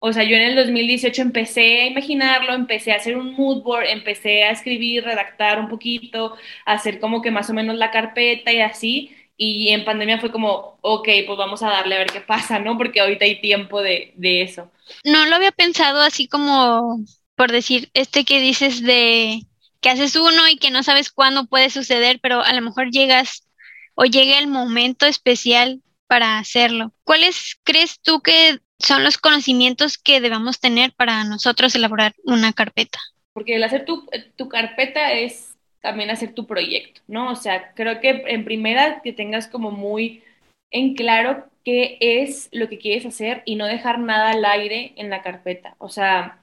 O 0.00 0.12
sea, 0.12 0.24
yo 0.24 0.36
en 0.36 0.42
el 0.42 0.56
2018 0.56 1.22
empecé 1.22 1.82
a 1.82 1.86
imaginarlo, 1.86 2.54
empecé 2.54 2.92
a 2.92 2.96
hacer 2.96 3.16
un 3.16 3.34
mood 3.34 3.62
board, 3.62 3.86
empecé 3.86 4.44
a 4.44 4.50
escribir, 4.50 5.04
redactar 5.04 5.60
un 5.60 5.68
poquito, 5.68 6.36
hacer 6.66 7.00
como 7.00 7.22
que 7.22 7.30
más 7.30 7.50
o 7.50 7.54
menos 7.54 7.76
la 7.76 7.90
carpeta 7.90 8.52
y 8.52 8.60
así. 8.60 9.14
Y 9.36 9.70
en 9.70 9.84
pandemia 9.84 10.20
fue 10.20 10.32
como, 10.32 10.78
ok, 10.82 11.08
pues 11.26 11.38
vamos 11.38 11.62
a 11.62 11.70
darle 11.70 11.94
a 11.96 11.98
ver 11.98 12.10
qué 12.10 12.20
pasa, 12.20 12.58
¿no? 12.58 12.76
Porque 12.76 13.00
ahorita 13.00 13.24
hay 13.24 13.40
tiempo 13.40 13.80
de, 13.82 14.12
de 14.16 14.42
eso. 14.42 14.70
No 15.04 15.26
lo 15.26 15.36
había 15.36 15.52
pensado 15.52 16.00
así 16.00 16.28
como 16.28 16.98
por 17.40 17.52
decir, 17.52 17.90
este 17.94 18.26
que 18.26 18.38
dices 18.38 18.82
de 18.82 19.46
que 19.80 19.88
haces 19.88 20.14
uno 20.14 20.46
y 20.46 20.58
que 20.58 20.70
no 20.70 20.82
sabes 20.82 21.10
cuándo 21.10 21.46
puede 21.46 21.70
suceder, 21.70 22.20
pero 22.20 22.42
a 22.42 22.52
lo 22.52 22.60
mejor 22.60 22.90
llegas 22.90 23.48
o 23.94 24.04
llegue 24.04 24.36
el 24.38 24.46
momento 24.46 25.06
especial 25.06 25.80
para 26.06 26.38
hacerlo. 26.38 26.92
¿Cuáles 27.02 27.58
crees 27.62 27.98
tú 28.02 28.20
que 28.20 28.60
son 28.80 29.04
los 29.04 29.18
conocimientos 29.18 29.98
que 29.98 30.20
debamos 30.20 30.60
tener 30.60 30.92
para 30.92 31.24
nosotros 31.24 31.74
elaborar 31.74 32.14
una 32.24 32.52
carpeta? 32.52 32.98
Porque 33.32 33.56
el 33.56 33.64
hacer 33.64 33.84
tu, 33.84 34.06
tu 34.36 34.48
carpeta 34.48 35.12
es 35.12 35.54
también 35.80 36.10
hacer 36.10 36.34
tu 36.34 36.46
proyecto, 36.46 37.00
¿no? 37.06 37.30
O 37.30 37.36
sea, 37.36 37.72
creo 37.74 38.00
que 38.00 38.24
en 38.26 38.44
primera 38.44 39.00
que 39.02 39.12
tengas 39.12 39.46
como 39.48 39.70
muy 39.70 40.22
en 40.70 40.94
claro 40.94 41.46
qué 41.64 41.96
es 42.00 42.48
lo 42.52 42.68
que 42.68 42.78
quieres 42.78 43.06
hacer 43.06 43.42
y 43.44 43.56
no 43.56 43.66
dejar 43.66 43.98
nada 43.98 44.30
al 44.30 44.44
aire 44.44 44.92
en 44.96 45.10
la 45.10 45.22
carpeta. 45.22 45.74
O 45.78 45.88
sea, 45.88 46.42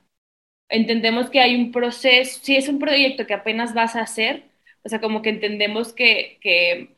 entendemos 0.70 1.30
que 1.30 1.40
hay 1.40 1.56
un 1.56 1.72
proceso, 1.72 2.40
si 2.42 2.56
es 2.56 2.68
un 2.70 2.80
proyecto 2.80 3.28
que 3.28 3.34
apenas 3.34 3.74
vas 3.74 3.96
a 3.96 4.02
hacer, 4.02 4.44
o 4.84 4.90
sea, 4.90 5.02
como 5.02 5.22
que 5.22 5.30
entendemos 5.30 5.94
que, 5.94 6.38
que 6.42 6.98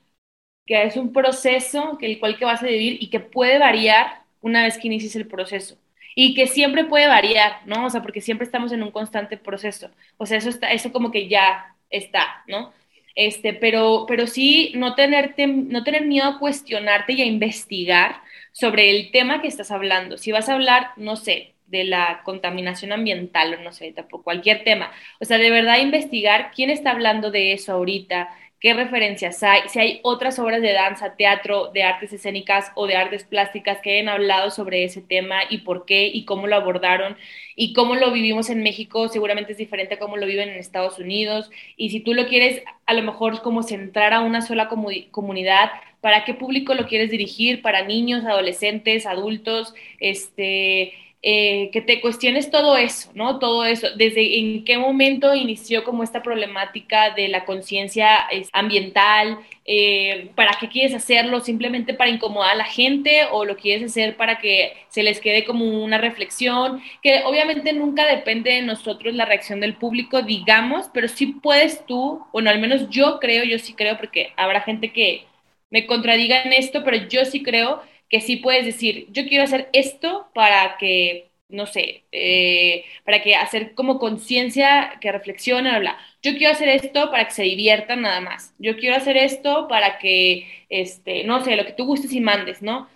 que 0.70 0.84
es 0.84 0.98
un 0.98 1.12
proceso 1.12 1.98
que 1.98 2.06
el 2.06 2.20
cual 2.20 2.38
que 2.38 2.46
vas 2.46 2.62
a 2.62 2.68
vivir 2.68 3.02
y 3.02 3.10
que 3.10 3.20
puede 3.20 3.58
variar 3.58 4.22
una 4.42 4.64
vez 4.64 4.78
que 4.78 4.88
inicies 4.88 5.16
el 5.16 5.28
proceso 5.28 5.78
y 6.16 6.34
que 6.34 6.48
siempre 6.48 6.86
puede 6.86 7.08
variar, 7.08 7.62
¿no? 7.66 7.86
O 7.86 7.90
sea, 7.90 8.02
porque 8.02 8.22
siempre 8.22 8.46
estamos 8.46 8.72
en 8.72 8.84
un 8.84 8.92
constante 8.92 9.38
proceso. 9.38 9.90
O 10.18 10.26
sea, 10.26 10.38
eso 10.38 10.50
está, 10.50 10.72
eso 10.72 10.92
como 10.92 11.12
que 11.12 11.28
ya 11.28 11.76
está, 11.90 12.44
¿no? 12.48 12.74
Este, 13.16 13.54
pero, 13.54 14.06
pero 14.08 14.28
sí 14.28 14.72
no, 14.76 14.96
tenerte, 14.96 15.48
no 15.48 15.84
tener 15.84 16.06
miedo 16.06 16.26
a 16.26 16.40
cuestionarte 16.40 17.14
y 17.14 17.22
a 17.22 17.26
investigar 17.26 18.22
sobre 18.52 18.90
el 18.92 19.12
tema 19.12 19.42
que 19.42 19.48
estás 19.48 19.72
hablando. 19.72 20.18
Si 20.18 20.32
vas 20.32 20.50
a 20.50 20.54
hablar, 20.54 20.92
no 20.98 21.16
sé, 21.16 21.54
de 21.68 21.84
la 21.84 22.22
contaminación 22.24 22.92
ambiental 22.92 23.54
o 23.54 23.62
no 23.62 23.72
sé, 23.72 23.94
cualquier 24.24 24.64
tema. 24.64 24.92
O 25.20 25.26
sea, 25.26 25.38
de 25.38 25.52
verdad 25.52 25.80
investigar 25.80 26.52
quién 26.56 26.70
está 26.70 26.92
hablando 26.92 27.32
de 27.32 27.54
eso 27.54 27.74
ahorita, 27.74 28.30
qué 28.60 28.74
referencias 28.74 29.42
hay, 29.44 29.62
si 29.70 29.80
hay 29.80 30.00
otras 30.04 30.38
obras 30.40 30.62
de 30.62 30.74
danza, 30.74 31.16
teatro, 31.16 31.72
de 31.74 31.84
artes 31.84 32.12
escénicas 32.12 32.72
o 32.76 32.88
de 32.88 32.96
artes 32.96 33.24
plásticas 33.24 33.80
que 33.82 33.94
hayan 33.94 34.10
hablado 34.10 34.52
sobre 34.52 34.84
ese 34.84 35.02
tema 35.02 35.40
y 35.50 35.60
por 35.60 35.86
qué 35.86 36.08
y 36.08 36.26
cómo 36.26 36.48
lo 36.48 36.56
abordaron 36.56 37.18
y 37.56 37.74
cómo 37.74 37.96
lo 37.96 38.12
vivimos 38.12 38.50
en 38.50 38.62
México, 38.62 39.08
seguramente 39.08 39.54
es 39.54 39.58
diferente 39.58 39.96
a 39.96 40.00
cómo 40.00 40.18
lo 40.18 40.26
viven 40.26 40.50
en 40.50 40.58
Estados 40.58 41.00
Unidos. 41.00 41.50
Y 41.78 41.90
si 41.90 42.02
tú 42.02 42.14
lo 42.14 42.28
quieres 42.28 42.64
a 42.86 42.94
lo 42.94 43.04
mejor 43.04 43.42
como 43.42 43.64
centrar 43.64 44.14
a 44.14 44.22
una 44.22 44.42
sola 44.42 44.70
comunidad, 45.12 45.72
¿para 46.02 46.26
qué 46.26 46.34
público 46.34 46.74
lo 46.74 46.88
quieres 46.88 47.12
dirigir? 47.12 47.62
¿Para 47.62 47.86
niños, 47.86 48.26
adolescentes, 48.26 49.06
adultos? 49.06 49.74
Este 50.00 50.94
eh, 51.22 51.70
que 51.74 51.82
te 51.82 52.00
cuestiones 52.00 52.50
todo 52.50 52.78
eso, 52.78 53.12
¿no? 53.14 53.40
Todo 53.40 53.66
eso, 53.66 53.88
desde 53.98 54.40
en 54.40 54.64
qué 54.64 54.78
momento 54.78 55.36
inició 55.36 55.84
como 55.84 56.02
esta 56.02 56.24
problemática 56.24 57.10
de 57.10 57.28
la 57.28 57.44
conciencia 57.44 58.26
ambiental, 58.54 59.38
eh, 59.66 60.32
para 60.36 60.58
qué 60.60 60.70
quieres 60.70 60.94
hacerlo, 60.96 61.42
simplemente 61.42 61.94
para 61.94 62.10
incomodar 62.10 62.52
a 62.52 62.56
la 62.56 62.64
gente 62.64 63.26
o 63.32 63.44
lo 63.44 63.58
quieres 63.58 63.92
hacer 63.92 64.16
para 64.16 64.40
que 64.40 64.74
se 64.88 65.04
les 65.04 65.20
quede 65.20 65.44
como 65.44 65.84
una 65.84 65.98
reflexión, 65.98 66.82
que 67.04 67.24
obviamente 67.26 67.74
nunca 67.74 68.06
depende 68.06 68.54
de 68.54 68.62
nosotros 68.62 69.14
la 69.14 69.26
reacción 69.26 69.60
del 69.60 69.76
público, 69.76 70.22
digamos, 70.22 70.90
pero 70.94 71.10
sí 71.10 71.28
puedes 71.28 71.86
tú, 71.86 72.26
bueno, 72.32 72.50
al 72.50 72.60
menos 72.60 72.90
yo 72.90 73.20
creo, 73.20 73.44
yo 73.44 73.60
sí 73.60 73.74
creo, 73.74 73.98
porque 73.98 74.32
habrá 74.38 74.62
gente 74.62 74.94
que 74.94 75.26
me 75.70 75.86
contradiga 75.86 76.44
en 76.44 76.54
esto, 76.54 76.84
pero 76.84 77.08
yo 77.10 77.26
sí 77.26 77.44
creo 77.44 77.82
que 78.10 78.22
sí 78.22 78.38
puedes 78.38 78.66
decir, 78.66 79.08
yo 79.12 79.26
quiero 79.28 79.44
hacer 79.44 79.70
esto 79.74 80.30
para 80.34 80.78
que, 80.78 81.32
no 81.50 81.66
sé, 81.68 82.06
eh, 82.12 82.86
para 83.06 83.22
que 83.22 83.36
hacer 83.36 83.76
como 83.76 84.00
conciencia, 84.00 84.98
que 85.02 85.12
reflexionen, 85.12 85.80
bla, 85.80 85.98
Yo 86.24 86.38
quiero 86.38 86.54
hacer 86.54 86.70
esto 86.70 87.10
para 87.12 87.26
que 87.26 87.32
se 87.32 87.44
diviertan 87.44 88.02
nada 88.02 88.22
más. 88.22 88.54
Yo 88.60 88.78
quiero 88.78 88.96
hacer 88.96 89.18
esto 89.18 89.68
para 89.68 90.00
que, 90.00 90.48
este, 90.70 91.24
no 91.24 91.44
sé, 91.44 91.56
lo 91.56 91.66
que 91.66 91.74
tú 91.74 91.86
gustes 91.86 92.12
y 92.14 92.22
mandes, 92.22 92.62
¿no? 92.62 92.90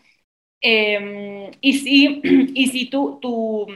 Em, 0.62 1.52
y 1.62 1.74
si, 1.80 2.22
y 2.56 2.68
si 2.68 2.90
tú, 2.90 3.20
tú, 3.22 3.68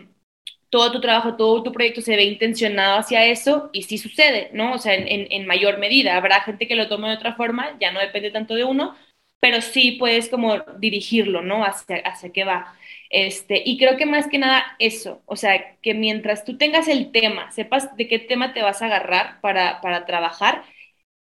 todo 0.69 0.91
tu 0.91 1.01
trabajo, 1.01 1.35
todo 1.37 1.63
tu 1.63 1.71
proyecto 1.71 2.01
se 2.01 2.15
ve 2.15 2.23
intencionado 2.25 2.99
hacia 2.99 3.25
eso, 3.25 3.69
y 3.73 3.83
sí 3.83 3.97
sucede, 3.97 4.49
¿no? 4.53 4.73
O 4.73 4.77
sea, 4.79 4.93
en, 4.95 5.27
en 5.31 5.45
mayor 5.47 5.77
medida. 5.79 6.17
Habrá 6.17 6.41
gente 6.41 6.67
que 6.67 6.75
lo 6.75 6.87
tome 6.89 7.09
de 7.09 7.15
otra 7.15 7.35
forma, 7.35 7.77
ya 7.79 7.91
no 7.91 7.99
depende 7.99 8.31
tanto 8.31 8.55
de 8.55 8.63
uno, 8.65 8.95
pero 9.39 9.61
sí 9.61 9.93
puedes 9.93 10.29
como 10.29 10.59
dirigirlo, 10.79 11.41
¿no? 11.41 11.63
Hacia, 11.63 11.97
hacia 11.97 12.31
qué 12.31 12.43
va. 12.43 12.75
Este, 13.09 13.61
y 13.65 13.77
creo 13.77 13.97
que 13.97 14.05
más 14.05 14.27
que 14.27 14.37
nada 14.39 14.65
eso, 14.79 15.21
o 15.25 15.35
sea, 15.35 15.77
que 15.81 15.93
mientras 15.93 16.43
tú 16.45 16.57
tengas 16.57 16.87
el 16.87 17.11
tema, 17.11 17.51
sepas 17.51 17.95
de 17.97 18.07
qué 18.07 18.19
tema 18.19 18.53
te 18.53 18.63
vas 18.63 18.81
a 18.81 18.85
agarrar 18.87 19.39
para, 19.41 19.79
para 19.81 20.05
trabajar, 20.05 20.63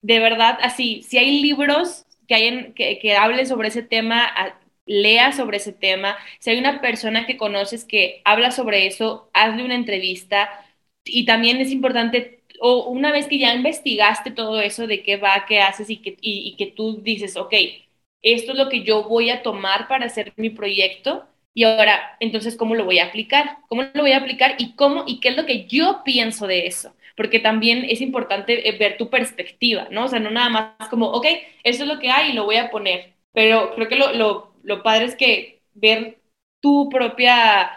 de 0.01 0.19
verdad, 0.19 0.57
así, 0.61 1.03
si 1.03 1.17
hay 1.17 1.41
libros 1.41 2.05
que, 2.27 2.35
hay 2.35 2.73
que, 2.73 2.99
que 2.99 3.15
hablen 3.15 3.45
sobre 3.47 3.67
ese 3.69 3.83
tema, 3.83 4.31
lea 4.85 5.31
sobre 5.33 5.57
ese 5.57 5.73
tema, 5.73 6.17
si 6.39 6.51
hay 6.51 6.59
una 6.59 6.81
persona 6.81 7.25
que 7.27 7.37
conoces 7.37 7.85
que 7.85 8.21
habla 8.25 8.51
sobre 8.51 8.87
eso, 8.87 9.29
hazle 9.33 9.63
una 9.63 9.75
entrevista 9.75 10.49
y 11.03 11.25
también 11.25 11.57
es 11.57 11.71
importante 11.71 12.43
o 12.61 12.89
una 12.89 13.11
vez 13.11 13.27
que 13.27 13.39
ya 13.39 13.53
investigaste 13.53 14.31
todo 14.31 14.59
eso 14.61 14.87
de 14.87 15.03
qué 15.03 15.17
va, 15.17 15.45
qué 15.47 15.61
haces 15.61 15.89
y 15.89 15.97
que, 16.01 16.17
y 16.21 16.55
que 16.57 16.67
tú 16.67 17.01
dices, 17.01 17.37
ok, 17.37 17.53
esto 18.21 18.51
es 18.53 18.57
lo 18.57 18.69
que 18.69 18.83
yo 18.83 19.03
voy 19.03 19.29
a 19.29 19.41
tomar 19.43 19.87
para 19.87 20.05
hacer 20.05 20.33
mi 20.37 20.49
proyecto 20.49 21.25
y 21.53 21.63
ahora, 21.63 22.15
entonces, 22.19 22.55
¿cómo 22.55 22.75
lo 22.75 22.85
voy 22.85 22.99
a 22.99 23.05
aplicar? 23.07 23.57
¿Cómo 23.67 23.83
lo 23.93 24.01
voy 24.01 24.11
a 24.13 24.17
aplicar 24.17 24.55
y 24.59 24.75
cómo 24.75 25.03
y 25.07 25.19
qué 25.19 25.29
es 25.29 25.37
lo 25.37 25.45
que 25.45 25.65
yo 25.67 26.03
pienso 26.05 26.47
de 26.47 26.67
eso? 26.67 26.95
Porque 27.17 27.39
también 27.39 27.85
es 27.89 28.01
importante 28.01 28.69
eh, 28.69 28.77
ver 28.77 28.97
tu 28.97 29.09
perspectiva, 29.09 29.87
¿no? 29.91 30.05
O 30.05 30.07
sea, 30.07 30.19
no 30.19 30.29
nada 30.31 30.49
más 30.49 30.89
como, 30.89 31.07
ok, 31.11 31.25
eso 31.63 31.83
es 31.83 31.89
lo 31.89 31.99
que 31.99 32.11
hay 32.11 32.31
y 32.31 32.33
lo 32.33 32.45
voy 32.45 32.57
a 32.57 32.69
poner. 32.71 33.13
Pero 33.33 33.73
creo 33.75 33.87
que 33.89 33.95
lo, 33.95 34.13
lo, 34.13 34.53
lo 34.63 34.83
padre 34.83 35.05
es 35.05 35.15
que 35.15 35.61
ver 35.73 36.19
tu 36.61 36.89
propia 36.89 37.71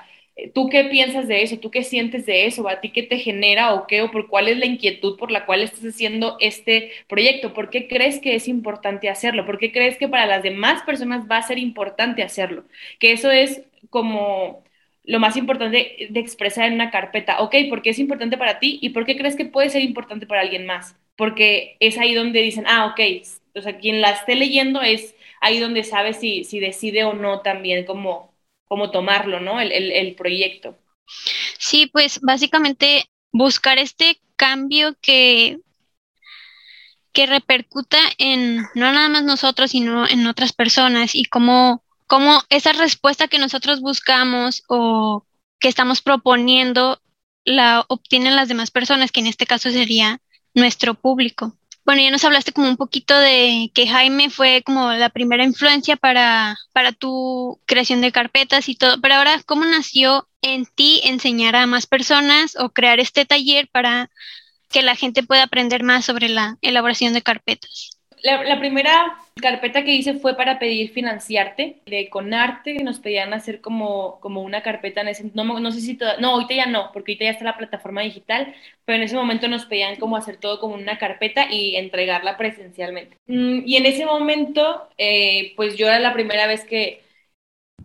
¿Tú 0.55 0.69
qué 0.71 0.85
piensas 0.85 1.29
de 1.29 1.43
eso? 1.43 1.59
¿Tú 1.59 1.71
qué 1.71 1.85
sientes 1.85 2.25
de 2.27 2.47
eso? 2.47 2.67
¿A 2.69 2.81
ti 2.81 2.91
qué 2.91 3.03
te 3.03 3.19
genera 3.19 3.75
o 3.75 3.87
qué? 3.87 4.01
¿O 4.03 4.11
por 4.11 4.29
cuál 4.29 4.49
es 4.49 4.59
la 4.59 4.67
inquietud 4.67 5.19
por 5.19 5.31
la 5.31 5.45
cual 5.47 5.63
estás 5.63 5.85
haciendo 5.85 6.37
este 6.41 6.91
proyecto? 7.09 7.53
¿Por 7.53 7.69
qué 7.71 7.87
crees 7.87 8.19
que 8.19 8.35
es 8.35 8.49
importante 8.49 9.09
hacerlo? 9.11 9.45
¿Por 9.45 9.59
qué 9.59 9.73
crees 9.73 9.99
que 9.99 10.09
para 10.09 10.27
las 10.27 10.43
demás 10.43 10.83
personas 10.85 11.27
va 11.31 11.37
a 11.39 11.43
ser 11.43 11.59
importante 11.59 12.23
hacerlo? 12.23 12.65
Que 12.99 13.13
eso 13.13 13.31
es 13.31 13.63
como 13.91 14.65
lo 15.05 15.21
más 15.21 15.37
importante 15.37 16.09
de 16.11 16.21
expresar 16.21 16.67
en 16.67 16.75
una 16.75 16.91
carpeta. 16.91 17.41
Ok, 17.43 17.55
¿por 17.69 17.83
qué 17.83 17.91
es 17.91 17.99
importante 17.99 18.39
para 18.39 18.59
ti? 18.59 18.79
¿Y 18.83 18.91
por 18.91 19.05
qué 19.05 19.17
crees 19.17 19.37
que 19.37 19.45
puede 19.45 19.69
ser 19.71 19.83
importante 19.83 20.27
para 20.27 20.41
alguien 20.41 20.65
más? 20.67 20.97
Porque 21.17 21.77
es 21.81 21.99
ahí 21.99 22.15
donde 22.15 22.41
dicen, 22.41 22.65
ah, 22.67 22.87
ok, 22.87 23.01
o 23.55 23.61
sea, 23.61 23.79
quien 23.79 24.01
la 24.01 24.11
esté 24.11 24.35
leyendo 24.35 24.81
es 24.83 25.15
ahí 25.41 25.59
donde 25.59 25.85
sabe 25.85 26.15
si, 26.15 26.45
si 26.45 26.59
decide 26.61 27.05
o 27.05 27.13
no 27.15 27.41
también 27.43 27.85
como 27.85 28.32
cómo 28.73 28.91
tomarlo, 28.91 29.39
¿no? 29.39 29.61
El, 29.61 29.71
el, 29.71 30.15
proyecto. 30.15 30.79
Sí, 31.59 31.91
pues 31.93 32.21
básicamente 32.23 33.05
buscar 33.31 33.77
este 33.79 34.19
cambio 34.35 34.97
que, 35.03 35.59
que 37.13 37.27
repercuta 37.27 37.99
en 38.17 38.63
no 38.75 38.91
nada 38.91 39.11
más 39.11 39.25
nosotros, 39.25 39.73
sino 39.73 40.09
en 40.09 40.27
otras 40.27 40.55
personas 40.55 41.15
y 41.15 41.25
cómo, 41.27 41.85
cómo 42.07 42.41
esa 42.49 42.73
respuesta 42.73 43.29
que 43.29 43.39
nosotros 43.39 43.83
buscamos 43.83 44.63
o 44.69 45.27
que 45.61 45.69
estamos 45.69 46.01
proponiendo 46.01 46.99
la 47.45 47.85
obtienen 47.89 48.37
las 48.37 48.49
demás 48.49 48.71
personas, 48.71 49.13
que 49.13 49.21
en 49.21 49.27
este 49.27 49.45
caso 49.45 49.71
sería 49.71 50.23
nuestro 50.55 50.95
público. 50.95 51.59
Bueno, 51.85 52.03
ya 52.03 52.11
nos 52.13 52.25
hablaste 52.25 52.53
como 52.53 52.69
un 52.69 52.77
poquito 52.77 53.19
de 53.19 53.71
que 53.75 53.89
Jaime 53.89 54.31
fue 54.31 54.63
como 54.65 54.93
la 54.93 55.09
primera 55.11 55.45
influencia 55.45 55.97
para, 55.97 56.57
para 56.73 56.93
tu 56.93 57.61
creación 57.67 58.01
de 58.01 58.13
carpetas 58.13 58.69
y 58.69 58.77
todo, 58.77 59.01
pero 59.01 59.15
ahora, 59.17 59.43
¿cómo 59.45 59.65
nació 59.65 60.29
en 60.43 60.67
ti 60.67 61.01
enseñar 61.05 61.57
a 61.57 61.67
más 61.67 61.87
personas 61.87 62.57
o 62.59 62.71
crear 62.71 63.01
este 63.01 63.27
taller 63.27 63.69
para 63.69 64.11
que 64.71 64.83
la 64.83 64.97
gente 64.97 65.23
pueda 65.25 65.45
aprender 65.45 65.83
más 65.85 66.05
sobre 66.05 66.29
la 66.29 66.57
elaboración 66.63 67.15
de 67.15 67.23
carpetas? 67.23 68.02
La, 68.23 68.59
primera 68.59 69.19
carpeta 69.41 69.83
que 69.83 69.95
hice 69.95 70.15
fue 70.15 70.37
para 70.37 70.59
pedir 70.59 70.91
financiarte 70.93 71.81
de 71.87 72.09
Conarte, 72.09 72.75
nos 72.85 73.01
pedían 73.01 73.35
hacer 73.35 73.61
como, 73.61 74.21
como 74.21 74.43
una 74.43 74.63
carpeta 74.63 75.01
en 75.01 75.09
ese, 75.09 75.31
no, 75.35 75.45
no 75.45 75.73
sé 75.73 75.81
si 75.81 75.97
toda, 75.97 76.19
no, 76.19 76.31
ahorita 76.35 76.55
ya 76.55 76.67
no, 76.67 76.91
porque 76.93 77.13
ahorita 77.13 77.25
ya 77.25 77.31
está 77.33 77.45
la 77.45 77.57
plataforma 77.59 78.03
digital, 78.03 78.55
pero 78.85 78.97
en 78.97 79.03
ese 79.03 79.17
momento 79.17 79.49
nos 79.49 79.67
pedían 79.67 79.97
como 79.97 80.17
hacer 80.17 80.37
todo 80.37 80.61
como 80.61 80.75
una 80.75 80.99
carpeta 80.99 81.51
y 81.51 81.77
entregarla 81.77 82.37
presencialmente. 82.37 83.17
Mm, 83.27 83.63
y 83.67 83.77
en 83.77 83.87
ese 83.87 84.07
momento, 84.07 84.89
eh, 84.99 85.53
pues 85.57 85.77
yo 85.77 85.89
era 85.89 85.99
la 85.99 86.13
primera 86.13 86.47
vez 86.47 86.65
que, 86.65 87.03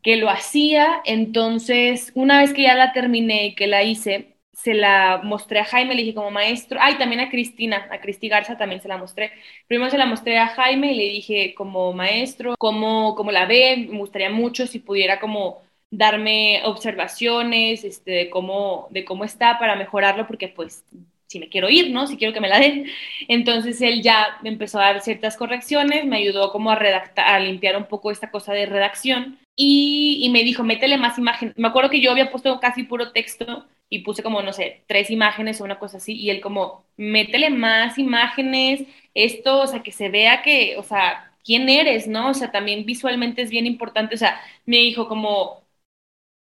que 0.03 0.17
lo 0.17 0.29
hacía, 0.29 1.01
entonces 1.05 2.11
una 2.15 2.39
vez 2.41 2.53
que 2.53 2.63
ya 2.63 2.75
la 2.75 2.93
terminé 2.93 3.47
y 3.47 3.55
que 3.55 3.67
la 3.67 3.83
hice, 3.83 4.36
se 4.57 4.73
la 4.73 5.21
mostré 5.23 5.59
a 5.59 5.65
Jaime, 5.65 5.93
le 5.93 6.01
dije 6.01 6.15
como 6.15 6.31
maestro, 6.31 6.79
ay, 6.81 6.97
también 6.97 7.21
a 7.21 7.29
Cristina, 7.29 7.87
a 7.91 7.99
Cristi 8.01 8.27
Garza 8.27 8.57
también 8.57 8.81
se 8.81 8.87
la 8.87 8.97
mostré. 8.97 9.31
Primero 9.67 9.91
se 9.91 9.99
la 9.99 10.07
mostré 10.07 10.39
a 10.39 10.47
Jaime 10.47 10.93
y 10.93 10.97
le 10.97 11.03
dije 11.09 11.53
como 11.53 11.93
maestro, 11.93 12.55
cómo, 12.57 13.13
cómo 13.15 13.31
la 13.31 13.45
ve, 13.45 13.87
me 13.89 13.99
gustaría 13.99 14.31
mucho 14.31 14.65
si 14.65 14.79
pudiera 14.79 15.19
como 15.19 15.61
darme 15.91 16.61
observaciones 16.65 17.83
este, 17.83 18.11
de, 18.11 18.29
cómo, 18.31 18.87
de 18.89 19.05
cómo 19.05 19.25
está 19.25 19.59
para 19.59 19.75
mejorarlo, 19.75 20.25
porque 20.25 20.47
pues 20.47 20.83
si 21.27 21.39
me 21.39 21.49
quiero 21.49 21.69
ir, 21.69 21.91
¿no? 21.91 22.07
Si 22.07 22.17
quiero 22.17 22.33
que 22.33 22.41
me 22.41 22.49
la 22.49 22.59
den. 22.59 22.87
Entonces 23.27 23.79
él 23.81 24.01
ya 24.01 24.39
empezó 24.43 24.79
a 24.79 24.85
dar 24.85 25.01
ciertas 25.01 25.37
correcciones, 25.37 26.05
me 26.05 26.17
ayudó 26.17 26.51
como 26.51 26.71
a 26.71 26.75
redactar, 26.75 27.27
a 27.27 27.39
limpiar 27.39 27.77
un 27.77 27.85
poco 27.85 28.09
esta 28.09 28.31
cosa 28.31 28.53
de 28.53 28.65
redacción 28.65 29.37
y, 29.59 30.29
me 30.31 30.43
dijo, 30.43 30.63
métele 30.63 30.97
más 30.97 31.17
imagen. 31.17 31.53
Me 31.57 31.67
acuerdo 31.67 31.89
que 31.89 32.01
yo 32.01 32.11
había 32.11 32.31
puesto 32.31 32.59
casi 32.59 32.83
puro 32.83 33.11
texto 33.11 33.65
y 33.89 33.99
puse 33.99 34.23
como, 34.23 34.41
no 34.43 34.53
sé, 34.53 34.83
tres 34.87 35.09
imágenes 35.09 35.59
o 35.59 35.63
una 35.65 35.79
cosa 35.79 35.97
así, 35.97 36.13
y 36.13 36.29
él 36.29 36.41
como, 36.41 36.85
métele 36.97 37.49
más 37.49 37.97
imágenes, 37.97 38.83
esto, 39.13 39.61
o 39.61 39.67
sea, 39.67 39.81
que 39.83 39.91
se 39.91 40.09
vea 40.09 40.41
que, 40.43 40.77
o 40.77 40.83
sea, 40.83 41.33
quién 41.43 41.69
eres, 41.69 42.07
¿no? 42.07 42.29
O 42.31 42.33
sea, 42.33 42.51
también 42.51 42.85
visualmente 42.85 43.41
es 43.41 43.49
bien 43.49 43.65
importante, 43.65 44.15
o 44.15 44.17
sea, 44.17 44.39
me 44.65 44.77
dijo 44.77 45.07
como, 45.07 45.63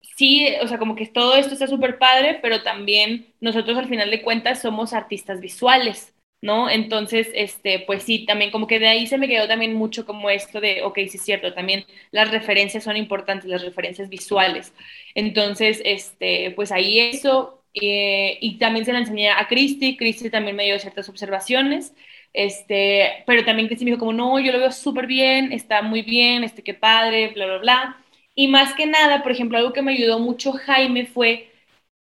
sí, 0.01 0.47
o 0.61 0.67
sea, 0.67 0.77
como 0.79 0.95
que 0.95 1.07
todo 1.07 1.35
esto 1.35 1.53
está 1.53 1.67
súper 1.67 1.97
padre, 1.99 2.39
pero 2.41 2.63
también 2.63 3.33
nosotros 3.41 3.77
al 3.77 3.87
final 3.89 4.11
de 4.11 4.21
cuentas 4.23 4.61
somos 4.61 4.93
artistas 4.93 5.41
visuales. 5.41 6.13
¿No? 6.41 6.69
Entonces, 6.69 7.29
este, 7.33 7.79
pues 7.85 8.03
sí, 8.03 8.25
también 8.25 8.51
como 8.51 8.67
que 8.67 8.79
de 8.79 8.87
ahí 8.87 9.07
se 9.07 9.17
me 9.17 9.27
quedó 9.27 9.47
también 9.47 9.73
mucho 9.75 10.05
como 10.05 10.29
esto 10.29 10.59
de, 10.61 10.81
ok, 10.83 10.95
sí 11.09 11.17
es 11.17 11.23
cierto, 11.23 11.53
también 11.53 11.85
las 12.11 12.31
referencias 12.31 12.83
son 12.83 12.97
importantes, 12.97 13.49
las 13.49 13.63
referencias 13.63 14.09
visuales. 14.09 14.73
Entonces, 15.15 15.81
este, 15.85 16.51
pues 16.51 16.71
ahí 16.71 16.99
eso, 16.99 17.63
eh, 17.73 18.37
y 18.41 18.57
también 18.57 18.85
se 18.85 18.93
la 18.93 18.99
enseñé 18.99 19.29
a 19.29 19.47
Cristi, 19.47 19.97
Cristi 19.97 20.29
también 20.29 20.55
me 20.55 20.65
dio 20.65 20.79
ciertas 20.79 21.09
observaciones, 21.09 21.93
este, 22.33 23.23
pero 23.27 23.43
también 23.45 23.67
Cristi 23.67 23.85
me 23.85 23.91
dijo 23.91 23.99
como, 23.99 24.13
no, 24.13 24.39
yo 24.39 24.51
lo 24.51 24.59
veo 24.59 24.71
súper 24.71 25.05
bien, 25.07 25.51
está 25.51 25.81
muy 25.81 26.01
bien, 26.01 26.43
este, 26.43 26.63
qué 26.63 26.73
padre, 26.73 27.29
bla, 27.33 27.45
bla, 27.45 27.57
bla. 27.59 27.97
Y 28.35 28.47
más 28.47 28.73
que 28.73 28.85
nada, 28.87 29.21
por 29.23 29.31
ejemplo, 29.31 29.57
algo 29.57 29.73
que 29.73 29.81
me 29.81 29.91
ayudó 29.93 30.19
mucho 30.19 30.53
Jaime 30.53 31.05
fue, 31.05 31.51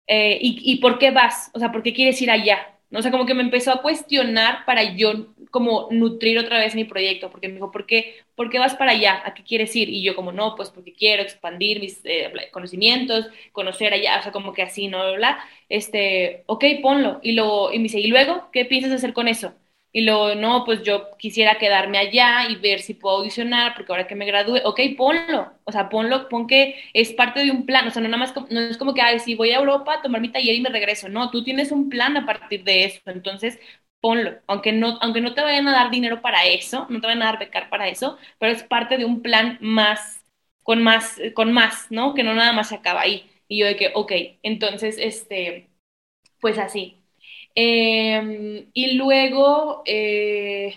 eh, 0.07 0.39
y, 0.41 0.59
¿y 0.63 0.77
por 0.77 0.99
qué 0.99 1.11
vas? 1.11 1.51
O 1.53 1.59
sea, 1.59 1.71
¿por 1.71 1.83
qué 1.83 1.93
quieres 1.93 2.21
ir 2.21 2.31
allá? 2.31 2.76
O 2.93 3.01
sea, 3.01 3.11
como 3.11 3.25
que 3.25 3.33
me 3.33 3.43
empezó 3.43 3.71
a 3.71 3.81
cuestionar 3.81 4.65
para 4.65 4.95
yo 4.95 5.33
como 5.51 5.88
nutrir 5.91 6.39
otra 6.39 6.59
vez 6.59 6.75
mi 6.75 6.85
proyecto, 6.85 7.29
porque 7.29 7.47
me 7.47 7.55
dijo, 7.55 7.71
¿por 7.71 7.85
qué, 7.85 8.15
¿por 8.35 8.49
qué 8.49 8.59
vas 8.59 8.75
para 8.75 8.91
allá? 8.91 9.21
¿A 9.25 9.33
qué 9.33 9.43
quieres 9.43 9.75
ir? 9.75 9.89
Y 9.89 10.03
yo 10.03 10.15
como, 10.15 10.31
no, 10.31 10.55
pues 10.55 10.69
porque 10.69 10.93
quiero 10.93 11.21
expandir 11.23 11.79
mis 11.79 12.01
eh, 12.05 12.31
conocimientos, 12.51 13.27
conocer 13.51 13.93
allá, 13.93 14.19
o 14.19 14.23
sea, 14.23 14.31
como 14.31 14.53
que 14.53 14.61
así, 14.63 14.88
¿no? 14.88 15.13
Bla, 15.15 15.39
Este, 15.69 16.43
ok, 16.47 16.63
ponlo. 16.81 17.19
Y, 17.23 17.33
lo, 17.33 17.71
y 17.73 17.77
me 17.77 17.83
dice, 17.83 17.99
¿y 17.99 18.07
luego 18.07 18.49
qué 18.51 18.65
piensas 18.65 18.91
hacer 18.93 19.13
con 19.13 19.27
eso? 19.27 19.53
Y 19.97 20.01
luego, 20.05 20.35
no, 20.35 20.63
pues 20.63 20.83
yo 20.83 21.09
quisiera 21.17 21.57
quedarme 21.57 21.97
allá 21.97 22.47
y 22.49 22.55
ver 22.57 22.81
si 22.81 22.93
puedo 22.93 23.17
audicionar, 23.17 23.73
porque 23.75 23.91
ahora 23.91 24.05
que 24.07 24.13
me 24.15 24.27
gradúe, 24.27 24.59
ok, 24.63 24.79
ponlo, 24.95 25.51
o 25.63 25.71
sea, 25.71 25.89
ponlo, 25.89 26.29
pon 26.29 26.45
que 26.47 26.75
es 26.93 27.13
parte 27.13 27.39
de 27.43 27.49
un 27.51 27.65
plan, 27.65 27.87
o 27.87 27.91
sea, 27.91 28.01
no 28.03 28.07
nada 28.09 28.19
más, 28.19 28.33
no 28.51 28.59
es 28.61 28.77
como 28.77 28.93
que, 28.93 29.01
ay, 29.01 29.17
si 29.19 29.33
voy 29.35 29.51
a 29.51 29.57
Europa 29.59 29.95
a 29.95 30.01
tomar 30.03 30.21
mi 30.21 30.29
taller 30.31 30.53
y 30.55 30.61
me 30.61 30.69
regreso, 30.69 31.09
no, 31.09 31.31
tú 31.31 31.43
tienes 31.43 31.71
un 31.71 31.89
plan 31.89 32.15
a 32.15 32.25
partir 32.27 32.63
de 32.63 32.85
eso, 32.85 33.01
entonces 33.07 33.59
ponlo, 33.99 34.33
aunque 34.47 34.71
no, 34.71 34.97
aunque 35.01 35.21
no 35.21 35.33
te 35.33 35.41
vayan 35.41 35.67
a 35.67 35.71
dar 35.73 35.89
dinero 35.91 36.21
para 36.21 36.45
eso, 36.45 36.85
no 36.89 37.01
te 37.01 37.07
vayan 37.07 37.23
a 37.23 37.25
dar 37.25 37.39
becar 37.39 37.69
para 37.69 37.87
eso, 37.89 38.17
pero 38.39 38.51
es 38.53 38.63
parte 38.63 38.97
de 38.97 39.05
un 39.05 39.21
plan 39.23 39.57
más, 39.61 40.23
con 40.63 40.83
más, 40.83 41.19
con 41.33 41.51
más, 41.53 41.87
¿no? 41.91 42.13
Que 42.13 42.23
no 42.23 42.33
nada 42.35 42.53
más 42.53 42.69
se 42.69 42.75
acaba 42.75 43.01
ahí. 43.01 43.29
Y 43.47 43.59
yo 43.59 43.65
de 43.67 43.75
que, 43.77 43.91
ok, 43.95 44.11
entonces, 44.43 44.97
este, 44.99 45.69
pues 46.41 46.57
así. 46.59 47.01
Em, 47.59 48.69
y 48.73 48.93
luego, 48.97 49.81
eh, 49.87 50.75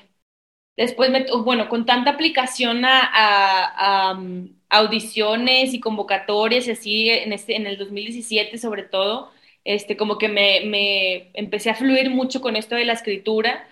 después, 0.76 1.10
bueno, 1.44 1.68
con 1.68 1.86
tanta 1.86 2.10
aplicación 2.12 2.82
a, 2.84 4.14
mm, 4.18 4.46
audiciones 4.70 5.74
y 5.74 5.80
convocatorias 5.80 6.66
y 6.68 6.70
así 6.72 7.10
en, 7.10 7.32
este, 7.32 7.56
en 7.56 7.66
el 7.66 7.76
2017 7.78 8.58
sobre 8.58 8.84
todo, 8.84 9.30
este, 9.64 9.96
como 9.96 10.18
que 10.18 10.28
me, 10.28 10.62
me 10.66 11.30
empecé 11.34 11.70
a 11.70 11.74
fluir 11.74 12.10
mucho 12.10 12.40
con 12.40 12.56
esto 12.56 12.76
de 12.76 12.84
la 12.86 12.94
escritura. 12.94 13.68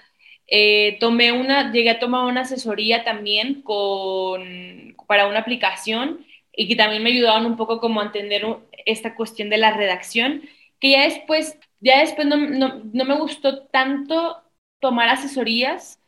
Eh, 0.48 0.98
tomé 1.00 1.32
una, 1.32 1.72
llegué 1.72 1.90
a 1.90 1.98
tomar 2.00 2.24
una 2.26 2.42
asesoría 2.42 3.04
también 3.04 3.62
con, 3.62 4.96
para 5.06 5.28
una 5.28 5.40
aplicación 5.40 6.26
y 6.54 6.68
que 6.68 6.76
también 6.76 7.02
me 7.02 7.10
ayudaban 7.10 7.46
un 7.46 7.56
poco 7.56 7.80
como 7.80 8.00
a 8.00 8.04
entender 8.06 8.44
esta 8.86 9.14
cuestión 9.14 9.50
de 9.50 9.58
la 9.58 9.72
redacción, 9.76 10.42
que 10.80 10.90
ya 10.92 11.02
después 11.04 11.58
ya 11.80 12.00
después 12.00 12.26
no, 12.26 12.36
me 12.36 13.18
gustó 13.18 13.66
tanto 13.66 14.42
tomar 14.80 15.08
asesorías. 15.08 16.00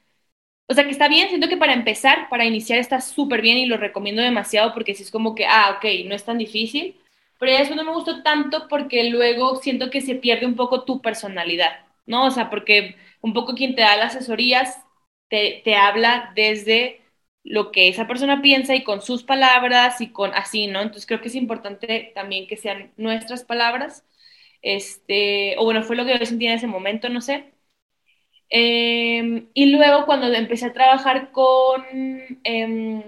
O 0.69 0.75
sea, 0.75 0.85
que 0.85 0.91
está 0.91 1.09
bien, 1.09 1.29
siento 1.29 1.49
que 1.49 1.57
para 1.57 1.75
empezar, 1.75 2.29
para 2.31 2.45
iniciar 2.45 2.79
está 2.79 3.01
súper 3.01 3.43
bien 3.43 3.59
y 3.59 3.67
lo 3.67 3.77
recomiendo 3.77 4.23
demasiado 4.23 4.73
porque 4.75 4.95
si 4.95 5.03
es 5.03 5.11
como 5.11 5.35
que, 5.35 5.47
ah, 5.47 5.77
ok, 5.77 5.85
no 6.07 6.15
es 6.15 6.25
tan 6.25 6.39
difícil. 6.39 7.01
Pero 7.39 7.53
ya 7.53 7.59
después 7.61 7.77
no 7.77 7.85
me 7.85 7.93
gustó 7.95 8.23
tanto 8.23 8.69
porque 8.69 9.11
luego 9.11 9.57
siento 9.57 9.91
que 9.91 10.01
se 10.01 10.15
pierde 10.17 10.47
un 10.47 10.57
poco 10.57 10.85
tu 10.85 11.01
personalidad, 11.03 11.87
¿no? 12.07 12.27
O 12.27 12.31
sea, 12.31 12.51
porque 12.51 12.97
un 13.23 13.33
poco 13.33 13.55
quien 13.55 13.75
te 13.75 13.83
da 13.83 13.97
las 13.97 14.17
asesorías 14.17 14.81
te, 15.29 15.63
te 15.65 15.77
habla 15.77 16.33
desde 16.37 17.03
lo 17.43 17.73
que 17.73 17.89
esa 17.89 18.07
persona 18.07 18.43
piensa 18.43 18.75
y 18.75 18.85
con 18.85 19.03
sus 19.03 19.23
palabras 19.25 20.01
y 20.01 20.09
con 20.13 20.35
así, 20.35 20.67
¿no? 20.67 20.81
Entonces 20.83 21.07
creo 21.07 21.21
que 21.21 21.29
es 21.29 21.35
importante 21.35 22.13
también 22.15 22.47
que 22.47 22.57
sean 22.57 22.93
nuestras 22.97 23.45
palabras 23.45 24.05
este, 24.63 25.57
o 25.59 25.65
bueno, 25.65 25.83
fue 25.83 25.97
lo 25.97 26.05
que 26.05 26.19
yo 26.19 26.27
sentí 26.27 26.47
en 26.47 26.53
ese 26.55 26.67
momento, 26.67 27.09
no 27.09 27.21
sé. 27.21 27.53
Em, 28.49 29.49
y 29.55 29.67
luego 29.67 30.07
cuando 30.07 30.27
empecé 30.35 30.67
a 30.67 30.73
trabajar 30.73 31.31
con, 31.33 31.85
em, 32.45 33.03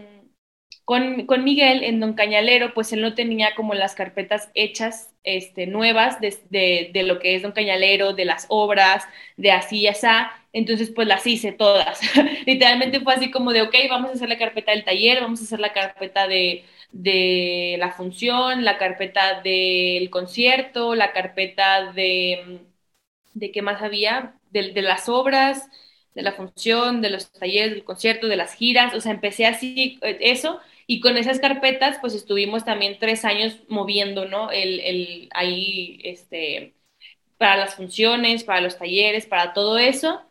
con, 0.85 1.27
con, 1.27 1.45
Miguel 1.45 1.83
en 1.85 2.01
Don 2.01 2.15
Cañalero, 2.15 2.75
pues 2.75 2.93
él 2.93 3.01
no 3.03 3.15
tenía 3.15 3.55
como 3.57 3.75
las 3.75 3.95
carpetas 3.95 4.51
hechas 4.55 5.13
este, 5.25 5.67
nuevas 5.67 6.21
de, 6.21 6.39
de, 6.51 6.91
de 6.93 7.03
lo 7.03 7.19
que 7.19 7.35
es 7.37 7.43
Don 7.43 7.53
Cañalero, 7.53 8.13
de 8.13 8.25
las 8.25 8.47
obras, 8.49 9.05
de 9.37 9.51
así 9.53 9.81
y 9.81 9.87
así. 9.89 10.07
Entonces, 10.53 10.91
pues 10.91 11.09
las 11.09 11.27
hice 11.27 11.53
todas. 11.53 12.01
Literalmente 12.47 13.01
fue 13.01 13.15
así 13.15 13.31
como 13.31 13.53
de, 13.53 13.63
ok, 13.63 13.75
vamos 13.89 14.11
a 14.11 14.15
hacer 14.15 14.29
la 14.29 14.39
carpeta 14.39 14.73
del 14.73 14.85
taller, 14.85 15.21
vamos 15.23 15.41
a 15.41 15.45
hacer 15.45 15.61
la 15.61 15.73
carpeta 15.73 16.29
de, 16.29 16.65
de 16.93 17.77
la 17.79 17.93
función, 17.93 18.65
la 18.65 18.79
carpeta 18.79 19.41
del 19.43 20.11
concierto, 20.11 20.95
la 20.95 21.13
carpeta 21.13 21.93
de, 21.93 22.61
de 23.35 23.53
qué 23.53 23.63
más 23.63 23.83
había, 23.83 24.39
de, 24.51 24.73
de, 24.73 24.83
las 24.83 25.09
obras, 25.09 25.69
de 26.15 26.23
la 26.23 26.33
función, 26.33 27.01
de 27.03 27.11
los 27.11 27.33
talleres, 27.33 27.71
del 27.73 27.85
concierto, 27.85 28.29
de 28.29 28.37
las 28.37 28.55
giras, 28.55 28.95
o 28.95 29.01
sea, 29.01 29.13
empecé 29.13 29.47
así, 29.47 29.99
eso, 30.03 30.61
y 30.87 31.01
con 31.01 31.17
esas 31.17 31.41
carpetas, 31.41 31.99
pues 32.01 32.15
estuvimos 32.15 32.65
también 32.65 32.99
tres 33.01 33.25
años 33.25 33.59
moviendo, 33.69 34.27
¿no? 34.27 34.51
El, 34.51 34.81
el, 34.81 35.29
ahí, 35.35 36.01
este, 36.05 36.75
para 37.39 37.57
las 37.57 37.75
funciones, 37.77 38.45
para 38.45 38.61
los 38.61 38.79
talleres, 38.79 39.27
para 39.27 39.53
todo 39.55 39.79
eso, 39.79 40.23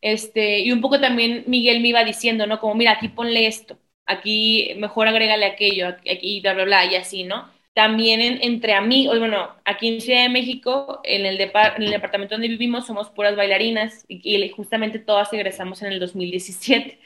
este, 0.00 0.60
y 0.60 0.72
un 0.72 0.80
poco 0.80 1.00
también 1.00 1.44
Miguel 1.46 1.80
me 1.80 1.88
iba 1.88 2.04
diciendo, 2.04 2.46
¿no? 2.46 2.60
Como, 2.60 2.74
mira, 2.74 2.92
aquí 2.92 3.08
ponle 3.08 3.46
esto, 3.46 3.78
aquí 4.08 4.72
mejor 4.76 5.08
agrégale 5.08 5.46
aquello, 5.46 5.88
aquí, 5.88 6.40
bla, 6.40 6.54
bla, 6.54 6.64
bla, 6.64 6.84
y 6.86 6.96
así, 6.96 7.24
¿no? 7.24 7.48
también 7.78 8.20
entre 8.42 8.74
amigos, 8.74 9.20
bueno, 9.20 9.50
aquí 9.64 9.86
en 9.86 10.00
Ciudad 10.00 10.22
de 10.22 10.28
México, 10.28 11.00
en 11.04 11.24
el, 11.24 11.40
en 11.40 11.82
el 11.84 11.90
departamento 11.90 12.34
donde 12.34 12.48
vivimos, 12.48 12.88
somos 12.88 13.08
puras 13.08 13.36
bailarinas 13.36 14.04
y, 14.08 14.48
justamente 14.48 14.98
todas 14.98 15.32
egresamos 15.32 15.80
en 15.82 15.92
el 15.92 16.00
2017. 16.00 16.98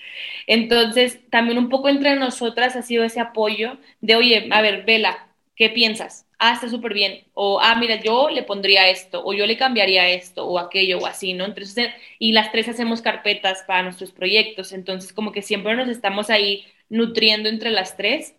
Entonces, 0.46 1.20
también 1.28 1.58
un 1.58 1.68
poco 1.68 1.90
entre 1.90 2.16
nosotras 2.16 2.74
ha 2.74 2.80
sido 2.80 3.04
ese 3.04 3.20
apoyo 3.20 3.76
de, 4.00 4.16
oye, 4.16 4.48
a 4.50 4.62
ver, 4.62 4.86
Vela, 4.86 5.28
¿qué 5.56 5.68
piensas? 5.68 6.26
Ah, 6.38 6.54
está 6.54 6.70
súper 6.70 6.94
bien. 6.94 7.24
O, 7.34 7.60
ah, 7.60 7.74
mira, 7.74 8.00
yo 8.00 8.30
le 8.30 8.42
pondría 8.42 8.88
esto, 8.88 9.22
o 9.22 9.34
yo 9.34 9.46
le 9.46 9.58
cambiaría 9.58 10.08
esto, 10.08 10.46
o 10.46 10.58
aquello, 10.58 11.00
o 11.00 11.06
así, 11.06 11.34
¿no? 11.34 11.44
Entonces, 11.44 11.90
y 12.18 12.32
las 12.32 12.50
tres 12.50 12.66
hacemos 12.70 13.02
carpetas 13.02 13.62
para 13.66 13.82
nuestros 13.82 14.10
proyectos, 14.12 14.72
entonces 14.72 15.12
como 15.12 15.32
que 15.32 15.42
siempre 15.42 15.76
nos 15.76 15.88
estamos 15.88 16.30
ahí 16.30 16.64
nutriendo 16.92 17.48
entre 17.48 17.70
las 17.70 17.96
tres 17.96 18.36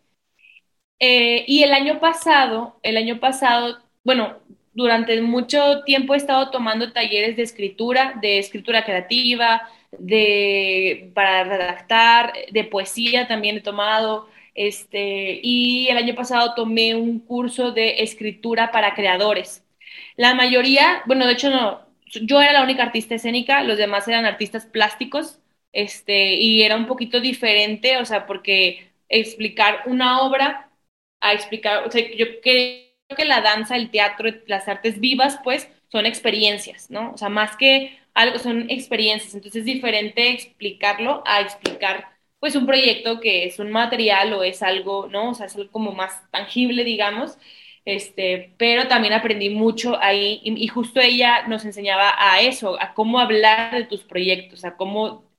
eh, 1.00 1.44
y 1.48 1.64
el 1.64 1.74
año 1.74 2.00
pasado, 2.00 2.80
el 2.84 2.98
año 2.98 3.20
pasado, 3.20 3.80
bueno, 4.04 4.38
durante 4.74 5.20
mucho 5.22 5.84
tiempo 5.86 6.14
he 6.14 6.18
estado 6.18 6.50
tomando 6.50 6.94
talleres 6.94 7.36
de 7.36 7.44
escritura, 7.44 8.18
de 8.22 8.40
escritura 8.40 8.86
creativa, 8.86 9.70
de 9.92 11.12
para 11.14 11.44
redactar, 11.44 12.34
de 12.52 12.64
poesía 12.64 13.28
también 13.28 13.58
he 13.58 13.62
tomado. 13.62 14.30
Este, 14.56 15.40
y 15.44 15.88
el 15.90 15.98
año 15.98 16.16
pasado 16.16 16.54
tomé 16.56 16.96
un 16.96 17.20
curso 17.20 17.72
de 17.72 18.04
escritura 18.04 18.72
para 18.72 18.94
creadores. 18.96 19.64
La 20.16 20.36
mayoría, 20.36 21.04
bueno, 21.06 21.26
de 21.28 21.34
hecho 21.34 21.50
no, 21.50 21.82
yo 22.06 22.42
era 22.42 22.54
la 22.54 22.64
única 22.64 22.84
artista 22.84 23.16
escénica, 23.16 23.64
los 23.64 23.78
demás 23.78 24.08
eran 24.08 24.26
artistas 24.26 24.66
plásticos, 24.66 25.40
este, 25.74 26.36
y 26.36 26.64
era 26.64 26.76
un 26.78 26.88
poquito 26.88 27.20
diferente, 27.20 27.98
o 27.98 28.06
sea, 28.06 28.26
porque 28.28 28.92
explicar 29.10 29.84
una 29.88 30.22
obra 30.22 30.70
a 31.22 31.34
explicar, 31.34 31.86
o 31.88 31.92
sea, 31.92 32.04
yo 32.16 32.42
creo 32.42 32.84
que 33.18 33.26
la 33.26 33.42
danza, 33.42 33.76
el 33.76 33.92
teatro, 33.92 34.30
las 34.48 34.68
artes 34.68 35.00
vivas, 35.00 35.40
pues, 35.44 35.70
son 35.92 36.06
experiencias, 36.06 36.90
¿no? 36.90 37.12
O 37.14 37.18
sea, 37.18 37.30
más 37.30 37.56
que 37.58 38.00
algo, 38.14 38.40
son 38.40 38.70
experiencias, 38.70 39.36
entonces 39.36 39.62
es 39.62 39.66
diferente 39.66 40.30
explicarlo 40.32 41.24
a 41.26 41.42
explicar, 41.42 42.10
pues, 42.40 42.56
un 42.56 42.66
proyecto 42.66 43.20
que 43.20 43.46
es 43.46 43.60
un 43.60 43.72
material 43.72 44.34
o 44.34 44.44
es 44.44 44.64
algo, 44.64 45.08
¿no? 45.10 45.32
O 45.32 45.34
sea, 45.34 45.48
es 45.48 45.56
algo 45.56 45.72
como 45.72 45.92
más 45.94 46.30
tangible, 46.32 46.84
digamos, 46.84 47.38
este, 47.86 48.54
pero 48.58 48.88
también 48.88 49.14
aprendí 49.14 49.50
mucho 49.50 49.98
ahí 50.02 50.42
y, 50.44 50.68
justo 50.68 51.00
ella 51.02 51.48
nos 51.48 51.66
enseñaba 51.66 52.14
a 52.18 52.42
eso, 52.42 52.82
a 52.82 52.94
cómo 52.94 53.20
hablar 53.20 53.76
de 53.76 53.84
tus 53.86 54.04
proyectos, 54.04 54.64
a 54.66 54.76
cómo 54.78 55.33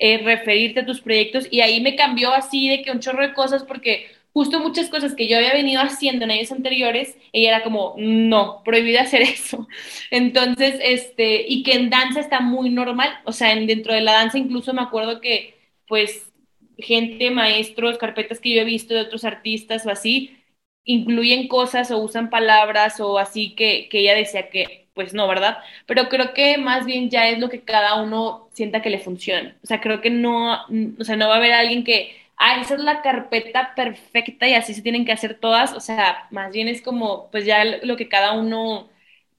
eh, 0.00 0.18
referirte 0.24 0.80
a 0.80 0.86
tus 0.86 1.00
proyectos 1.00 1.46
y 1.50 1.60
ahí 1.60 1.80
me 1.80 1.94
cambió 1.94 2.32
así 2.32 2.68
de 2.70 2.82
que 2.82 2.90
un 2.90 3.00
chorro 3.00 3.22
de 3.22 3.34
cosas 3.34 3.64
porque 3.64 4.06
justo 4.32 4.60
muchas 4.60 4.88
cosas 4.88 5.14
que 5.14 5.28
yo 5.28 5.36
había 5.36 5.52
venido 5.52 5.82
haciendo 5.82 6.24
en 6.24 6.30
años 6.32 6.52
anteriores, 6.52 7.16
ella 7.32 7.56
era 7.56 7.62
como, 7.62 7.94
no, 7.98 8.62
prohibido 8.64 9.00
hacer 9.00 9.22
eso. 9.22 9.68
Entonces, 10.10 10.76
este, 10.82 11.44
y 11.48 11.62
que 11.62 11.74
en 11.74 11.90
danza 11.90 12.20
está 12.20 12.40
muy 12.40 12.70
normal, 12.70 13.10
o 13.24 13.32
sea, 13.32 13.52
en, 13.52 13.66
dentro 13.66 13.92
de 13.94 14.00
la 14.00 14.12
danza 14.12 14.38
incluso 14.38 14.72
me 14.72 14.82
acuerdo 14.82 15.20
que, 15.20 15.54
pues, 15.86 16.32
gente, 16.78 17.30
maestros, 17.30 17.98
carpetas 17.98 18.40
que 18.40 18.54
yo 18.54 18.62
he 18.62 18.64
visto 18.64 18.94
de 18.94 19.02
otros 19.02 19.24
artistas 19.24 19.84
o 19.86 19.90
así, 19.90 20.38
incluyen 20.84 21.48
cosas 21.48 21.90
o 21.90 21.98
usan 21.98 22.30
palabras 22.30 23.00
o 23.00 23.18
así 23.18 23.54
que, 23.54 23.88
que 23.90 24.00
ella 24.00 24.14
decía 24.14 24.48
que, 24.50 24.79
pues 24.94 25.14
no, 25.14 25.28
¿verdad? 25.28 25.58
Pero 25.86 26.08
creo 26.08 26.34
que 26.34 26.58
más 26.58 26.84
bien 26.86 27.10
ya 27.10 27.28
es 27.28 27.38
lo 27.38 27.48
que 27.48 27.62
cada 27.62 28.02
uno 28.02 28.48
sienta 28.52 28.82
que 28.82 28.90
le 28.90 28.98
funciona. 28.98 29.56
O 29.62 29.66
sea, 29.66 29.80
creo 29.80 30.00
que 30.00 30.10
no, 30.10 30.54
o 30.98 31.04
sea, 31.04 31.16
no 31.16 31.28
va 31.28 31.34
a 31.34 31.38
haber 31.38 31.52
alguien 31.52 31.84
que 31.84 32.16
ah, 32.40 32.60
esa 32.60 32.74
es 32.74 32.80
la 32.80 33.02
carpeta 33.02 33.74
perfecta 33.76 34.48
y 34.48 34.54
así 34.54 34.74
se 34.74 34.82
tienen 34.82 35.04
que 35.04 35.12
hacer 35.12 35.38
todas, 35.38 35.74
o 35.74 35.80
sea, 35.80 36.26
más 36.30 36.52
bien 36.52 36.68
es 36.68 36.82
como, 36.82 37.30
pues 37.30 37.44
ya 37.44 37.64
lo 37.64 37.96
que 37.96 38.08
cada 38.08 38.32
uno 38.32 38.88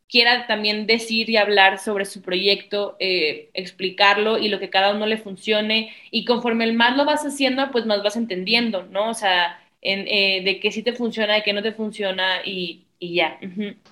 quiera 0.09 0.47
también 0.47 0.87
decir 0.87 1.29
y 1.29 1.37
hablar 1.37 1.79
sobre 1.79 2.05
su 2.05 2.21
proyecto, 2.21 2.97
eh, 2.99 3.49
explicarlo 3.53 4.37
y 4.37 4.49
lo 4.49 4.59
que 4.59 4.69
cada 4.69 4.93
uno 4.93 5.05
le 5.07 5.17
funcione. 5.17 5.93
Y 6.11 6.25
conforme 6.25 6.65
el 6.65 6.73
más 6.73 6.97
lo 6.97 7.05
vas 7.05 7.25
haciendo, 7.25 7.71
pues 7.71 7.85
más 7.85 8.03
vas 8.03 8.17
entendiendo, 8.17 8.83
¿no? 8.83 9.09
O 9.09 9.13
sea, 9.13 9.59
en, 9.81 10.07
eh, 10.07 10.41
de 10.43 10.59
qué 10.59 10.71
sí 10.71 10.83
te 10.83 10.93
funciona, 10.93 11.35
de 11.35 11.43
qué 11.43 11.53
no 11.53 11.63
te 11.63 11.71
funciona 11.73 12.41
y, 12.45 12.85
y 13.01 13.15
ya. 13.15 13.37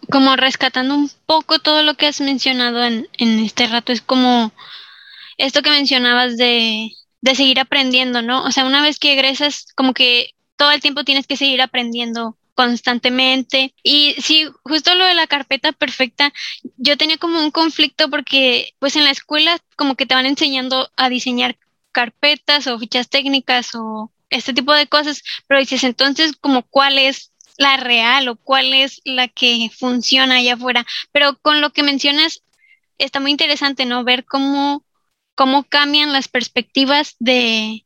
Como 0.10 0.38
rescatando 0.38 0.96
un 0.96 1.12
poco 1.26 1.60
todo 1.60 1.84
lo 1.84 1.96
que 1.96 2.08
has 2.08 2.22
mencionado 2.22 2.86
en, 2.86 3.10
en 3.18 3.40
este 3.40 3.68
rato, 3.68 3.92
es 3.92 4.02
como 4.02 4.54
esto 5.38 5.62
que 5.62 5.72
mencionabas 5.72 6.38
de 6.38 6.92
de 7.22 7.36
seguir 7.36 7.60
aprendiendo, 7.60 8.22
¿no? 8.22 8.44
O 8.44 8.52
sea, 8.52 8.66
una 8.66 8.82
vez 8.82 9.00
que 9.00 9.14
egresas, 9.14 9.68
como 9.76 9.94
que 9.94 10.32
todo 10.56 10.72
el 10.72 10.82
tiempo 10.82 11.04
tienes 11.04 11.28
que 11.28 11.38
seguir 11.38 11.62
aprendiendo 11.62 12.38
constantemente. 12.56 13.74
Y 13.84 14.16
sí, 14.22 14.46
justo 14.64 14.96
lo 14.96 15.06
de 15.06 15.14
la 15.14 15.28
carpeta 15.28 15.72
perfecta, 15.72 16.34
yo 16.78 16.98
tenía 16.98 17.18
como 17.18 17.40
un 17.40 17.52
conflicto 17.52 18.10
porque 18.10 18.74
pues 18.80 18.96
en 18.96 19.06
la 19.06 19.12
escuela 19.12 19.58
como 19.76 19.96
que 19.96 20.06
te 20.06 20.16
van 20.16 20.26
enseñando 20.26 20.90
a 20.98 21.10
diseñar 21.10 21.58
carpetas 21.92 22.68
o 22.68 22.80
fichas 22.80 23.10
técnicas 23.10 23.74
o 23.76 24.12
este 24.30 24.54
tipo 24.54 24.74
de 24.74 24.88
cosas, 24.88 25.24
pero 25.48 25.60
dices 25.60 25.84
entonces 25.84 26.34
como 26.40 26.64
cuál 26.64 27.00
es 27.00 27.32
la 27.60 27.78
real 27.78 28.28
o 28.30 28.38
cuál 28.38 28.74
es 28.74 29.02
la 29.06 29.28
que 29.28 29.70
funciona 29.78 30.38
allá 30.38 30.56
afuera. 30.56 30.84
Pero 31.12 31.38
con 31.42 31.62
lo 31.62 31.70
que 31.70 31.84
mencionas, 31.84 32.42
está 32.98 33.20
muy 33.20 33.30
interesante, 33.30 33.86
¿no? 33.86 34.04
Ver 34.04 34.26
cómo 34.26 34.84
cómo 35.40 35.64
cambian 35.64 36.12
las 36.12 36.28
perspectivas 36.28 37.16
de, 37.20 37.86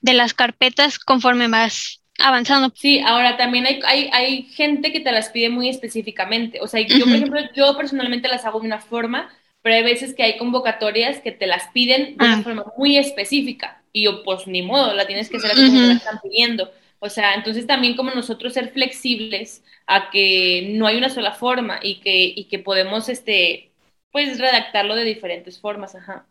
las 0.00 0.32
carpetas 0.32 0.98
conforme 0.98 1.46
vas 1.46 2.00
avanzando. 2.18 2.72
Sí, 2.74 3.00
ahora 3.00 3.36
también 3.36 3.66
hay, 3.66 3.80
hay, 3.84 4.08
hay, 4.14 4.42
gente 4.44 4.92
que 4.92 5.00
te 5.00 5.12
las 5.12 5.28
pide 5.28 5.50
muy 5.50 5.68
específicamente. 5.68 6.58
O 6.62 6.66
sea, 6.66 6.80
yo, 6.80 7.04
por 7.04 7.14
ejemplo, 7.14 7.40
yo 7.54 7.76
personalmente 7.76 8.28
las 8.28 8.46
hago 8.46 8.60
de 8.60 8.68
una 8.68 8.80
forma, 8.80 9.28
pero 9.60 9.76
hay 9.76 9.82
veces 9.82 10.14
que 10.14 10.22
hay 10.22 10.38
convocatorias 10.38 11.18
que 11.18 11.32
te 11.32 11.46
las 11.46 11.68
piden 11.74 12.16
de 12.16 12.24
una 12.24 12.38
ah. 12.38 12.42
forma 12.42 12.64
muy 12.78 12.96
específica. 12.96 13.82
Y 13.92 14.04
yo, 14.04 14.22
pues 14.22 14.46
ni 14.46 14.62
modo, 14.62 14.94
la 14.94 15.06
tienes 15.06 15.28
que 15.28 15.36
hacer 15.36 15.50
así 15.50 15.66
como 15.66 15.80
te 15.82 15.86
la 15.88 15.92
están 15.92 16.20
pidiendo. 16.22 16.70
O 16.98 17.08
sea, 17.08 17.34
entonces 17.34 17.66
también 17.66 17.94
como 17.94 18.10
nosotros 18.10 18.54
ser 18.54 18.72
flexibles 18.72 19.62
a 19.86 20.10
que 20.10 20.70
no 20.74 20.86
hay 20.86 20.96
una 20.96 21.10
sola 21.10 21.32
forma 21.32 21.78
y 21.82 21.96
que, 21.96 22.24
y 22.24 22.44
que 22.44 22.58
podemos, 22.58 23.08
este, 23.08 23.70
pues, 24.10 24.38
redactarlo 24.38 24.94
de 24.94 25.04
diferentes 25.04 25.60
formas, 25.60 25.94
ajá. 25.94 26.26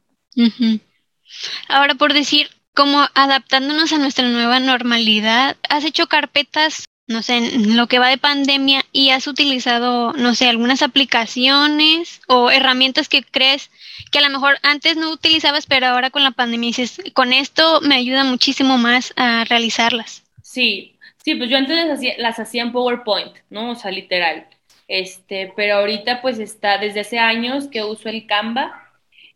Ahora, 1.68 1.96
por 1.96 2.14
decir, 2.14 2.50
como 2.74 3.08
adaptándonos 3.14 3.94
a 3.94 3.98
nuestra 3.98 4.28
nueva 4.28 4.60
normalidad, 4.60 5.56
¿has 5.70 5.86
hecho 5.86 6.08
carpetas, 6.08 6.86
no 7.08 7.22
sé, 7.22 7.38
en 7.38 7.78
lo 7.78 7.88
que 7.88 8.00
va 8.00 8.10
de 8.10 8.18
pandemia 8.18 8.84
y 8.92 9.12
has 9.12 9.28
utilizado, 9.28 10.14
no 10.14 10.36
sé, 10.36 10.50
algunas 10.50 10.82
aplicaciones 10.82 12.22
o 12.28 12.52
herramientas 12.52 13.08
que 13.08 13.24
crees 13.24 13.72
que 14.12 14.20
a 14.20 14.22
lo 14.22 14.30
mejor 14.30 14.58
antes 14.62 14.98
no 14.98 15.12
utilizabas, 15.12 15.66
pero 15.66 15.88
ahora 15.88 16.10
con 16.10 16.24
la 16.24 16.32
pandemia 16.32 16.68
dices, 16.68 17.02
con 17.14 17.32
esto 17.32 17.80
me 17.82 17.96
ayuda 17.96 18.24
muchísimo 18.24 18.78
más 18.78 19.14
a 19.16 19.46
realizarlas? 19.46 20.25
Sí, 20.56 20.98
sí, 21.24 21.36
pues 21.36 21.50
yo 21.50 21.58
antes 21.58 21.76
las 21.76 21.98
hacía, 21.98 22.14
las 22.18 22.40
hacía 22.40 22.64
en 22.64 22.72
PowerPoint, 22.72 23.36
¿no? 23.50 23.72
O 23.72 23.76
sea, 23.76 23.92
literal. 23.92 24.48
Este, 24.88 25.52
pero 25.56 25.76
ahorita 25.76 26.22
pues 26.22 26.40
está 26.40 26.78
desde 26.78 27.02
hace 27.02 27.20
años 27.20 27.68
que 27.68 27.84
uso 27.84 28.08
el 28.10 28.28
Canva 28.28 28.82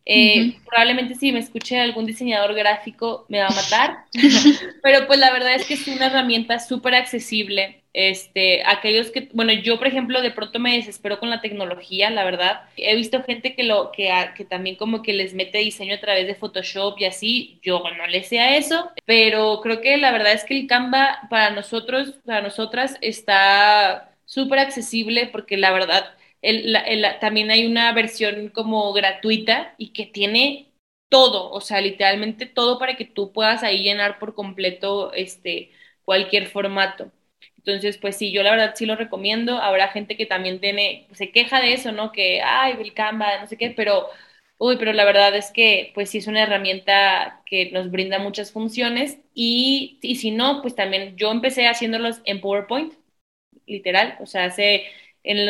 eh, 0.06 0.58
probablemente 0.66 1.16
si 1.16 1.32
me 1.32 1.40
escuche 1.40 1.80
algún 1.80 2.06
diseñador 2.06 2.56
gráfico 2.56 3.26
me 3.30 3.40
va 3.42 3.48
a 3.48 3.52
matar, 3.52 4.06
pero 4.84 5.06
pues 5.08 5.20
la 5.20 5.32
verdad 5.32 5.56
es 5.56 5.66
que 5.66 5.76
es 5.76 5.88
una 5.88 6.08
herramienta 6.08 6.60
súper 6.60 6.96
accesible. 6.96 7.79
Este, 7.94 8.62
aquellos 8.66 9.10
que, 9.12 9.30
bueno, 9.34 9.52
yo 9.54 9.78
por 9.80 9.88
ejemplo 9.88 10.22
de 10.22 10.32
pronto 10.32 10.60
me 10.60 10.76
desespero 10.76 11.20
con 11.20 11.30
la 11.30 11.42
tecnología, 11.42 12.10
la 12.10 12.24
verdad. 12.24 12.62
He 12.78 12.96
visto 12.96 13.24
gente 13.24 13.56
que 13.56 13.64
lo 13.64 13.92
que, 13.92 14.12
que 14.36 14.46
también 14.46 14.76
como 14.76 15.02
que 15.02 15.14
les 15.14 15.34
mete 15.34 15.58
diseño 15.60 15.96
a 15.96 16.00
través 16.00 16.28
de 16.28 16.36
Photoshop 16.36 17.00
y 17.00 17.06
así. 17.06 17.60
Yo 17.64 17.82
no 17.98 18.08
le 18.08 18.24
sé 18.24 18.40
a 18.40 18.58
eso, 18.58 18.92
pero 19.06 19.60
creo 19.62 19.82
que 19.82 19.98
la 19.98 20.12
verdad 20.12 20.34
es 20.34 20.44
que 20.44 20.58
el 20.58 20.68
Canva 20.68 21.22
para 21.30 21.50
nosotros, 21.52 22.14
para 22.26 22.42
nosotras 22.42 22.98
está 23.02 24.16
súper 24.26 24.60
accesible 24.60 25.28
porque 25.32 25.58
la 25.58 25.72
verdad 25.72 26.16
también 27.20 27.52
hay 27.52 27.66
una 27.68 27.92
versión 27.94 28.50
como 28.50 28.94
gratuita 28.94 29.74
y 29.78 29.92
que 29.94 30.06
tiene 30.06 30.72
todo, 31.10 31.52
o 31.52 31.62
sea, 31.62 31.82
literalmente 31.82 32.46
todo 32.46 32.78
para 32.80 32.96
que 32.96 33.06
tú 33.06 33.32
puedas 33.34 33.64
ahí 33.64 33.84
llenar 33.84 34.20
por 34.20 34.36
completo 34.36 35.12
este, 35.14 35.72
cualquier 36.06 36.48
formato. 36.48 37.12
Entonces, 37.66 37.98
pues 37.98 38.16
sí, 38.18 38.32
yo 38.32 38.42
la 38.44 38.52
verdad 38.52 38.74
sí 38.76 38.86
lo 38.86 38.96
recomiendo. 38.96 39.58
Habrá 39.58 39.90
gente 39.90 40.16
que 40.18 40.26
también 40.26 40.60
tiene, 40.60 41.08
se 41.14 41.32
queja 41.32 41.62
de 41.62 41.74
eso, 41.74 41.92
¿no? 41.92 42.12
Que, 42.12 42.42
ay, 42.42 42.76
el 42.80 42.94
Canva, 42.94 43.40
no 43.40 43.48
sé 43.48 43.58
qué, 43.58 43.70
pero, 43.72 44.08
uy, 44.58 44.78
pero 44.78 44.94
la 44.94 45.06
verdad 45.06 45.36
es 45.36 45.52
que, 45.52 45.92
pues 45.94 46.10
sí 46.10 46.20
es 46.20 46.28
una 46.28 46.44
herramienta 46.44 47.42
que 47.46 47.72
nos 47.72 47.92
brinda 47.92 48.18
muchas 48.20 48.52
funciones 48.52 49.20
y, 49.34 50.00
y 50.02 50.16
si 50.16 50.32
no, 50.32 50.62
pues 50.62 50.76
también 50.76 51.16
yo 51.18 51.32
empecé 51.32 51.68
haciéndolos 51.68 52.22
en 52.26 52.42
PowerPoint, 52.42 52.94
literal, 53.66 54.18
o 54.22 54.26
sea, 54.26 54.46
hace 54.46 54.86
en 55.24 55.38
el 55.38 55.46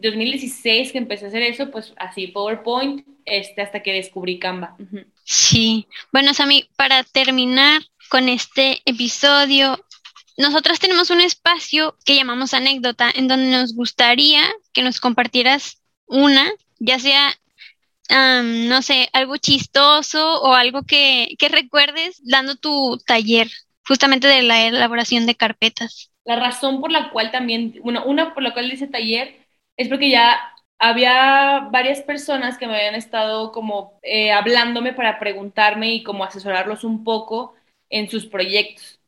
2016, 0.00 0.92
que 0.92 0.98
empecé 0.98 1.26
a 1.26 1.28
hacer 1.28 1.42
eso, 1.42 1.70
pues 1.70 1.92
así 1.96 2.28
PowerPoint, 2.28 3.06
este, 3.24 3.60
hasta 3.60 3.82
que 3.82 3.92
descubrí 3.92 4.38
Canva. 4.38 4.76
Sí, 5.24 5.86
bueno, 6.12 6.34
Sami, 6.34 6.64
para 6.76 7.04
terminar 7.04 7.82
con 8.08 8.28
este 8.28 8.80
episodio, 8.84 9.78
nosotras 10.36 10.80
tenemos 10.80 11.10
un 11.10 11.20
espacio 11.20 11.96
que 12.04 12.16
llamamos 12.16 12.54
anécdota, 12.54 13.10
en 13.14 13.28
donde 13.28 13.50
nos 13.50 13.74
gustaría 13.74 14.42
que 14.72 14.82
nos 14.82 15.00
compartieras 15.00 15.82
una, 16.06 16.50
ya 16.78 16.98
sea, 16.98 17.34
no 18.10 18.82
sé, 18.82 19.08
algo 19.12 19.36
chistoso 19.36 20.42
o 20.42 20.54
algo 20.54 20.82
que, 20.82 21.34
que 21.38 21.48
recuerdes 21.48 22.20
dando 22.24 22.56
tu 22.56 22.98
taller 23.06 23.48
justamente 23.86 24.28
de 24.28 24.42
la 24.42 24.66
elaboración 24.66 25.26
de 25.26 25.34
carpetas. 25.34 26.10
La 26.24 26.36
razón 26.36 26.80
por 26.80 26.92
la 26.92 27.10
cual 27.10 27.30
también, 27.30 27.80
bueno, 27.82 28.04
una 28.04 28.34
por 28.34 28.42
la 28.42 28.52
cual 28.52 28.72
hice 28.72 28.86
taller 28.86 29.46
es 29.76 29.88
porque 29.88 30.10
ya 30.10 30.52
había 30.78 31.68
varias 31.70 32.00
personas 32.02 32.58
que 32.58 32.66
me 32.66 32.76
habían 32.76 32.94
estado 32.94 33.52
como 33.52 33.98
eh, 34.02 34.32
hablándome 34.32 34.92
para 34.92 35.18
preguntarme 35.18 35.94
y 35.94 36.02
como 36.02 36.24
asesorarlos 36.24 36.84
un 36.84 37.04
poco 37.04 37.54
en 37.88 38.08
sus 38.08 38.26
proyectos. 38.26 39.01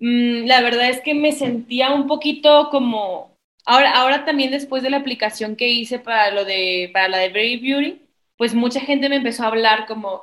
Mm, 0.00 0.46
la 0.46 0.62
verdad 0.62 0.88
es 0.90 1.00
que 1.02 1.14
me 1.14 1.32
sentía 1.32 1.92
un 1.92 2.06
poquito 2.06 2.68
como, 2.70 3.36
ahora, 3.66 3.92
ahora 3.92 4.24
también 4.24 4.50
después 4.50 4.82
de 4.82 4.90
la 4.90 4.98
aplicación 4.98 5.56
que 5.56 5.68
hice 5.68 5.98
para, 5.98 6.30
lo 6.32 6.44
de, 6.44 6.90
para 6.92 7.08
la 7.08 7.18
de 7.18 7.28
Very 7.30 7.58
Beauty, 7.58 8.00
pues 8.36 8.54
mucha 8.54 8.80
gente 8.80 9.08
me 9.08 9.16
empezó 9.16 9.44
a 9.44 9.48
hablar 9.48 9.86
como, 9.86 10.22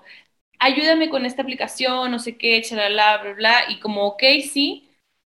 ayúdame 0.60 1.10
con 1.10 1.26
esta 1.26 1.44
aplicación, 1.44 2.12
no 2.12 2.20
sé 2.20 2.38
qué, 2.38 2.62
chalala, 2.64 3.20
bla, 3.20 3.34
bla, 3.34 3.56
y 3.70 3.80
como, 3.80 4.06
ok, 4.08 4.24
sí, 4.52 4.90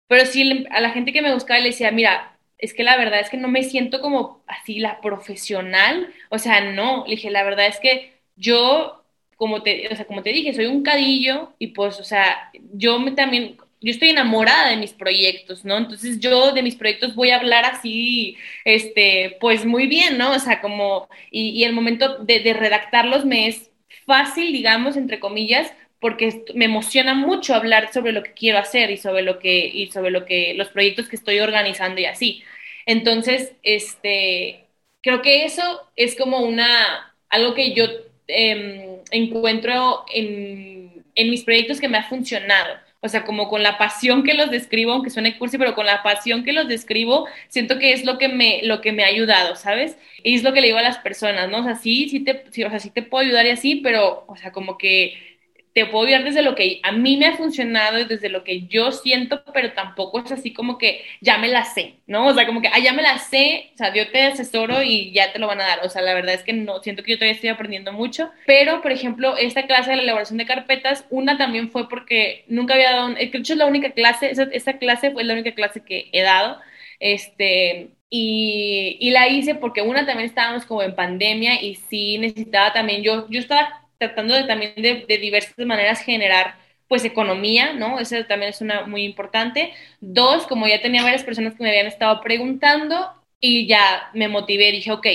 pero 0.07 0.25
sí 0.25 0.65
a 0.71 0.81
la 0.81 0.91
gente 0.91 1.13
que 1.13 1.21
me 1.21 1.33
buscaba 1.33 1.59
le 1.59 1.67
decía, 1.69 1.91
mira, 1.91 2.37
es 2.57 2.73
que 2.73 2.83
la 2.83 2.97
verdad 2.97 3.19
es 3.21 3.29
que 3.29 3.37
no 3.37 3.47
me 3.49 3.63
siento 3.63 4.01
como 4.01 4.43
así 4.47 4.79
la 4.79 5.01
profesional, 5.01 6.13
o 6.29 6.39
sea, 6.39 6.61
no, 6.73 7.03
le 7.07 7.15
dije, 7.15 7.31
la 7.31 7.43
verdad 7.43 7.67
es 7.67 7.79
que 7.79 8.13
yo, 8.35 9.03
como 9.37 9.63
te, 9.63 9.87
o 9.91 9.95
sea, 9.95 10.05
como 10.05 10.23
te 10.23 10.31
dije, 10.31 10.53
soy 10.53 10.65
un 10.67 10.83
cadillo 10.83 11.53
y 11.59 11.67
pues, 11.67 11.99
o 11.99 12.03
sea, 12.03 12.51
yo 12.73 12.99
me 12.99 13.11
también, 13.11 13.57
yo 13.83 13.91
estoy 13.91 14.09
enamorada 14.09 14.69
de 14.69 14.77
mis 14.77 14.93
proyectos, 14.93 15.65
¿no? 15.65 15.77
Entonces 15.77 16.19
yo 16.19 16.53
de 16.53 16.63
mis 16.63 16.75
proyectos 16.75 17.15
voy 17.15 17.31
a 17.31 17.37
hablar 17.37 17.65
así, 17.65 18.37
este, 18.65 19.37
pues 19.41 19.65
muy 19.65 19.87
bien, 19.87 20.17
¿no? 20.17 20.31
O 20.33 20.39
sea, 20.39 20.61
como, 20.61 21.09
y, 21.31 21.63
el 21.65 21.73
momento 21.73 22.17
de, 22.19 22.53
redactarlos 22.53 23.25
me 23.25 23.47
es 23.47 23.71
fácil, 24.05 24.53
digamos, 24.53 24.95
entre 24.97 25.19
comillas, 25.19 25.71
porque 25.99 26.43
me 26.55 26.65
emociona 26.65 27.13
mucho 27.13 27.55
hablar 27.55 27.91
sobre 27.93 28.13
lo 28.13 28.23
que 28.23 28.33
quiero 28.33 28.59
hacer 28.59 28.89
y 28.91 28.97
sobre 28.97 29.21
lo 29.23 29.39
que, 29.39 29.67
y 29.67 29.91
sobre 29.91 30.11
lo 30.11 30.25
que, 30.25 30.53
los 30.55 30.69
proyectos 30.69 31.09
que 31.09 31.15
estoy 31.17 31.39
organizando 31.39 32.01
y 32.01 32.05
así. 32.05 32.43
Entonces, 32.85 33.53
este, 33.63 34.65
creo 35.01 35.21
que 35.21 35.45
eso 35.45 35.81
es 35.95 36.15
como 36.15 36.39
una, 36.39 37.13
algo 37.29 37.53
que 37.53 37.73
yo 37.73 37.85
em, 38.27 38.99
encuentro 39.11 40.05
en, 40.13 41.03
en 41.15 41.29
mis 41.29 41.43
proyectos 41.43 41.79
que 41.79 41.89
me 41.89 41.97
ha 41.97 42.09
funcionado 42.09 42.82
o 43.03 43.09
sea, 43.09 43.25
como 43.25 43.49
con 43.49 43.63
la 43.63 43.77
pasión 43.77 44.23
que 44.23 44.33
los 44.33 44.49
describo, 44.49 44.93
aunque 44.93 45.09
suene 45.09 45.37
cursi, 45.37 45.57
pero 45.57 45.75
con 45.75 45.85
la 45.85 46.01
pasión 46.03 46.45
que 46.45 46.53
los 46.53 46.69
describo, 46.69 47.27
siento 47.49 47.77
que 47.77 47.91
es 47.91 48.05
lo 48.05 48.17
que 48.17 48.29
me, 48.29 48.61
lo 48.63 48.79
que 48.79 48.93
me 48.93 49.03
ha 49.03 49.07
ayudado, 49.07 49.57
¿sabes? 49.57 49.97
Y 50.23 50.35
es 50.35 50.43
lo 50.43 50.53
que 50.53 50.61
le 50.61 50.67
digo 50.67 50.79
a 50.79 50.83
las 50.83 50.99
personas, 50.99 51.49
¿no? 51.49 51.59
O 51.59 51.63
sea, 51.63 51.75
sí, 51.75 52.07
sí 52.07 52.21
te, 52.21 52.45
sí, 52.51 52.63
o 52.63 52.69
sea, 52.69 52.79
sí 52.79 52.91
te 52.91 53.03
puedo 53.03 53.25
ayudar 53.25 53.45
y 53.45 53.49
así, 53.49 53.75
pero, 53.75 54.23
o 54.27 54.37
sea, 54.37 54.53
como 54.53 54.77
que 54.77 55.32
te 55.73 55.87
puedo 55.87 56.05
ayudar 56.05 56.23
desde 56.23 56.43
lo 56.43 56.53
que 56.53 56.79
a 56.83 56.91
mí 56.91 57.17
me 57.17 57.25
ha 57.25 57.35
funcionado 57.35 57.99
y 57.99 58.05
desde 58.05 58.29
lo 58.29 58.43
que 58.43 58.67
yo 58.67 58.91
siento, 58.91 59.43
pero 59.53 59.73
tampoco 59.73 60.19
es 60.19 60.31
así 60.31 60.53
como 60.53 60.77
que 60.77 61.03
ya 61.19 61.39
me 61.39 61.47
la 61.47 61.65
sé, 61.65 61.95
¿no? 62.05 62.27
O 62.27 62.33
sea, 62.33 62.45
como 62.45 62.61
que, 62.61 62.67
ah, 62.67 62.79
ya 62.79 62.93
me 62.93 63.01
la 63.01 63.17
sé, 63.17 63.71
o 63.73 63.77
sea, 63.77 63.93
yo 63.93 64.09
te 64.11 64.21
asesoro 64.21 64.83
y 64.83 65.11
ya 65.11 65.33
te 65.33 65.39
lo 65.39 65.47
van 65.47 65.61
a 65.61 65.65
dar. 65.65 65.79
O 65.83 65.89
sea, 65.89 66.03
la 66.03 66.13
verdad 66.13 66.35
es 66.35 66.43
que 66.43 66.53
no, 66.53 66.81
siento 66.83 67.01
que 67.01 67.11
yo 67.11 67.17
todavía 67.17 67.33
estoy 67.33 67.49
aprendiendo 67.49 67.91
mucho, 67.91 68.31
pero, 68.45 68.81
por 68.81 68.91
ejemplo, 68.91 69.35
esta 69.35 69.65
clase 69.65 69.89
de 69.91 69.97
la 69.97 70.03
elaboración 70.03 70.37
de 70.37 70.45
carpetas, 70.45 71.05
una 71.09 71.37
también 71.37 71.71
fue 71.71 71.89
porque 71.89 72.45
nunca 72.47 72.75
había 72.75 72.91
dado, 72.91 73.09
de 73.09 73.23
hecho 73.23 73.53
es 73.53 73.59
la 73.59 73.65
única 73.65 73.91
clase, 73.91 74.29
esa, 74.29 74.43
esa 74.43 74.77
clase 74.77 75.11
fue 75.11 75.23
la 75.23 75.33
única 75.33 75.53
clase 75.55 75.83
que 75.83 76.09
he 76.11 76.21
dado, 76.21 76.59
este, 76.99 77.89
y, 78.09 78.97
y, 78.99 79.09
la 79.09 79.27
hice 79.27 79.55
porque 79.55 79.81
una 79.81 80.05
también 80.05 80.29
estábamos 80.29 80.65
como 80.65 80.83
en 80.83 80.95
pandemia 80.95 81.61
y 81.61 81.75
sí 81.75 82.19
necesitaba 82.19 82.71
también, 82.71 83.01
yo, 83.01 83.27
yo 83.29 83.39
estaba 83.39 83.82
tratando 84.07 84.33
de 84.35 84.43
también 84.43 84.73
de, 84.75 85.17
diversas 85.17 85.57
maneras 85.65 86.01
generar 86.01 86.55
pues 86.87 87.05
economía, 87.05 87.73
¿no? 87.73 87.99
Eso 87.99 88.23
también 88.25 88.51
es 88.51 88.61
una 88.61 88.85
muy 88.85 89.03
importante. 89.03 89.73
Dos, 89.99 90.45
como 90.47 90.67
ya 90.67 90.81
tenía 90.81 91.03
varias 91.03 91.23
personas 91.23 91.55
que 91.55 91.63
me 91.63 91.69
habían 91.69 91.87
estado 91.87 92.21
preguntando 92.21 93.09
y 93.39 93.67
ya 93.67 94.09
me 94.13 94.27
motivé, 94.27 94.71
dije, 94.71 94.91
ok, 94.91 95.07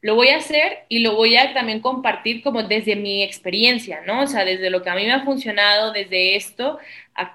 lo 0.00 0.14
voy 0.14 0.28
a 0.28 0.36
hacer 0.36 0.84
y 0.88 1.00
lo 1.00 1.16
voy 1.16 1.36
a 1.36 1.52
también 1.54 1.80
compartir 1.80 2.42
como 2.42 2.62
desde 2.62 2.94
mi 2.96 3.22
experiencia, 3.22 4.00
¿no? 4.06 4.22
O 4.22 4.26
sea, 4.26 4.44
desde 4.44 4.70
lo 4.70 4.82
que 4.82 4.90
a 4.90 4.94
mí 4.94 5.04
me 5.04 5.12
ha 5.12 5.24
funcionado, 5.24 5.92
desde 5.92 6.36
esto 6.36 6.78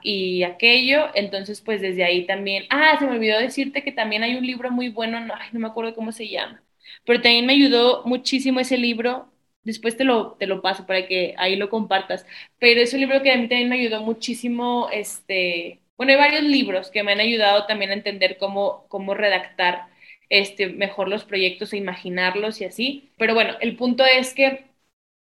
y 0.01 0.43
aquello, 0.43 1.09
entonces 1.13 1.61
pues 1.61 1.81
desde 1.81 2.05
ahí 2.05 2.25
también, 2.25 2.65
ah, 2.69 2.95
se 2.97 3.05
me 3.05 3.11
olvidó 3.17 3.39
decirte 3.39 3.83
que 3.83 3.91
también 3.91 4.23
hay 4.23 4.35
un 4.35 4.45
libro 4.45 4.71
muy 4.71 4.89
bueno, 4.89 5.19
no, 5.19 5.33
ay, 5.35 5.49
no 5.51 5.59
me 5.59 5.67
acuerdo 5.67 5.93
cómo 5.93 6.13
se 6.13 6.29
llama, 6.29 6.63
pero 7.05 7.21
también 7.21 7.45
me 7.45 7.53
ayudó 7.53 8.03
muchísimo 8.05 8.59
ese 8.61 8.77
libro 8.77 9.32
Después 9.63 9.95
te 9.97 10.03
lo, 10.03 10.33
te 10.33 10.47
lo 10.47 10.61
paso 10.61 10.85
para 10.85 11.07
que 11.07 11.35
ahí 11.37 11.55
lo 11.55 11.69
compartas. 11.69 12.25
Pero 12.59 12.81
es 12.81 12.93
un 12.93 12.99
libro 13.01 13.21
que 13.23 13.31
a 13.31 13.37
mí 13.37 13.47
también 13.47 13.69
me 13.69 13.79
ayudó 13.79 14.01
muchísimo. 14.01 14.89
Este, 14.91 15.79
bueno, 15.97 16.11
hay 16.13 16.17
varios 16.19 16.43
libros 16.43 16.91
que 16.91 17.03
me 17.03 17.13
han 17.13 17.19
ayudado 17.19 17.65
también 17.65 17.91
a 17.91 17.93
entender 17.93 18.37
cómo, 18.37 18.85
cómo 18.89 19.13
redactar 19.13 19.87
este, 20.29 20.67
mejor 20.67 21.07
los 21.09 21.23
proyectos 21.25 21.73
e 21.73 21.77
imaginarlos 21.77 22.61
y 22.61 22.65
así. 22.65 23.11
Pero 23.17 23.33
bueno, 23.35 23.55
el 23.61 23.75
punto 23.77 24.05
es 24.05 24.33
que, 24.33 24.65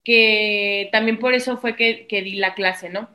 que 0.05 0.89
también 0.93 1.19
por 1.19 1.35
eso 1.35 1.59
fue 1.59 1.77
que, 1.77 2.07
que 2.09 2.23
di 2.23 2.37
la 2.37 2.55
clase, 2.55 2.91
¿no? 2.91 3.11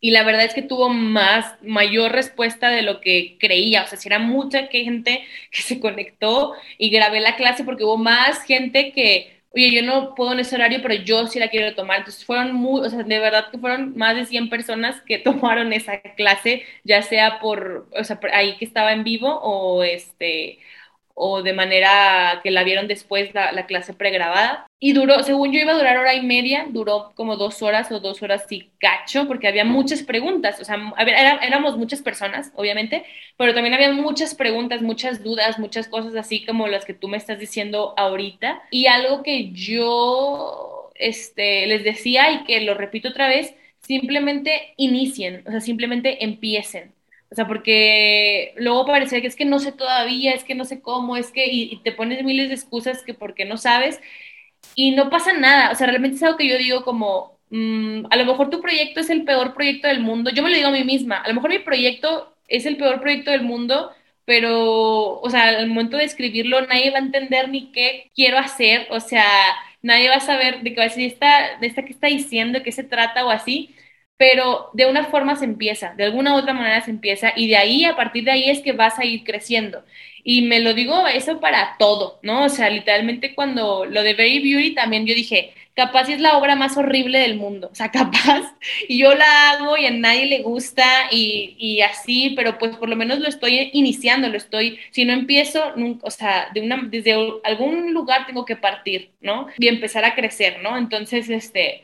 y 0.00 0.10
la 0.10 0.24
verdad 0.24 0.44
es 0.44 0.54
que 0.54 0.62
tuvo 0.62 0.88
más, 0.88 1.56
mayor 1.62 2.10
respuesta 2.12 2.70
de 2.70 2.82
lo 2.82 3.00
que 3.00 3.36
creía. 3.38 3.84
O 3.84 3.86
sea, 3.86 3.98
si 3.98 4.08
era 4.08 4.18
mucha 4.18 4.66
gente 4.66 5.24
que 5.50 5.62
se 5.62 5.78
conectó 5.80 6.54
y 6.78 6.90
grabé 6.90 7.20
la 7.20 7.36
clase 7.36 7.64
porque 7.64 7.84
hubo 7.84 7.98
más 7.98 8.42
gente 8.44 8.92
que, 8.92 9.41
oye, 9.54 9.74
yo 9.74 9.82
no 9.82 10.14
puedo 10.14 10.32
en 10.32 10.40
ese 10.40 10.54
horario, 10.56 10.80
pero 10.82 10.94
yo 10.94 11.26
sí 11.26 11.38
la 11.38 11.48
quiero 11.48 11.74
tomar. 11.74 11.98
Entonces 11.98 12.24
fueron 12.24 12.54
muy, 12.54 12.80
o 12.86 12.90
sea, 12.90 13.02
de 13.02 13.18
verdad 13.18 13.50
que 13.50 13.58
fueron 13.58 13.96
más 13.96 14.16
de 14.16 14.26
100 14.26 14.48
personas 14.48 15.00
que 15.02 15.18
tomaron 15.18 15.72
esa 15.72 16.00
clase, 16.16 16.64
ya 16.84 17.02
sea 17.02 17.38
por, 17.40 17.88
o 17.98 18.04
sea, 18.04 18.18
ahí 18.32 18.56
que 18.58 18.64
estaba 18.64 18.92
en 18.92 19.04
vivo 19.04 19.28
o 19.42 19.82
este, 19.84 20.58
o 21.14 21.42
de 21.42 21.52
manera 21.52 22.40
que 22.42 22.50
la 22.50 22.64
vieron 22.64 22.88
después 22.88 23.34
la, 23.34 23.52
la, 23.52 23.66
clase 23.66 23.92
pregrabada. 23.92 24.66
Y 24.78 24.92
duró, 24.92 25.22
según 25.22 25.52
yo 25.52 25.60
iba 25.60 25.72
a 25.72 25.76
durar 25.76 25.96
hora 25.98 26.14
y 26.14 26.22
media, 26.22 26.66
duró 26.68 27.12
como 27.14 27.36
dos 27.36 27.62
horas 27.62 27.92
o 27.92 28.00
dos 28.00 28.22
horas 28.22 28.46
y 28.50 28.70
cacho, 28.78 29.26
porque 29.28 29.48
había 29.48 29.64
muchas 29.64 30.02
preguntas, 30.02 30.60
o 30.60 30.64
sea, 30.64 30.76
éramos 31.42 31.76
muchas 31.76 32.02
personas, 32.02 32.52
obviamente, 32.56 33.04
pero 33.36 33.54
también 33.54 33.74
había 33.74 33.92
muchas 33.92 34.34
preguntas, 34.34 34.82
muchas 34.82 35.22
dudas, 35.22 35.58
muchas 35.58 35.88
cosas 35.88 36.14
así 36.16 36.44
como 36.44 36.66
las 36.66 36.84
que 36.84 36.94
tú 36.94 37.08
me 37.08 37.16
estás 37.16 37.38
diciendo 37.38 37.94
ahorita. 37.96 38.62
Y 38.70 38.86
algo 38.86 39.22
que 39.22 39.52
yo 39.52 40.90
este, 40.96 41.66
les 41.66 41.84
decía 41.84 42.32
y 42.32 42.44
que 42.44 42.60
lo 42.62 42.74
repito 42.74 43.10
otra 43.10 43.28
vez, 43.28 43.54
simplemente 43.82 44.74
inicien, 44.76 45.44
o 45.46 45.50
sea, 45.50 45.60
simplemente 45.60 46.24
empiecen 46.24 46.92
o 47.32 47.34
sea, 47.34 47.46
porque 47.46 48.52
luego 48.56 48.86
parece 48.86 49.22
que 49.22 49.26
es 49.26 49.36
que 49.36 49.46
no 49.46 49.58
sé 49.58 49.72
todavía, 49.72 50.32
es 50.34 50.44
que 50.44 50.54
no 50.54 50.66
sé 50.66 50.82
cómo, 50.82 51.16
es 51.16 51.32
que, 51.32 51.46
y, 51.46 51.78
te 51.82 51.92
pones 51.92 52.22
miles 52.24 52.48
de 52.48 52.54
excusas 52.56 53.02
que 53.04 53.14
porque 53.14 53.46
no 53.46 53.56
sabes, 53.56 54.00
y 54.74 54.92
no 54.92 55.10
pasa 55.10 55.32
nada. 55.32 55.70
O 55.72 55.74
sea, 55.74 55.86
realmente 55.86 56.16
es 56.16 56.22
algo 56.22 56.36
que 56.38 56.48
yo 56.48 56.58
digo 56.58 56.84
como, 56.84 57.38
mm, 57.50 58.06
a 58.10 58.16
lo 58.16 58.26
mejor 58.26 58.50
tu 58.50 58.60
proyecto 58.60 59.00
es 59.00 59.10
el 59.10 59.24
peor 59.24 59.54
proyecto 59.54 59.88
del 59.88 60.00
mundo. 60.00 60.30
Yo 60.30 60.42
me 60.42 60.50
lo 60.50 60.56
digo 60.56 60.68
a 60.68 60.72
mí 60.72 60.84
misma, 60.84 61.18
a 61.18 61.28
lo 61.28 61.34
mejor 61.34 61.50
mi 61.50 61.58
proyecto 61.60 62.36
es 62.48 62.66
el 62.66 62.76
peor 62.76 63.00
proyecto 63.00 63.30
del 63.30 63.42
mundo, 63.42 63.90
pero, 64.24 65.20
o 65.20 65.30
sea, 65.30 65.48
al 65.48 65.66
momento 65.68 65.96
de 65.96 66.04
escribirlo 66.04 66.60
nadie 66.66 66.90
va 66.90 66.98
a 66.98 67.00
entender 67.02 67.48
ni 67.48 67.72
qué 67.72 68.10
quiero 68.14 68.38
hacer, 68.38 68.86
o 68.90 69.00
sea, 69.00 69.24
nadie 69.82 70.08
va 70.08 70.16
a 70.16 70.20
saber 70.20 70.62
de 70.62 70.70
qué 70.70 70.76
va 70.76 70.84
a 70.84 70.88
decir, 70.88 71.06
esta, 71.06 71.58
de 71.60 71.66
esta 71.66 71.84
que 71.84 71.92
está 71.92 72.08
diciendo, 72.08 72.58
de 72.58 72.64
qué 72.64 72.72
se 72.72 72.84
trata 72.84 73.24
o 73.26 73.30
así 73.30 73.74
pero 74.22 74.70
de 74.72 74.86
una 74.86 75.06
forma 75.06 75.34
se 75.34 75.44
empieza, 75.44 75.94
de 75.96 76.04
alguna 76.04 76.34
u 76.34 76.36
otra 76.36 76.54
manera 76.54 76.80
se 76.80 76.92
empieza 76.92 77.32
y 77.34 77.48
de 77.48 77.56
ahí, 77.56 77.84
a 77.84 77.96
partir 77.96 78.22
de 78.22 78.30
ahí 78.30 78.50
es 78.50 78.60
que 78.60 78.70
vas 78.70 78.96
a 79.00 79.04
ir 79.04 79.24
creciendo. 79.24 79.82
Y 80.22 80.42
me 80.42 80.60
lo 80.60 80.74
digo 80.74 81.08
eso 81.08 81.40
para 81.40 81.74
todo, 81.76 82.20
¿no? 82.22 82.44
O 82.44 82.48
sea, 82.48 82.70
literalmente 82.70 83.34
cuando 83.34 83.84
lo 83.84 84.04
de 84.04 84.14
Very 84.14 84.38
Beauty 84.38 84.76
también 84.76 85.06
yo 85.06 85.14
dije, 85.16 85.54
capaz 85.74 86.08
es 86.08 86.20
la 86.20 86.38
obra 86.38 86.54
más 86.54 86.76
horrible 86.76 87.18
del 87.18 87.34
mundo, 87.34 87.68
o 87.72 87.74
sea, 87.74 87.90
capaz, 87.90 88.42
y 88.86 88.96
yo 88.98 89.12
la 89.12 89.50
hago 89.50 89.76
y 89.76 89.86
a 89.86 89.90
nadie 89.90 90.26
le 90.26 90.42
gusta 90.42 90.86
y, 91.10 91.56
y 91.58 91.80
así, 91.80 92.34
pero 92.36 92.58
pues 92.58 92.76
por 92.76 92.88
lo 92.88 92.94
menos 92.94 93.18
lo 93.18 93.28
estoy 93.28 93.70
iniciando, 93.72 94.28
lo 94.28 94.36
estoy, 94.36 94.78
si 94.92 95.04
no 95.04 95.14
empiezo, 95.14 95.72
nunca, 95.74 96.06
o 96.06 96.10
sea, 96.12 96.48
de 96.54 96.60
una, 96.60 96.80
desde 96.84 97.16
algún 97.42 97.92
lugar 97.92 98.24
tengo 98.28 98.44
que 98.44 98.54
partir, 98.54 99.10
¿no? 99.20 99.48
Y 99.58 99.66
empezar 99.66 100.04
a 100.04 100.14
crecer, 100.14 100.60
¿no? 100.62 100.78
Entonces, 100.78 101.28
este 101.28 101.82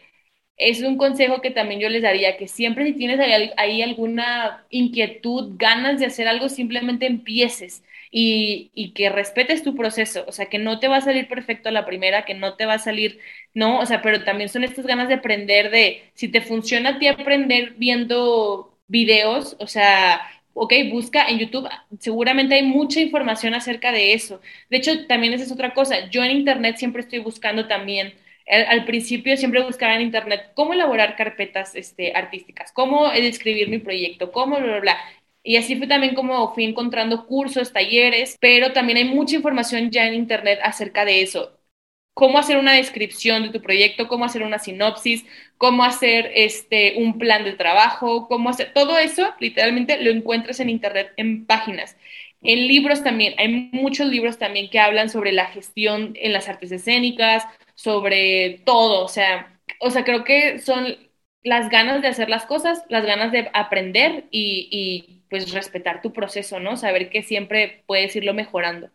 es 0.59 0.83
un 0.83 0.97
consejo 0.99 1.41
que 1.41 1.51
también 1.51 1.81
yo 1.81 1.89
les 1.89 2.03
daría, 2.03 2.37
que 2.37 2.49
siempre 2.49 2.85
si 2.85 2.93
tienes 2.95 3.21
ahí, 3.57 3.83
alguna 3.83 4.65
inquietud, 4.71 5.55
ganas 5.57 6.01
de 6.01 6.07
hacer 6.07 6.29
algo, 6.29 6.49
simplemente 6.49 7.07
empieces 7.07 7.85
y, 8.11 8.71
y, 8.75 8.93
que 8.93 9.09
respetes 9.11 9.63
tu 9.63 9.77
proceso, 9.77 10.25
o 10.27 10.33
sea, 10.33 10.47
que 10.47 10.59
no 10.59 10.81
te 10.81 10.89
va 10.89 10.97
a 10.97 11.01
salir 11.01 11.29
perfecto 11.29 11.69
a 11.69 11.73
la 11.73 11.87
primera, 11.87 12.25
que 12.25 12.35
no 12.35 12.55
te 12.57 12.67
va 12.67 12.75
a 12.75 12.79
salir, 12.79 13.21
no, 13.55 13.81
o 13.81 13.87
sea, 13.87 14.03
pero 14.03 14.25
también 14.25 14.49
son 14.49 14.65
estas 14.65 14.87
ganas 14.87 15.09
de 15.09 15.15
aprender, 15.15 15.71
de 15.71 16.11
si 16.15 16.29
te 16.29 16.41
funciona 16.41 16.91
a 16.91 16.99
ti 16.99 17.07
aprender 17.07 17.75
viendo 17.77 18.79
videos, 18.89 19.57
o 19.61 19.67
sea, 19.67 20.23
ok, 20.55 20.73
busca 20.91 21.29
en 21.29 21.39
YouTube, 21.39 21.69
seguramente 22.01 22.55
hay 22.57 22.65
mucha 22.65 23.01
información 23.01 23.55
acerca 23.55 23.93
de 23.93 24.13
eso. 24.15 24.41
De 24.71 24.79
hecho, 24.79 25.07
también 25.07 25.33
esa 25.33 25.45
es 25.45 25.53
otra 25.53 25.73
cosa. 25.73 26.09
Yo 26.11 26.25
en 26.25 26.33
Internet 26.33 26.77
siempre 26.79 27.03
estoy 27.03 27.21
buscando 27.21 27.69
también, 27.69 28.15
al, 28.49 28.85
principio 28.85 29.37
siempre 29.37 29.63
buscaba 29.63 29.95
en 29.95 30.03
Internet 30.03 30.53
cómo 30.55 30.73
elaborar 30.73 31.17
carpetas 31.17 31.75
este, 31.75 32.13
artísticas, 32.15 32.73
cómo 32.73 33.11
escribir 33.13 33.69
mi 33.69 33.79
proyecto, 33.79 34.33
cómo 34.33 34.57
bla, 34.57 34.67
bla, 34.67 34.81
bla. 34.81 34.99
Y 35.43 35.57
así 35.57 35.77
fue 35.77 35.87
también 35.87 36.15
como 36.15 36.55
fui 36.55 36.65
encontrando 36.65 37.27
cursos, 37.27 37.73
talleres, 37.73 38.37
pero 38.41 38.73
también 38.73 38.99
hay 38.99 39.05
mucha 39.05 39.37
información 39.37 39.91
ya 39.91 40.07
en 40.07 40.15
Internet 40.15 40.59
acerca 40.63 41.05
de 41.05 41.23
eso 41.23 41.59
cómo 42.19 42.39
hacer 42.41 42.57
una 42.57 42.73
descripción 42.73 43.45
de 43.45 43.51
tu 43.51 43.63
proyecto, 43.63 44.09
cómo 44.09 44.25
hacer 44.25 44.43
una 44.43 44.59
sinopsis, 44.59 45.25
cómo 45.57 45.85
hacer 45.85 46.33
este, 46.35 46.95
un 46.97 47.17
plan 47.17 47.45
de 47.45 47.53
trabajo, 47.53 48.27
cómo 48.27 48.51
hacer 48.51 48.73
todo 48.75 48.99
eso, 48.99 49.33
literalmente 49.39 50.03
lo 50.03 50.11
encuentras 50.11 50.59
en 50.59 50.69
internet 50.69 51.13
en 51.17 51.47
páginas. 51.47 51.97
En 52.43 52.67
libros 52.67 53.05
también, 53.05 53.35
hay 53.39 53.71
muchos 53.73 54.09
libros 54.09 54.37
también 54.37 54.69
que 54.69 54.81
hablan 54.81 55.11
sobre 55.11 55.31
la 55.31 55.47
gestión 55.47 56.15
en 56.17 56.33
las 56.33 56.49
artes 56.49 56.73
escénicas, 56.73 57.45
sobre 57.79 58.61
todo, 58.67 59.05
o 59.05 59.09
sea, 59.09 59.61
o 59.79 59.91
sea, 59.91 60.05
creo 60.05 60.25
que 60.25 60.59
son 60.59 60.99
las 61.45 61.71
ganas 61.71 62.03
de 62.03 62.09
hacer 62.09 62.29
las 62.29 62.45
cosas, 62.45 62.83
las 62.89 63.07
ganas 63.07 63.31
de 63.31 63.49
aprender 63.55 64.25
y, 64.33 64.69
y 64.73 65.23
pues 65.31 65.53
respetar 65.53 66.03
tu 66.03 66.13
proceso, 66.13 66.59
¿no? 66.59 66.77
Saber 66.77 67.09
que 67.09 67.23
siempre 67.23 67.85
puedes 67.87 68.17
irlo 68.17 68.35
mejorando. 68.35 68.91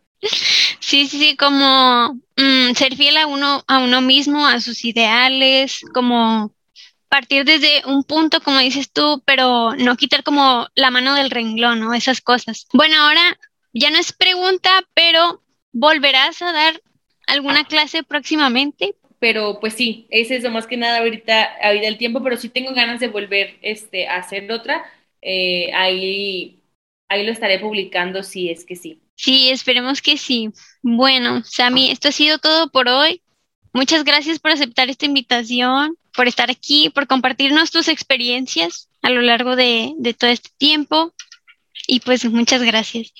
Sí, 0.81 1.07
sí, 1.07 1.17
sí, 1.17 1.37
como 1.37 2.19
mm, 2.35 2.73
ser 2.75 2.97
fiel 2.97 3.15
a 3.15 3.25
uno, 3.25 3.63
a 3.67 3.79
uno 3.79 4.01
mismo, 4.01 4.45
a 4.45 4.59
sus 4.59 4.83
ideales, 4.83 5.79
como 5.93 6.53
partir 7.07 7.45
desde 7.45 7.83
un 7.85 8.03
punto, 8.03 8.41
como 8.41 8.59
dices 8.59 8.91
tú, 8.91 9.23
pero 9.25 9.75
no 9.77 9.95
quitar 9.95 10.23
como 10.23 10.67
la 10.75 10.91
mano 10.91 11.15
del 11.15 11.31
renglón, 11.31 11.79
¿no? 11.79 11.93
Esas 11.93 12.19
cosas. 12.19 12.67
Bueno, 12.73 12.97
ahora 12.99 13.39
ya 13.71 13.89
no 13.91 13.97
es 13.97 14.11
pregunta, 14.11 14.83
pero 14.93 15.41
¿volverás 15.71 16.41
a 16.41 16.51
dar 16.51 16.81
alguna 17.27 17.65
clase 17.65 18.03
próximamente? 18.03 18.95
Pero 19.19 19.59
pues 19.59 19.73
sí, 19.73 20.07
es 20.09 20.43
lo 20.43 20.51
más 20.51 20.67
que 20.67 20.77
nada 20.77 20.99
ahorita, 20.99 21.55
ahorita 21.63 21.87
el 21.87 21.97
tiempo, 21.97 22.21
pero 22.21 22.37
sí 22.37 22.49
tengo 22.49 22.73
ganas 22.73 22.99
de 22.99 23.07
volver 23.07 23.57
este, 23.61 24.07
a 24.07 24.17
hacer 24.17 24.51
otra. 24.51 24.83
Eh, 25.21 25.71
ahí, 25.73 26.61
ahí 27.07 27.25
lo 27.25 27.31
estaré 27.31 27.59
publicando 27.59 28.23
si 28.23 28.49
es 28.49 28.65
que 28.65 28.75
sí. 28.75 28.99
Sí, 29.15 29.49
esperemos 29.49 30.01
que 30.01 30.17
sí. 30.17 30.49
Bueno, 30.81 31.43
Sami, 31.45 31.91
esto 31.91 32.09
ha 32.09 32.11
sido 32.11 32.39
todo 32.39 32.69
por 32.69 32.89
hoy. 32.89 33.21
Muchas 33.71 34.03
gracias 34.03 34.39
por 34.39 34.51
aceptar 34.51 34.89
esta 34.89 35.05
invitación, 35.05 35.97
por 36.13 36.27
estar 36.27 36.51
aquí, 36.51 36.89
por 36.89 37.07
compartirnos 37.07 37.71
tus 37.71 37.87
experiencias 37.87 38.89
a 39.01 39.09
lo 39.09 39.21
largo 39.21 39.55
de, 39.55 39.93
de 39.97 40.13
todo 40.13 40.29
este 40.29 40.49
tiempo. 40.57 41.13
Y 41.87 42.01
pues 42.01 42.25
muchas 42.25 42.61
gracias. 42.61 43.13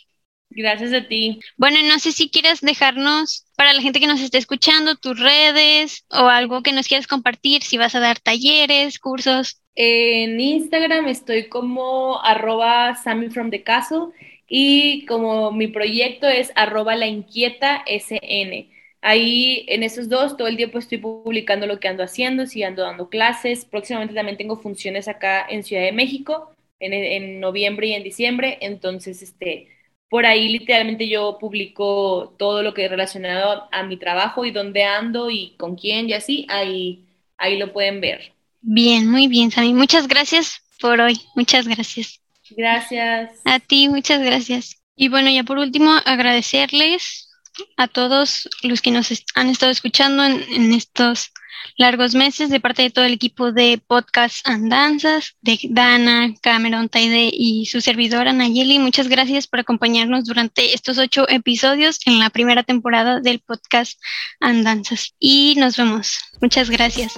Gracias 0.56 0.94
a 0.94 1.08
ti. 1.08 1.40
Bueno, 1.58 1.78
no 1.84 2.00
sé 2.00 2.12
si 2.12 2.30
quieres 2.30 2.62
dejarnos 2.62 3.46
para 3.56 3.74
la 3.74 3.82
gente 3.82 4.00
que 4.00 4.08
nos 4.08 4.22
esté 4.22 4.38
escuchando 4.38 4.96
tus 4.96 5.20
redes 5.20 6.06
o 6.10 6.28
algo 6.28 6.62
que 6.62 6.74
nos 6.74 6.88
quieras 6.88 7.08
compartir, 7.08 7.64
si 7.64 7.78
vas 7.78 7.96
a 7.96 8.00
dar 8.00 8.20
talleres, 8.20 9.00
cursos. 9.00 9.62
En 9.76 10.40
Instagram 10.40 11.08
estoy 11.08 11.50
como 11.50 12.22
arroba 12.24 12.96
Sammy 12.96 13.30
from 13.30 13.50
the 13.50 13.64
Castle 13.64 14.14
y 14.48 15.06
como 15.08 15.52
mi 15.52 15.68
proyecto 15.68 16.28
es 16.28 16.52
arroba 16.56 16.96
la 16.96 17.08
inquieta 17.08 17.84
SN. 17.88 18.70
Ahí 19.02 19.66
en 19.68 19.84
esos 19.84 20.08
dos 20.08 20.38
todo 20.38 20.48
el 20.48 20.58
tiempo 20.58 20.78
estoy 20.78 21.00
publicando 21.00 21.66
lo 21.66 21.80
que 21.80 21.88
ando 21.88 22.04
haciendo, 22.04 22.46
si 22.46 22.64
ando 22.64 22.84
dando 22.84 23.10
clases. 23.10 23.66
Próximamente 23.66 24.14
también 24.14 24.38
tengo 24.38 24.56
funciones 24.58 25.08
acá 25.08 25.46
en 25.50 25.64
Ciudad 25.64 25.84
de 25.84 25.92
México, 25.92 26.56
en, 26.80 26.94
en 26.94 27.40
noviembre 27.40 27.88
y 27.88 27.94
en 27.94 28.04
diciembre. 28.04 28.60
Entonces, 28.62 29.22
este, 29.22 29.68
por 30.10 30.26
ahí 30.26 30.50
literalmente 30.50 31.08
yo 31.08 31.38
publico 31.40 32.36
todo 32.38 32.62
lo 32.62 32.74
que 32.74 32.86
es 32.86 32.92
relacionado 32.92 33.68
a 33.72 33.84
mi 33.84 33.98
trabajo 33.98 34.46
y 34.46 34.52
dónde 34.52 34.84
ando 34.84 35.30
y 35.30 35.56
con 35.58 35.76
quién 35.76 36.10
y 36.10 36.14
así. 36.14 36.46
Ahí, 36.50 37.06
ahí 37.38 37.58
lo 37.58 37.74
pueden 37.74 38.00
ver. 38.02 38.34
Bien, 38.62 39.10
muy 39.10 39.28
bien, 39.28 39.52
Sami. 39.52 39.74
Muchas 39.74 40.08
gracias 40.08 40.62
por 40.80 41.02
hoy. 41.02 41.20
Muchas 41.36 41.68
gracias. 41.68 42.22
Gracias. 42.52 43.42
A 43.46 43.60
ti, 43.60 43.90
muchas 43.90 44.22
gracias. 44.22 44.82
Y 44.96 45.10
bueno, 45.10 45.30
ya 45.30 45.44
por 45.44 45.58
último, 45.58 45.92
agradecerles 46.06 47.30
a 47.78 47.88
todos 47.88 48.50
los 48.62 48.82
que 48.82 48.92
nos 48.92 49.12
han 49.36 49.50
estado 49.50 49.72
escuchando 49.72 50.24
en, 50.24 50.74
estos 50.74 51.32
largos 51.78 52.14
meses 52.14 52.50
de 52.50 52.60
parte 52.60 52.82
de 52.82 52.90
todo 52.90 53.06
el 53.06 53.14
equipo 53.14 53.52
de 53.52 53.82
Podcast 53.86 54.48
Andanzas, 54.48 55.36
de 55.42 55.60
Dana, 55.70 56.34
Cameron, 56.42 56.90
Taide 56.90 57.30
y 57.32 57.66
su 57.68 57.82
servidora 57.82 58.34
Nayeli. 58.34 58.80
Muchas 58.80 59.08
gracias 59.08 59.48
por 59.48 59.60
acompañarnos 59.60 60.26
durante 60.26 60.74
estos 60.74 60.98
ocho 60.98 61.28
episodios 61.30 62.00
en 62.06 62.20
la 62.20 62.30
primera 62.30 62.64
temporada 62.64 63.20
del 63.20 63.40
Podcast 63.40 64.00
Andanzas. 64.40 65.14
Y 65.20 65.56
nos 65.58 65.78
vemos. 65.78 66.18
Muchas 66.42 66.70
gracias. 66.70 67.14